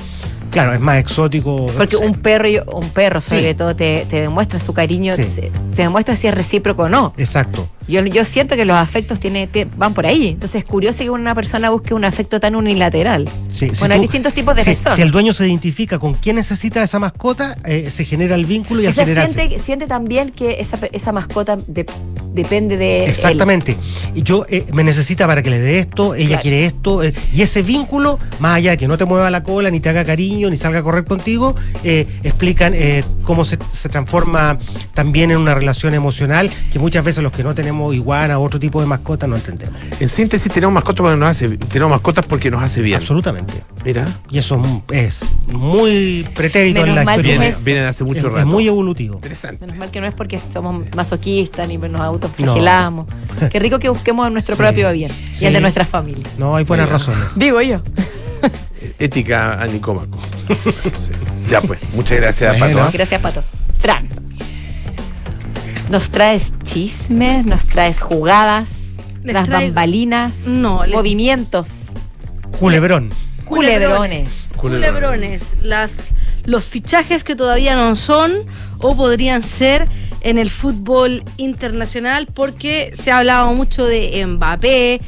Claro, 0.54 0.72
es 0.72 0.80
más 0.80 0.98
exótico. 0.98 1.66
Porque 1.76 1.96
un 1.96 2.14
perro, 2.14 2.48
un 2.72 2.88
perro 2.90 3.20
sobre 3.20 3.54
todo, 3.54 3.74
te, 3.74 4.06
demuestra 4.08 4.58
su 4.60 4.72
cariño, 4.72 5.16
te, 5.16 5.50
demuestra 5.74 6.16
si 6.16 6.28
es 6.28 6.34
recíproco 6.34 6.84
o 6.84 6.88
no. 6.88 7.12
Exacto. 7.16 7.68
Yo, 7.88 8.02
yo 8.06 8.24
siento 8.24 8.56
que 8.56 8.64
los 8.64 8.76
afectos 8.76 9.20
tiene, 9.20 9.48
van 9.76 9.92
por 9.92 10.06
ahí. 10.06 10.28
Entonces 10.28 10.62
es 10.62 10.64
curioso 10.64 11.02
que 11.02 11.10
una 11.10 11.34
persona 11.34 11.70
busque 11.70 11.92
un 11.92 12.04
afecto 12.04 12.40
tan 12.40 12.54
unilateral. 12.54 13.28
Sí, 13.52 13.66
bueno, 13.80 13.94
hay 13.94 14.00
distintos 14.00 14.32
tipos 14.32 14.54
de 14.54 14.64
personas. 14.64 14.96
Si 14.96 15.02
el 15.02 15.10
dueño 15.10 15.32
se 15.32 15.46
identifica 15.46 15.98
con 15.98 16.14
quién 16.14 16.36
necesita 16.36 16.82
esa 16.82 16.98
mascota, 16.98 17.56
eh, 17.66 17.90
se 17.90 18.04
genera 18.04 18.36
el 18.36 18.46
vínculo 18.46 18.82
y 18.82 18.86
o 18.86 18.92
sea, 18.92 19.04
siente, 19.04 19.58
siente 19.58 19.86
también 19.86 20.30
que 20.30 20.60
esa, 20.60 20.78
esa 20.92 21.12
mascota 21.12 21.58
de 21.66 21.84
depende 22.34 22.76
de. 22.76 23.06
Exactamente. 23.06 23.76
Y 24.14 24.22
yo 24.22 24.44
eh, 24.48 24.66
me 24.72 24.84
necesita 24.84 25.26
para 25.26 25.42
que 25.42 25.50
le 25.50 25.60
dé 25.60 25.78
esto, 25.78 26.14
ella 26.14 26.40
quiere 26.40 26.66
esto, 26.66 27.02
eh, 27.02 27.14
y 27.32 27.42
ese 27.42 27.62
vínculo, 27.62 28.18
más 28.40 28.56
allá 28.56 28.72
de 28.72 28.76
que 28.76 28.88
no 28.88 28.98
te 28.98 29.04
mueva 29.04 29.30
la 29.30 29.42
cola, 29.42 29.70
ni 29.70 29.80
te 29.80 29.88
haga 29.88 30.04
cariño, 30.04 30.43
ni 30.50 30.56
salga 30.56 30.80
a 30.80 30.82
correr 30.82 31.04
contigo, 31.04 31.54
eh, 31.82 32.06
explican 32.22 32.74
cómo 33.24 33.44
se, 33.44 33.56
transforma 33.56 34.58
también 34.94 35.30
en 35.30 35.38
una 35.38 35.54
relación 35.54 35.94
emocional 35.94 36.50
que 36.72 36.78
muchas 36.78 37.04
veces 37.04 37.22
los 37.22 37.32
que 37.32 37.42
no 37.42 37.54
tenemos 37.54 37.94
iguana 37.94 38.38
o 38.38 38.42
otro 38.44 38.58
tipo 38.58 38.80
de 38.80 38.86
mascota 38.86 39.26
no 39.26 39.36
entendemos. 39.36 39.74
En 40.00 40.08
síntesis, 40.08 40.52
tenemos 40.52 40.72
mascotas 40.74 41.02
porque 41.02 41.16
nos 41.16 41.28
hace, 41.28 41.48
tenemos 41.56 41.90
mascotas 41.90 42.26
porque 42.26 42.50
nos 42.50 42.62
hace 42.62 42.82
bien. 42.82 43.00
Absolutamente. 43.00 43.54
Mira. 43.84 44.06
Y 44.30 44.38
eso 44.38 44.60
es 44.90 45.20
muy 45.48 46.28
pretérito 46.34 46.84
en 46.84 46.94
la 46.94 47.02
historia. 47.02 47.54
Vienen 47.64 47.84
hace 47.84 48.04
mucho 48.04 48.28
rato. 48.28 48.38
Es 48.38 48.46
muy 48.46 48.66
evolutivo. 48.66 49.14
Interesante. 49.16 49.60
Menos 49.60 49.78
mal 49.78 49.90
que 49.90 50.00
no 50.00 50.06
es 50.06 50.14
porque 50.14 50.38
somos 50.38 50.84
masoquistas 50.96 51.68
ni 51.68 51.78
nos 51.78 52.00
autoflagelamos. 52.00 53.06
Qué 53.50 53.58
rico 53.58 53.78
que 53.78 53.88
busquemos 53.88 54.30
nuestro 54.32 54.56
propio 54.56 54.90
bien 54.92 55.10
y 55.40 55.44
el 55.44 55.52
de 55.52 55.60
nuestra 55.60 55.84
familia. 55.84 56.24
No, 56.38 56.56
hay 56.56 56.64
buenas 56.64 56.88
razones. 56.88 57.22
Digo 57.36 57.60
yo. 57.60 57.82
Ética 58.98 59.60
a 59.60 59.66
Nicómaco. 59.66 60.18
ya 61.48 61.60
pues, 61.60 61.80
muchas 61.92 62.18
gracias, 62.18 62.58
Pato. 62.58 62.82
¿ah? 62.82 62.90
Gracias, 62.92 63.20
Pato. 63.20 63.44
Fran. 63.80 64.08
Nos 65.90 66.10
traes 66.10 66.52
chismes, 66.62 67.44
nos 67.46 67.64
traes 67.66 68.00
jugadas, 68.00 68.68
las 69.22 69.48
bambalinas, 69.48 70.46
no, 70.46 70.82
movimientos. 70.90 71.70
Culebrón. 72.58 73.10
Culebrones. 73.44 74.54
Culebrones. 74.56 75.56
Las, 75.60 76.14
los 76.44 76.64
fichajes 76.64 77.24
que 77.24 77.36
todavía 77.36 77.76
no 77.76 77.94
son 77.96 78.32
o 78.78 78.96
podrían 78.96 79.42
ser 79.42 79.86
en 80.22 80.38
el 80.38 80.50
fútbol 80.50 81.22
internacional 81.36 82.26
porque 82.32 82.90
se 82.94 83.10
ha 83.10 83.18
hablado 83.18 83.52
mucho 83.52 83.84
de 83.84 84.24
Mbappé, 84.26 85.00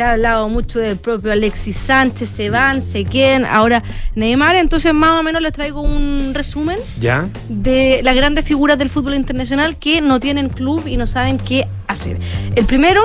se 0.00 0.04
ha 0.04 0.12
hablado 0.12 0.48
mucho 0.48 0.78
del 0.78 0.96
propio 0.96 1.30
Alexis 1.30 1.76
Sánchez, 1.76 2.30
se 2.30 2.48
van, 2.48 2.80
se 2.80 3.04
queden, 3.04 3.44
ahora 3.44 3.82
Neymar, 4.14 4.56
entonces 4.56 4.94
más 4.94 5.20
o 5.20 5.22
menos 5.22 5.42
les 5.42 5.52
traigo 5.52 5.82
un 5.82 6.32
resumen 6.32 6.78
¿Ya? 6.98 7.28
de 7.50 8.00
las 8.02 8.16
grandes 8.16 8.46
figuras 8.46 8.78
del 8.78 8.88
fútbol 8.88 9.12
internacional 9.12 9.76
que 9.76 10.00
no 10.00 10.18
tienen 10.18 10.48
club 10.48 10.86
y 10.86 10.96
no 10.96 11.06
saben 11.06 11.36
qué 11.36 11.68
hacer. 11.86 12.16
El 12.56 12.64
primero 12.64 13.02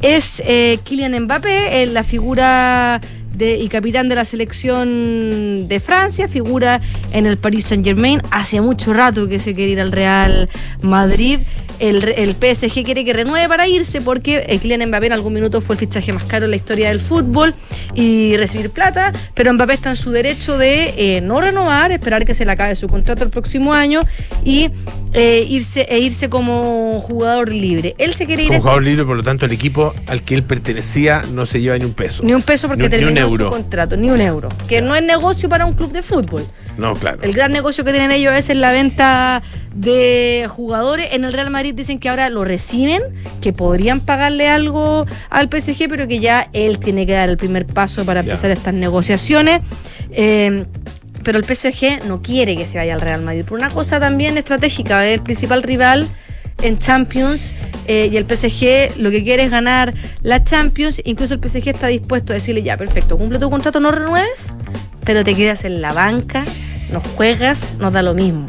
es 0.00 0.42
eh, 0.46 0.78
Kylian 0.82 1.24
Mbappé, 1.24 1.84
la 1.84 2.04
figura 2.04 3.02
y 3.40 3.68
capitán 3.68 4.08
de 4.08 4.14
la 4.14 4.24
selección 4.24 5.68
de 5.68 5.80
Francia, 5.80 6.28
figura 6.28 6.80
en 7.12 7.26
el 7.26 7.38
Paris 7.38 7.66
Saint 7.66 7.84
Germain. 7.84 8.20
Hace 8.30 8.60
mucho 8.60 8.92
rato 8.92 9.28
que 9.28 9.38
se 9.38 9.54
quiere 9.54 9.72
ir 9.72 9.80
al 9.80 9.92
Real 9.92 10.48
Madrid. 10.82 11.40
El, 11.80 12.04
el, 12.16 12.34
PSG 12.34 12.84
quiere 12.84 13.04
que 13.04 13.12
renueve 13.12 13.48
para 13.48 13.66
irse 13.66 14.00
porque 14.00 14.44
el 14.48 14.60
Kylian 14.60 14.86
Mbappé 14.88 15.06
en 15.06 15.12
algún 15.12 15.32
minuto 15.32 15.60
fue 15.60 15.74
el 15.74 15.80
fichaje 15.80 16.12
más 16.12 16.24
caro 16.24 16.44
en 16.44 16.50
la 16.50 16.56
historia 16.56 16.88
del 16.88 17.00
fútbol 17.00 17.54
y 17.94 18.36
recibir 18.36 18.70
plata, 18.70 19.12
pero 19.34 19.52
Mbappé 19.52 19.72
está 19.72 19.90
en 19.90 19.96
su 19.96 20.10
derecho 20.10 20.58
de 20.58 20.94
eh, 20.96 21.20
no 21.20 21.40
renovar, 21.40 21.90
esperar 21.90 22.24
que 22.24 22.34
se 22.34 22.44
le 22.44 22.52
acabe 22.52 22.76
su 22.76 22.86
contrato 22.86 23.24
el 23.24 23.30
próximo 23.30 23.72
año 23.72 24.02
y 24.44 24.70
eh, 25.12 25.44
irse 25.48 25.86
e 25.88 25.98
irse 25.98 26.28
como 26.28 27.00
jugador 27.00 27.48
libre. 27.48 27.94
Él 27.98 28.14
se 28.14 28.26
quiere 28.26 28.42
ir 28.42 28.48
como 28.48 28.60
jugador 28.60 28.82
libre, 28.82 29.04
por 29.04 29.16
lo 29.16 29.22
tanto 29.22 29.46
el 29.46 29.52
equipo 29.52 29.94
al 30.06 30.22
que 30.22 30.34
él 30.34 30.42
pertenecía 30.42 31.22
no 31.32 31.46
se 31.46 31.60
lleva 31.60 31.78
ni 31.78 31.84
un 31.84 31.94
peso. 31.94 32.22
Ni 32.22 32.34
un 32.34 32.42
peso 32.42 32.68
porque 32.68 32.88
terminó 32.88 33.28
su 33.28 33.48
contrato, 33.48 33.96
ni 33.96 34.10
un 34.10 34.20
euro, 34.20 34.48
que 34.68 34.82
no 34.82 34.94
es 34.94 35.02
negocio 35.02 35.48
para 35.48 35.66
un 35.66 35.72
club 35.72 35.92
de 35.92 36.02
fútbol. 36.02 36.44
No, 36.80 36.94
claro. 36.94 37.18
El 37.22 37.32
gran 37.32 37.52
negocio 37.52 37.84
que 37.84 37.92
tienen 37.92 38.10
ellos 38.10 38.32
es 38.34 38.48
en 38.48 38.60
la 38.62 38.72
venta 38.72 39.42
de 39.74 40.46
jugadores. 40.48 41.08
En 41.12 41.24
el 41.24 41.32
Real 41.32 41.50
Madrid 41.50 41.74
dicen 41.74 41.98
que 41.98 42.08
ahora 42.08 42.30
lo 42.30 42.42
reciben, 42.42 43.02
que 43.42 43.52
podrían 43.52 44.00
pagarle 44.00 44.48
algo 44.48 45.06
al 45.28 45.48
PSG, 45.48 45.88
pero 45.88 46.08
que 46.08 46.20
ya 46.20 46.48
él 46.54 46.78
tiene 46.78 47.06
que 47.06 47.12
dar 47.12 47.28
el 47.28 47.36
primer 47.36 47.66
paso 47.66 48.06
para 48.06 48.20
empezar 48.20 48.50
estas 48.50 48.72
negociaciones. 48.72 49.60
Eh, 50.12 50.64
pero 51.22 51.38
el 51.38 51.44
PSG 51.44 52.06
no 52.06 52.22
quiere 52.22 52.56
que 52.56 52.66
se 52.66 52.78
vaya 52.78 52.94
al 52.94 53.00
Real 53.00 53.20
Madrid 53.22 53.44
por 53.44 53.58
una 53.58 53.68
cosa 53.68 54.00
también 54.00 54.38
estratégica. 54.38 55.06
El 55.06 55.20
principal 55.20 55.62
rival 55.62 56.08
en 56.62 56.78
Champions 56.78 57.54
eh, 57.86 58.08
y 58.10 58.16
el 58.16 58.24
PSG 58.24 58.98
lo 58.98 59.10
que 59.10 59.22
quiere 59.22 59.44
es 59.44 59.50
ganar 59.50 59.94
la 60.22 60.42
Champions. 60.44 61.02
Incluso 61.04 61.34
el 61.34 61.40
PSG 61.40 61.68
está 61.68 61.88
dispuesto 61.88 62.32
a 62.32 62.34
decirle: 62.34 62.62
Ya, 62.62 62.76
perfecto, 62.76 63.18
cumple 63.18 63.38
tu 63.38 63.50
contrato, 63.50 63.80
no 63.80 63.90
renueves, 63.90 64.50
pero 65.04 65.24
te 65.24 65.34
quedas 65.34 65.64
en 65.64 65.82
la 65.82 65.92
banca, 65.92 66.44
no 66.90 67.00
juegas, 67.00 67.74
nos 67.78 67.92
da 67.92 68.02
lo 68.02 68.14
mismo. 68.14 68.46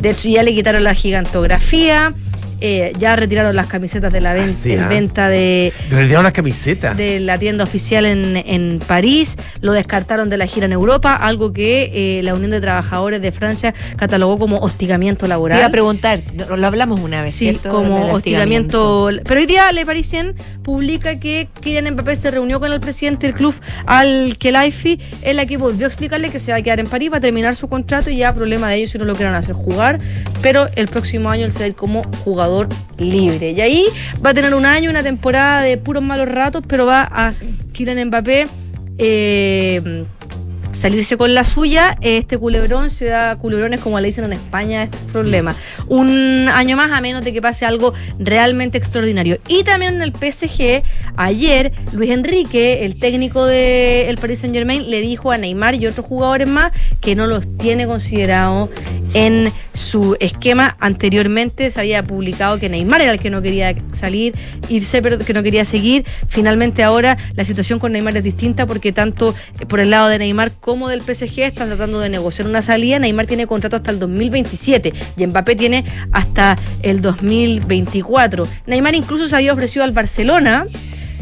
De 0.00 0.10
hecho, 0.10 0.28
ya 0.28 0.42
le 0.42 0.54
quitaron 0.54 0.84
la 0.84 0.94
gigantografía. 0.94 2.12
Eh, 2.60 2.92
ya 2.98 3.16
retiraron 3.16 3.54
las 3.54 3.66
camisetas 3.66 4.12
de 4.12 4.20
la 4.20 4.32
ah, 4.32 4.36
¿ah? 4.36 4.88
venta 4.88 5.28
de. 5.28 5.72
Retiraron 5.90 6.24
las 6.24 6.32
camisetas. 6.32 6.96
De 6.96 7.20
la 7.20 7.38
tienda 7.38 7.64
oficial 7.64 8.06
en, 8.06 8.36
en, 8.36 8.80
París, 8.86 9.36
lo 9.60 9.72
descartaron 9.72 10.30
de 10.30 10.36
la 10.36 10.46
gira 10.46 10.66
en 10.66 10.72
Europa, 10.72 11.14
algo 11.14 11.52
que 11.52 12.18
eh, 12.18 12.22
la 12.22 12.34
Unión 12.34 12.50
de 12.50 12.60
Trabajadores 12.60 13.20
de 13.20 13.32
Francia 13.32 13.74
catalogó 13.96 14.38
como 14.38 14.58
hostigamiento 14.58 15.26
laboral. 15.26 15.58
Te 15.58 15.60
iba 15.60 15.68
a 15.68 15.70
preguntar, 15.70 16.22
lo 16.56 16.66
hablamos 16.66 17.00
una 17.00 17.22
vez. 17.22 17.34
Sí, 17.34 17.58
como 17.68 18.12
hostigamiento. 18.12 19.10
Pero 19.24 19.40
hoy 19.40 19.46
día 19.46 19.70
Le 19.72 19.84
Parisien 19.84 20.34
publica 20.62 21.20
que 21.20 21.48
Kylian 21.60 21.92
Mbappé 21.92 22.16
se 22.16 22.30
reunió 22.30 22.58
con 22.58 22.72
el 22.72 22.80
presidente 22.80 23.26
del 23.26 23.36
club 23.36 23.54
Al 23.84 24.36
Khelaifi, 24.38 24.98
en 25.22 25.36
la 25.36 25.46
que 25.46 25.58
volvió 25.58 25.86
a 25.86 25.88
explicarle 25.88 26.30
que 26.30 26.38
se 26.38 26.52
va 26.52 26.58
a 26.58 26.62
quedar 26.62 26.80
en 26.80 26.86
París, 26.86 27.12
va 27.12 27.18
a 27.18 27.20
terminar 27.20 27.54
su 27.54 27.68
contrato 27.68 28.10
y 28.10 28.18
ya 28.18 28.32
problema 28.32 28.70
de 28.70 28.76
ellos 28.76 28.90
si 28.90 28.98
no 28.98 29.04
lo 29.04 29.14
quieren 29.14 29.34
hacer 29.34 29.54
jugar, 29.54 29.98
pero 30.42 30.68
el 30.74 30.88
próximo 30.88 31.28
año 31.30 31.44
él 31.44 31.52
se 31.52 31.60
va 31.60 31.64
a 31.66 31.68
ir 31.68 31.74
como 31.74 32.02
jugador 32.24 32.45
libre. 32.98 33.52
Y 33.52 33.60
ahí 33.60 33.86
va 34.24 34.30
a 34.30 34.34
tener 34.34 34.54
un 34.54 34.66
año, 34.66 34.90
una 34.90 35.02
temporada 35.02 35.62
de 35.62 35.78
puros 35.78 36.02
malos 36.02 36.28
ratos, 36.28 36.62
pero 36.66 36.86
va 36.86 37.08
a 37.10 37.32
Kylian 37.72 38.08
Mbappé 38.08 38.46
eh, 38.98 40.04
salirse 40.76 41.16
con 41.16 41.34
la 41.34 41.44
suya, 41.44 41.96
este 42.02 42.38
culebrón, 42.38 42.90
ciudad 42.90 43.38
culebrones, 43.38 43.80
como 43.80 43.98
le 43.98 44.08
dicen 44.08 44.24
en 44.24 44.34
España, 44.34 44.82
este 44.82 44.98
problema. 45.12 45.54
Un 45.88 46.48
año 46.52 46.76
más, 46.76 46.92
a 46.92 47.00
menos 47.00 47.24
de 47.24 47.32
que 47.32 47.40
pase 47.40 47.64
algo 47.64 47.94
realmente 48.18 48.76
extraordinario. 48.76 49.38
Y 49.48 49.64
también 49.64 49.94
en 49.94 50.02
el 50.02 50.12
PSG, 50.12 50.82
ayer, 51.16 51.72
Luis 51.92 52.10
Enrique, 52.10 52.84
el 52.84 52.98
técnico 52.98 53.46
del 53.46 54.08
el 54.08 54.18
Paris 54.18 54.40
Saint 54.40 54.54
Germain, 54.54 54.90
le 54.90 55.00
dijo 55.00 55.32
a 55.32 55.38
Neymar 55.38 55.74
y 55.74 55.86
otros 55.86 56.04
jugadores 56.04 56.48
más 56.48 56.72
que 57.00 57.14
no 57.14 57.26
los 57.26 57.56
tiene 57.56 57.86
considerado 57.86 58.70
en 59.14 59.50
su 59.72 60.16
esquema. 60.20 60.76
Anteriormente 60.78 61.70
se 61.70 61.80
había 61.80 62.02
publicado 62.02 62.58
que 62.58 62.68
Neymar 62.68 63.00
era 63.00 63.12
el 63.12 63.20
que 63.20 63.30
no 63.30 63.40
quería 63.40 63.74
salir, 63.92 64.34
irse, 64.68 65.00
pero 65.00 65.18
que 65.18 65.32
no 65.32 65.42
quería 65.42 65.64
seguir. 65.64 66.04
Finalmente 66.28 66.82
ahora 66.82 67.16
la 67.34 67.44
situación 67.44 67.78
con 67.78 67.92
Neymar 67.92 68.16
es 68.16 68.24
distinta 68.24 68.66
porque 68.66 68.92
tanto 68.92 69.34
por 69.68 69.80
el 69.80 69.90
lado 69.90 70.08
de 70.08 70.18
Neymar 70.18 70.52
como 70.66 70.88
del 70.88 71.00
PSG 71.00 71.42
están 71.42 71.68
tratando 71.68 72.00
de 72.00 72.08
negociar 72.08 72.48
una 72.48 72.60
salida. 72.60 72.98
Neymar 72.98 73.26
tiene 73.26 73.46
contrato 73.46 73.76
hasta 73.76 73.92
el 73.92 74.00
2027 74.00 74.92
y 75.16 75.26
Mbappé 75.26 75.54
tiene 75.54 75.84
hasta 76.10 76.56
el 76.82 77.00
2024. 77.00 78.48
Neymar 78.66 78.96
incluso 78.96 79.28
se 79.28 79.36
había 79.36 79.52
ofrecido 79.52 79.84
al 79.84 79.92
Barcelona 79.92 80.66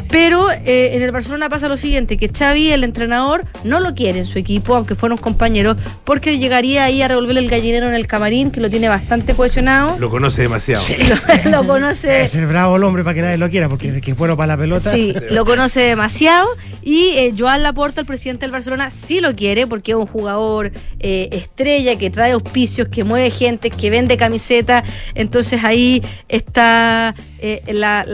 pero 0.09 0.50
eh, 0.50 0.90
en 0.94 1.02
el 1.02 1.12
Barcelona 1.12 1.48
pasa 1.48 1.68
lo 1.68 1.76
siguiente, 1.76 2.16
que 2.16 2.28
Xavi, 2.28 2.72
el 2.72 2.84
entrenador, 2.84 3.44
no 3.64 3.80
lo 3.80 3.94
quiere 3.94 4.20
en 4.20 4.26
su 4.26 4.38
equipo, 4.38 4.74
aunque 4.74 4.94
fueron 4.94 5.18
compañeros, 5.18 5.76
porque 6.05 6.38
llegaría 6.38 6.84
ahí 6.84 7.02
a 7.02 7.09
revolver 7.09 7.36
el 7.36 7.48
gallinero 7.48 7.88
en 7.88 7.94
el 7.94 8.07
camarín, 8.07 8.50
que 8.50 8.61
lo 8.61 8.70
tiene 8.70 8.88
bastante 8.88 9.34
cohesionado. 9.34 9.98
Lo 9.98 10.11
conoce 10.11 10.42
demasiado. 10.42 10.84
lo, 11.50 11.64
conoce... 11.66 12.22
Es 12.22 12.34
el 12.34 12.46
bravo 12.46 12.76
el 12.76 12.84
hombre 12.84 13.05
para 13.05 13.14
que 13.14 13.22
nadie 13.22 13.38
lo 13.38 13.48
quiera, 13.48 13.68
porque 13.68 13.88
es 13.88 14.00
que 14.00 14.14
fueron 14.14 14.36
para 14.36 14.55
la 14.55 14.57
pelota. 14.57 14.92
Sí, 14.92 15.14
lo 15.30 15.44
conoce 15.44 15.80
demasiado. 15.80 16.48
Y 16.82 17.11
eh, 17.16 17.34
Joan 17.36 17.62
Laporta, 17.62 18.00
el 18.00 18.07
presidente 18.07 18.46
del 18.46 18.52
Barcelona, 18.52 18.90
sí 18.90 19.20
lo 19.20 19.34
quiere, 19.34 19.66
porque 19.66 19.92
es 19.92 19.96
un 19.96 20.07
jugador 20.07 20.72
eh, 21.00 21.28
estrella, 21.32 21.96
que 21.96 22.11
trae 22.11 22.32
auspicios, 22.32 22.88
que 22.88 23.05
mueve 23.05 23.30
gente, 23.30 23.70
que 23.70 23.90
vende 23.90 24.16
camisetas. 24.16 24.88
Entonces 25.14 25.64
ahí 25.64 26.02
está 26.28 27.14
la 27.66 28.07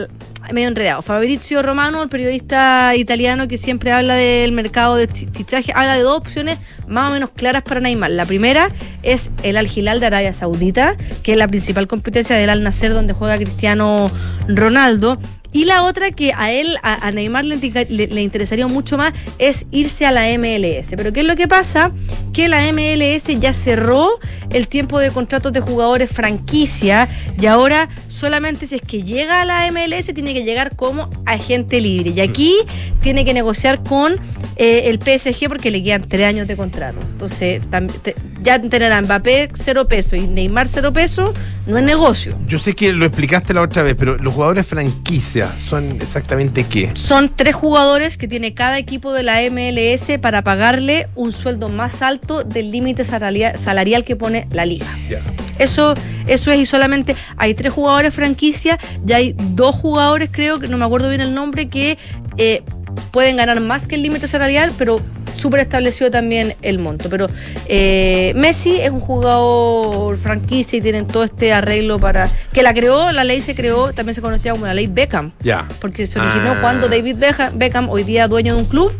medio 0.53 0.67
enredado. 0.67 1.01
Fabrizio 1.01 1.61
Romano, 1.61 2.03
el 2.03 2.09
periodista 2.09 2.95
italiano 2.95 3.47
que 3.47 3.57
siempre 3.57 3.91
habla 3.91 4.15
del 4.15 4.51
mercado 4.51 4.95
de 4.95 5.07
fichaje, 5.07 5.71
habla 5.73 5.95
de 5.95 6.01
dos 6.01 6.17
opciones 6.17 6.59
más 6.87 7.09
o 7.09 7.13
menos 7.13 7.29
claras 7.31 7.63
para 7.63 7.79
Neymar. 7.79 8.11
La 8.11 8.25
primera 8.25 8.69
es 9.03 9.31
el 9.43 9.57
Al 9.57 9.67
Hilal 9.67 9.99
de 9.99 10.07
Arabia 10.07 10.33
Saudita, 10.33 10.95
que 11.23 11.33
es 11.33 11.37
la 11.37 11.47
principal 11.47 11.87
competencia 11.87 12.35
del 12.35 12.49
Al 12.49 12.63
Nasser 12.63 12.93
donde 12.93 13.13
juega 13.13 13.37
Cristiano 13.37 14.09
Ronaldo. 14.47 15.17
Y 15.53 15.65
la 15.65 15.83
otra 15.83 16.11
que 16.11 16.33
a 16.35 16.51
él, 16.51 16.77
a, 16.81 17.11
Neymar 17.11 17.43
le, 17.45 17.57
le, 17.57 18.21
interesaría 18.21 18.67
mucho 18.67 18.97
más 18.97 19.13
es 19.37 19.65
irse 19.71 20.05
a 20.05 20.11
la 20.11 20.25
MLS. 20.37 20.93
Pero 20.95 21.11
¿qué 21.11 21.21
es 21.21 21.25
lo 21.25 21.35
que 21.35 21.47
pasa? 21.47 21.91
Que 22.31 22.47
la 22.47 22.61
MLS 22.71 23.27
ya 23.39 23.51
cerró 23.51 24.19
el 24.49 24.67
tiempo 24.67 24.99
de 24.99 25.11
contratos 25.11 25.51
de 25.51 25.59
jugadores 25.59 26.09
franquicia 26.09 27.09
y 27.39 27.45
ahora 27.47 27.89
solamente 28.07 28.65
si 28.65 28.75
es 28.75 28.81
que 28.81 29.03
llega 29.03 29.41
a 29.41 29.45
la 29.45 29.69
MLS 29.71 30.13
tiene 30.13 30.33
que 30.33 30.43
llegar 30.43 30.75
como 30.75 31.09
agente 31.25 31.81
libre. 31.81 32.11
Y 32.11 32.21
aquí 32.21 32.55
tiene 33.01 33.25
que 33.25 33.33
negociar 33.33 33.83
con 33.83 34.13
eh, 34.55 34.89
el 34.89 34.99
PSG 34.99 35.47
porque 35.47 35.71
le 35.71 35.83
quedan 35.83 36.07
tres 36.07 36.27
años 36.27 36.47
de 36.47 36.55
contrato. 36.55 36.99
Entonces, 37.01 37.61
ya 38.41 38.61
tener 38.61 38.91
a 38.93 39.01
Mbappé 39.01 39.51
cero 39.53 39.87
peso 39.87 40.15
y 40.15 40.21
Neymar 40.27 40.67
cero 40.67 40.93
peso 40.93 41.33
no 41.67 41.77
es 41.77 41.83
negocio. 41.83 42.37
Yo 42.47 42.59
sé 42.59 42.73
que 42.73 42.93
lo 42.93 43.05
explicaste 43.05 43.53
la 43.53 43.61
otra 43.61 43.83
vez, 43.83 43.95
pero 43.97 44.17
los 44.17 44.33
jugadores 44.33 44.67
franquicia 44.67 45.40
son 45.59 45.91
exactamente 46.01 46.63
qué? 46.63 46.91
Son 46.93 47.29
tres 47.35 47.55
jugadores 47.55 48.17
que 48.17 48.27
tiene 48.27 48.53
cada 48.53 48.77
equipo 48.77 49.13
de 49.13 49.23
la 49.23 49.41
MLS 49.49 50.17
para 50.21 50.43
pagarle 50.43 51.07
un 51.15 51.31
sueldo 51.31 51.69
más 51.69 52.01
alto 52.01 52.43
del 52.43 52.71
límite 52.71 53.03
salarial, 53.03 54.03
que 54.05 54.15
pone 54.15 54.47
la 54.51 54.65
liga. 54.65 54.87
Eso, 55.59 55.93
eso 56.27 56.51
es 56.51 56.59
y 56.61 56.65
solamente 56.65 57.15
hay 57.37 57.53
tres 57.53 57.73
jugadores 57.73 58.13
franquicia, 58.13 58.79
ya 59.03 59.17
hay 59.17 59.35
dos 59.37 59.75
jugadores 59.75 60.29
creo 60.31 60.59
que 60.59 60.67
no 60.67 60.77
me 60.77 60.85
acuerdo 60.85 61.09
bien 61.09 61.21
el 61.21 61.33
nombre 61.33 61.69
que 61.69 61.97
eh, 62.37 62.63
pueden 63.11 63.37
ganar 63.37 63.59
más 63.59 63.87
que 63.87 63.95
el 63.95 64.03
límite 64.03 64.27
salarial, 64.27 64.71
pero 64.77 64.97
súper 65.35 65.61
establecido 65.61 66.11
también 66.11 66.55
el 66.61 66.79
monto. 66.79 67.09
Pero 67.09 67.27
eh, 67.67 68.33
Messi 68.35 68.79
es 68.79 68.91
un 68.91 68.99
jugador 68.99 70.17
franquicia 70.17 70.77
y 70.77 70.81
tienen 70.81 71.07
todo 71.07 71.23
este 71.23 71.53
arreglo 71.53 71.99
para. 71.99 72.29
que 72.53 72.63
la 72.63 72.73
creó, 72.73 73.11
la 73.11 73.23
ley 73.23 73.41
se 73.41 73.55
creó, 73.55 73.93
también 73.93 74.15
se 74.15 74.21
conocía 74.21 74.51
como 74.51 74.65
la 74.65 74.73
ley 74.73 74.87
Beckham. 74.87 75.31
Ya. 75.41 75.67
Porque 75.79 76.07
se 76.07 76.19
originó 76.19 76.51
ah. 76.51 76.57
cuando 76.61 76.87
David 76.87 77.17
Beckham, 77.53 77.89
hoy 77.89 78.03
día 78.03 78.27
dueño 78.27 78.55
de 78.55 78.61
un 78.61 78.67
club, 78.67 78.91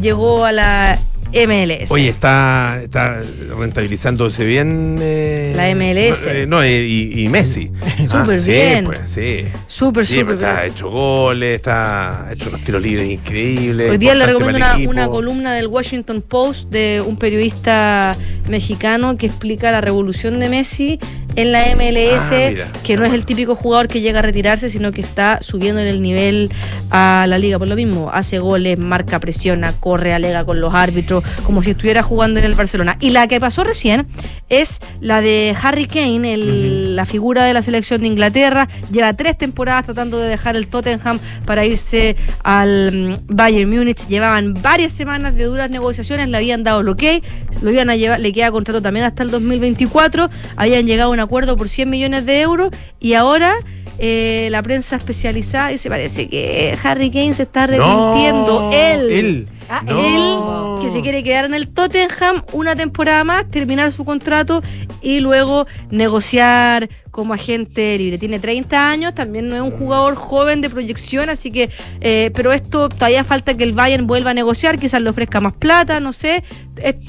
llegó 0.00 0.44
a 0.44 0.52
la 0.52 0.98
MLS. 1.32 1.90
Oye, 1.90 2.08
está, 2.08 2.80
está 2.82 3.20
rentabilizándose 3.56 4.44
bien. 4.44 4.98
Eh, 5.00 5.52
la 5.56 5.74
MLS. 5.74 6.26
Eh, 6.26 6.46
no, 6.46 6.64
y, 6.64 7.28
Messi. 7.30 7.70
Súper 8.00 8.40
ah, 8.40 8.44
bien. 8.44 8.84
Pues, 8.84 9.00
sí, 9.06 9.44
Súper, 9.66 10.06
súper 10.06 10.26
pues, 10.26 10.40
Está 10.40 10.66
hecho 10.66 10.90
goles, 10.90 11.56
está 11.56 12.28
hecho 12.32 12.48
unos 12.48 12.62
tiros 12.62 12.82
libres 12.82 13.08
increíbles. 13.08 13.90
Hoy 13.90 13.98
día 13.98 14.14
le 14.14 14.26
recomiendo 14.26 14.90
una, 14.90 15.08
columna 15.08 15.54
del 15.54 15.66
Washington 15.66 16.22
Post 16.22 16.70
de 16.70 17.02
un 17.06 17.16
periodista 17.16 18.16
mexicano 18.48 19.16
que 19.16 19.26
explica 19.26 19.70
la 19.70 19.80
revolución 19.80 20.38
de 20.38 20.48
Messi 20.48 20.98
en 21.38 21.52
la 21.52 21.62
MLS, 21.76 22.32
ah, 22.32 22.72
que 22.82 22.96
no 22.96 23.04
es 23.04 23.12
el 23.12 23.24
típico 23.24 23.54
jugador 23.54 23.86
que 23.86 24.00
llega 24.00 24.18
a 24.18 24.22
retirarse, 24.22 24.68
sino 24.68 24.90
que 24.90 25.00
está 25.00 25.38
subiendo 25.40 25.80
el 25.80 26.02
nivel 26.02 26.50
a 26.90 27.26
la 27.28 27.38
liga. 27.38 27.60
Por 27.60 27.68
lo 27.68 27.76
mismo, 27.76 28.10
hace 28.12 28.40
goles, 28.40 28.76
marca, 28.76 29.20
presiona, 29.20 29.72
corre, 29.72 30.12
alega 30.12 30.44
con 30.44 30.60
los 30.60 30.74
árbitros, 30.74 31.22
como 31.44 31.62
si 31.62 31.70
estuviera 31.70 32.02
jugando 32.02 32.40
en 32.40 32.46
el 32.46 32.56
Barcelona. 32.56 32.96
Y 32.98 33.10
la 33.10 33.28
que 33.28 33.38
pasó 33.38 33.62
recién 33.62 34.08
es 34.48 34.80
la 35.00 35.20
de 35.20 35.54
Harry 35.62 35.86
Kane, 35.86 36.36
la 36.36 37.06
figura 37.06 37.44
de 37.44 37.52
la 37.52 37.62
selección 37.62 38.00
de 38.00 38.08
Inglaterra. 38.08 38.66
Lleva 38.90 39.12
tres 39.14 39.38
temporadas 39.38 39.84
tratando 39.84 40.18
de 40.18 40.28
dejar 40.28 40.56
el 40.56 40.66
Tottenham 40.66 41.20
para 41.46 41.64
irse 41.64 42.16
al 42.42 42.92
mm, 42.92 43.16
Bayern 43.28 43.70
Múnich. 43.70 44.08
Llevaban 44.08 44.54
varias 44.60 44.90
semanas 44.90 45.36
de 45.36 45.44
duras 45.44 45.70
negociaciones, 45.70 46.28
le 46.28 46.36
habían 46.36 46.64
dado 46.64 46.82
lo 46.82 46.96
que 46.96 47.22
lo 47.62 47.70
iban 47.70 47.90
a 47.90 47.96
llevar, 47.96 48.18
le 48.18 48.32
queda 48.32 48.50
contrato 48.50 48.82
también 48.82 49.06
hasta 49.06 49.22
el 49.22 49.30
2024. 49.30 50.28
Habían 50.56 50.84
llegado 50.84 51.10
a 51.10 51.12
una 51.12 51.27
acuerdo 51.28 51.56
por 51.56 51.68
100 51.68 51.90
millones 51.90 52.24
de 52.26 52.40
euros 52.40 52.70
y 52.98 53.12
ahora 53.12 53.58
eh, 54.00 54.46
la 54.52 54.62
prensa 54.62 54.94
especializada 54.94 55.68
dice 55.70 55.88
parece 55.88 56.28
que 56.28 56.78
Harry 56.84 57.10
Kane 57.10 57.34
se 57.34 57.42
está 57.42 57.64
arrepintiendo. 57.64 58.70
él, 58.72 59.48
ah, 59.68 59.82
él, 59.88 60.80
que 60.80 60.88
se 60.88 61.02
quiere 61.02 61.24
quedar 61.24 61.46
en 61.46 61.54
el 61.54 61.66
Tottenham 61.66 62.44
una 62.52 62.76
temporada 62.76 63.24
más, 63.24 63.50
terminar 63.50 63.90
su 63.90 64.04
contrato 64.04 64.62
y 65.02 65.18
luego 65.18 65.66
negociar 65.90 66.88
como 67.10 67.34
agente 67.34 67.98
libre. 67.98 68.18
Tiene 68.18 68.38
30 68.38 68.88
años, 68.88 69.14
también 69.16 69.48
no 69.48 69.56
es 69.56 69.62
un 69.62 69.72
jugador 69.72 70.14
joven 70.14 70.60
de 70.60 70.70
proyección, 70.70 71.28
así 71.28 71.50
que, 71.50 71.68
eh, 72.00 72.30
pero 72.34 72.52
esto 72.52 72.88
todavía 72.88 73.24
falta 73.24 73.56
que 73.56 73.64
el 73.64 73.72
Bayern 73.72 74.06
vuelva 74.06 74.30
a 74.30 74.34
negociar, 74.34 74.78
quizás 74.78 75.02
le 75.02 75.10
ofrezca 75.10 75.40
más 75.40 75.54
plata, 75.54 75.98
no 75.98 76.12
sé. 76.12 76.44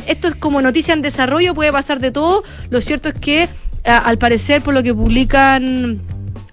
Esto 0.07 0.27
es 0.27 0.33
como 0.33 0.59
noticia 0.63 0.95
en 0.95 1.03
desarrollo, 1.03 1.53
puede 1.53 1.71
pasar 1.71 1.99
de 1.99 2.09
todo. 2.09 2.43
Lo 2.71 2.81
cierto 2.81 3.09
es 3.09 3.15
que 3.15 3.47
al 3.83 4.17
parecer, 4.17 4.61
por 4.61 4.73
lo 4.73 4.83
que 4.83 4.93
publican 4.93 5.99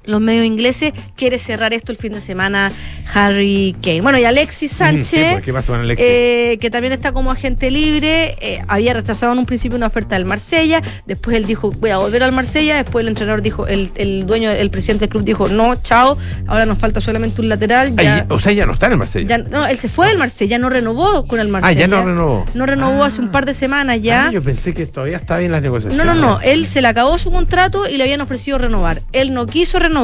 los 0.06 0.20
medios 0.20 0.44
ingleses, 0.46 0.92
quiere 1.16 1.38
cerrar 1.38 1.74
esto 1.74 1.92
el 1.92 1.98
fin 1.98 2.12
de 2.12 2.20
semana 2.20 2.72
Harry 3.12 3.74
Kane. 3.82 4.00
Bueno, 4.00 4.18
y 4.18 4.24
Alexis 4.24 4.72
mm, 4.72 4.76
Sánchez, 4.76 5.32
pues, 5.32 5.44
¿qué 5.44 5.52
pasa 5.52 5.72
con 5.72 5.80
Alexis? 5.80 6.06
Eh, 6.08 6.58
que 6.60 6.70
también 6.70 6.92
está 6.92 7.12
como 7.12 7.30
agente 7.30 7.70
libre, 7.70 8.36
eh, 8.40 8.62
había 8.68 8.94
rechazado 8.94 9.32
en 9.32 9.38
un 9.38 9.46
principio 9.46 9.76
una 9.76 9.86
oferta 9.86 10.16
del 10.16 10.24
Marsella, 10.24 10.82
después 11.06 11.36
él 11.36 11.46
dijo, 11.46 11.72
voy 11.72 11.90
a 11.90 11.98
volver 11.98 12.22
al 12.22 12.32
Marsella, 12.32 12.76
después 12.76 13.02
el 13.02 13.08
entrenador 13.08 13.42
dijo, 13.42 13.66
el, 13.66 13.90
el 13.96 14.26
dueño, 14.26 14.50
el 14.50 14.70
presidente 14.70 15.02
del 15.02 15.10
club 15.10 15.24
dijo, 15.24 15.48
no, 15.48 15.74
chao, 15.76 16.16
ahora 16.46 16.66
nos 16.66 16.78
falta 16.78 17.00
solamente 17.00 17.40
un 17.40 17.48
lateral. 17.48 17.94
o 18.28 18.38
sea, 18.38 18.52
ya 18.52 18.66
no 18.66 18.72
está 18.72 18.86
en 18.86 18.92
el 18.92 18.98
Marsella. 18.98 19.38
no, 19.38 19.66
él 19.66 19.78
se 19.78 19.88
fue 19.88 20.08
del 20.08 20.18
Marsella, 20.18 20.58
no 20.58 20.68
renovó 20.68 21.26
con 21.26 21.40
el 21.40 21.48
Marsella. 21.48 21.70
Ah, 21.70 21.78
ya 21.78 21.88
no 21.88 22.04
renovó. 22.04 22.44
No 22.54 22.66
renovó 22.66 23.04
hace 23.04 23.20
un 23.20 23.30
par 23.30 23.44
de 23.44 23.54
semanas 23.54 24.00
ya. 24.02 24.26
Ah, 24.26 24.30
yo 24.30 24.42
pensé 24.42 24.72
que 24.72 24.86
todavía 24.86 25.16
estaba 25.16 25.42
en 25.42 25.52
las 25.52 25.62
negociaciones. 25.62 26.06
No, 26.06 26.14
no, 26.14 26.20
no, 26.20 26.40
él 26.40 26.66
se 26.66 26.80
le 26.80 26.88
acabó 26.88 27.18
su 27.18 27.30
contrato 27.30 27.88
y 27.88 27.96
le 27.96 28.04
habían 28.04 28.20
ofrecido 28.20 28.58
renovar. 28.58 29.02
Él 29.12 29.34
no 29.34 29.46
quiso 29.46 29.78
renovar. 29.78 29.95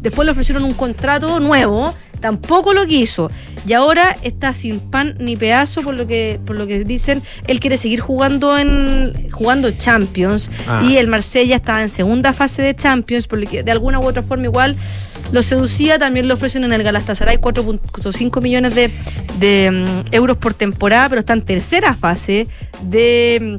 Después 0.00 0.26
le 0.26 0.32
ofrecieron 0.32 0.64
un 0.64 0.74
contrato 0.74 1.40
nuevo, 1.40 1.94
tampoco 2.20 2.72
lo 2.72 2.86
quiso. 2.86 3.30
Y 3.66 3.72
ahora 3.72 4.16
está 4.22 4.52
sin 4.52 4.80
pan 4.80 5.16
ni 5.18 5.36
pedazo, 5.36 5.82
por 5.82 5.94
lo 5.94 6.06
que, 6.06 6.40
por 6.44 6.56
lo 6.56 6.66
que 6.66 6.84
dicen. 6.84 7.22
Él 7.46 7.60
quiere 7.60 7.76
seguir 7.76 8.00
jugando 8.00 8.56
en 8.56 9.30
jugando 9.30 9.70
Champions. 9.70 10.50
Ah. 10.68 10.82
Y 10.84 10.96
el 10.96 11.08
Marsella 11.08 11.56
estaba 11.56 11.82
en 11.82 11.88
segunda 11.88 12.32
fase 12.32 12.62
de 12.62 12.74
Champions, 12.74 13.26
por 13.26 13.40
lo 13.40 13.48
que 13.48 13.62
de 13.62 13.70
alguna 13.70 13.98
u 13.98 14.04
otra 14.04 14.22
forma 14.22 14.44
igual 14.44 14.76
lo 15.32 15.42
seducía. 15.42 15.98
También 15.98 16.28
le 16.28 16.34
ofrecen 16.34 16.64
en 16.64 16.72
el 16.72 16.82
Galatasaray 16.82 17.38
4.5 17.38 18.40
millones 18.40 18.74
de, 18.74 18.90
de 19.38 19.70
mm, 19.70 20.14
euros 20.14 20.36
por 20.36 20.54
temporada, 20.54 21.08
pero 21.08 21.20
está 21.20 21.32
en 21.32 21.42
tercera 21.42 21.94
fase 21.94 22.46
de 22.82 23.58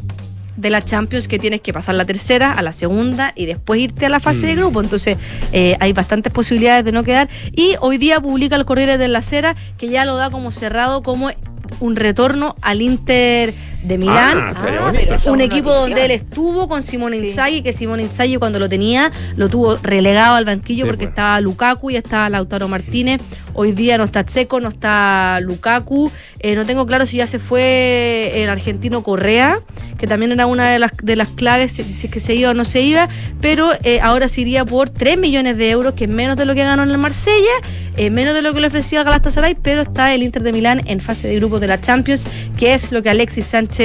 de 0.57 0.69
la 0.69 0.81
Champions 0.81 1.27
que 1.27 1.39
tienes 1.39 1.61
que 1.61 1.71
pasar 1.71 1.95
la 1.95 2.05
tercera 2.05 2.51
a 2.51 2.61
la 2.61 2.73
segunda 2.73 3.31
y 3.35 3.45
después 3.45 3.79
irte 3.79 4.07
a 4.07 4.09
la 4.09 4.19
fase 4.19 4.47
de 4.47 4.55
mm. 4.55 4.57
grupo. 4.57 4.81
Entonces 4.81 5.17
eh, 5.53 5.77
hay 5.79 5.93
bastantes 5.93 6.33
posibilidades 6.33 6.83
de 6.83 6.91
no 6.91 7.03
quedar. 7.03 7.29
Y 7.53 7.75
hoy 7.79 7.97
día 7.97 8.19
publica 8.19 8.55
el 8.55 8.65
Corriere 8.65 8.97
de 8.97 9.07
la 9.07 9.21
Cera 9.21 9.55
que 9.77 9.87
ya 9.87 10.03
lo 10.03 10.17
da 10.17 10.29
como 10.29 10.51
cerrado 10.51 11.03
como 11.03 11.31
un 11.79 11.95
retorno 11.95 12.55
al 12.61 12.81
Inter 12.81 13.53
de 13.87 13.97
Milán, 13.97 14.37
ah, 14.39 14.53
ah, 14.55 15.31
un 15.31 15.41
equipo 15.41 15.73
donde 15.73 16.05
él 16.05 16.11
estuvo 16.11 16.67
con 16.67 16.83
Simone 16.83 17.17
Inzaghi, 17.17 17.61
que 17.61 17.73
Simone 17.73 18.03
Inzaghi 18.03 18.37
cuando 18.37 18.59
lo 18.59 18.69
tenía 18.69 19.11
lo 19.35 19.49
tuvo 19.49 19.77
relegado 19.77 20.35
al 20.35 20.45
banquillo 20.45 20.85
porque 20.85 21.05
pues. 21.05 21.09
estaba 21.09 21.39
Lukaku 21.41 21.91
y 21.91 21.95
estaba 21.95 22.29
Lautaro 22.29 22.67
Martínez. 22.67 23.21
Hoy 23.53 23.71
día 23.71 23.97
no 23.97 24.03
está 24.03 24.23
Checo, 24.23 24.59
no 24.59 24.69
está 24.69 25.39
Lukaku. 25.41 26.11
Eh, 26.39 26.55
no 26.55 26.65
tengo 26.65 26.85
claro 26.85 27.07
si 27.07 27.17
ya 27.17 27.25
se 27.25 27.39
fue 27.39 28.43
el 28.43 28.49
argentino 28.49 29.01
Correa, 29.01 29.59
que 29.97 30.05
también 30.05 30.31
era 30.31 30.45
una 30.45 30.69
de 30.69 30.77
las, 30.77 30.91
de 31.01 31.15
las 31.15 31.29
claves, 31.29 31.71
si, 31.71 31.81
es 31.81 32.05
que 32.11 32.19
se 32.19 32.35
iba 32.35 32.51
o 32.51 32.53
no 32.53 32.65
se 32.65 32.81
iba, 32.81 33.09
pero 33.41 33.71
eh, 33.83 33.99
ahora 34.01 34.27
se 34.27 34.41
iría 34.41 34.63
por 34.63 34.91
3 34.91 35.17
millones 35.17 35.57
de 35.57 35.71
euros, 35.71 35.95
que 35.95 36.03
es 36.03 36.09
menos 36.09 36.37
de 36.37 36.45
lo 36.45 36.53
que 36.53 36.63
ganó 36.63 36.83
en 36.83 36.91
el 36.91 36.99
Marsella, 36.99 37.49
eh, 37.95 38.11
menos 38.11 38.35
de 38.35 38.43
lo 38.43 38.53
que 38.53 38.61
le 38.61 38.67
ofrecía 38.67 39.01
Galatasaray, 39.01 39.55
pero 39.55 39.81
está 39.81 40.13
el 40.13 40.21
Inter 40.21 40.43
de 40.43 40.53
Milán 40.53 40.83
en 40.85 40.99
fase 40.99 41.27
de 41.27 41.35
grupos 41.37 41.61
de 41.61 41.67
la 41.67 41.81
Champions, 41.81 42.27
que 42.59 42.75
es 42.75 42.91
lo 42.91 43.01
que 43.01 43.09
Alexis 43.09 43.45
Sánchez 43.45 43.76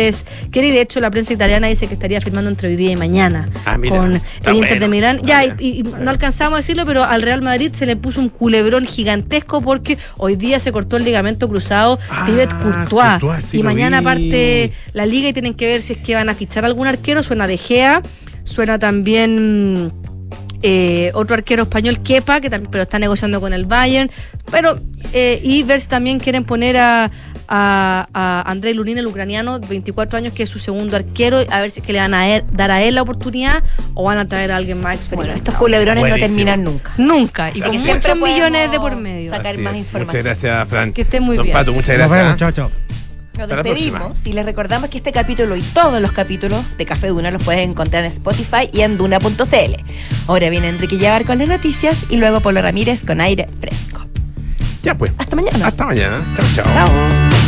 quiere, 0.51 0.69
y 0.69 0.71
de 0.71 0.81
hecho 0.81 1.01
la 1.01 1.11
prensa 1.11 1.33
italiana 1.33 1.67
dice 1.67 1.87
que 1.87 1.95
estaría 1.95 2.21
firmando 2.21 2.51
entre 2.51 2.69
hoy 2.69 2.77
día 2.77 2.93
y 2.93 2.97
mañana 2.97 3.49
ah, 3.67 3.79
con 3.89 4.15
el 4.15 4.57
Inter 4.57 4.81
de 4.81 4.89
Milán. 4.89 5.21
Ya, 5.23 5.45
y, 5.45 5.83
no 5.83 6.11
alcanzamos 6.11 6.55
a 6.55 6.57
decirlo, 6.59 6.87
pero 6.87 7.05
al 7.05 7.23
Real 7.23 7.43
Madrid 7.43 7.73
se 7.73 7.87
le 7.87 7.97
puso 7.97 8.21
un 8.21 8.29
culebrón 8.29 8.87
gigantesco 8.87 9.61
porque 9.61 9.99
hoy 10.17 10.37
día 10.37 10.59
se 10.59 10.73
cortó 10.73 10.97
el 10.97 11.05
ligamento 11.05 11.49
cruzado 11.49 11.99
ah, 12.11 12.27
Courtois. 12.63 13.55
y 13.55 13.63
mañana 13.63 14.03
parte 14.03 14.73
la 14.93 15.07
liga 15.07 15.29
y 15.29 15.33
tienen 15.33 15.55
que 15.55 15.67
ver 15.67 15.83
si 15.83 15.95
es 15.95 15.99
que 15.99 16.15
van 16.15 16.29
a 16.29 16.35
fichar 16.35 16.65
algún 16.65 16.87
arquero. 16.87 17.23
Suena 17.23 17.47
De 17.47 17.59
Gea, 17.59 18.03
suena 18.45 18.79
también. 18.79 19.93
Eh, 20.65 21.11
otro 21.15 21.35
arquero 21.35 21.65
español, 21.65 22.01
Kepa, 22.05 22.41
que 22.41 22.49
también, 22.49 22.71
pero 22.71 22.85
está 22.85 23.01
negociando 23.01 23.41
con 23.41 23.53
el 23.53 23.65
Bayern. 23.65 24.13
Pero, 24.51 24.79
eh, 25.13 25.41
y 25.43 25.65
ver 25.65 25.81
si 25.81 25.89
también 25.89 26.21
quieren 26.21 26.45
poner 26.45 26.77
a, 26.77 27.11
a, 27.55 28.43
Andrei 28.47 28.73
Lunin, 28.73 28.99
el 28.99 29.07
ucraniano, 29.07 29.59
de 29.59 29.67
24 29.67 30.19
años, 30.19 30.35
que 30.35 30.45
es 30.45 30.49
su 30.49 30.59
segundo 30.59 30.97
arquero, 30.97 31.39
a 31.51 31.61
ver 31.61 31.71
si 31.71 31.81
es 31.81 31.87
que 31.87 31.93
le 31.93 31.99
van 31.99 32.15
a 32.15 32.41
dar 32.53 32.71
a 32.71 32.83
él 32.83 32.95
la 32.95 33.03
oportunidad 33.03 33.63
o 33.95 34.05
van 34.05 34.19
a 34.19 34.27
traer 34.27 34.53
a 34.53 34.57
alguien 34.57 34.81
más 34.81 34.97
experimentado. 34.97 35.37
estos 35.37 35.55
culebrones 35.55 36.09
no 36.09 36.17
terminan 36.17 36.65
nunca. 36.65 36.93
Nunca. 36.97 37.51
Y 37.55 37.61
con 37.61 37.77
muchos 37.79 38.17
millones 38.17 38.71
de 38.71 38.81
por 38.81 38.97
medio. 38.97 39.31
Sacar 39.31 39.59
más 39.59 39.77
información. 39.77 40.07
Muchas 40.07 40.25
gracias, 40.25 40.69
Fran. 40.69 40.93
Que 40.93 41.03
esté 41.03 41.21
muy 41.21 41.37
Don 41.37 41.45
bien. 41.45 41.55
Pato, 41.55 41.73
muchas 41.73 41.97
gracias. 41.97 42.37
chao, 42.37 42.53
chao. 42.53 42.71
Nos 43.39 43.49
despedimos 43.49 44.27
y 44.27 44.33
les 44.35 44.45
recordamos 44.45 44.91
que 44.91 44.99
este 44.99 45.11
capítulo 45.11 45.57
y 45.57 45.63
todos 45.63 46.03
los 46.03 46.13
capítulos 46.13 46.77
de 46.77 46.85
Café 46.85 47.09
Duna 47.09 47.31
los 47.31 47.43
pueden 47.43 47.71
encontrar 47.71 48.05
en 48.05 48.11
Spotify 48.11 48.69
y 48.73 48.83
en 48.83 48.99
duna.cl. 48.99 49.75
Ahora 50.27 50.51
viene 50.51 50.69
Enrique 50.69 50.99
Llevar 50.99 51.25
con 51.25 51.39
las 51.39 51.49
noticias 51.49 52.05
y 52.11 52.17
luego 52.17 52.41
Polo 52.41 52.61
Ramírez 52.61 53.05
con 53.05 53.21
aire 53.21 53.47
fresco. 53.61 54.07
Ya 54.83 54.97
pues. 54.97 55.13
Hasta 55.17 55.37
mañana. 55.37 55.67
Hasta 55.67 55.87
mañana. 55.87 56.35
Chao, 56.35 56.47
chao. 56.55 56.65
Chao. 56.65 57.42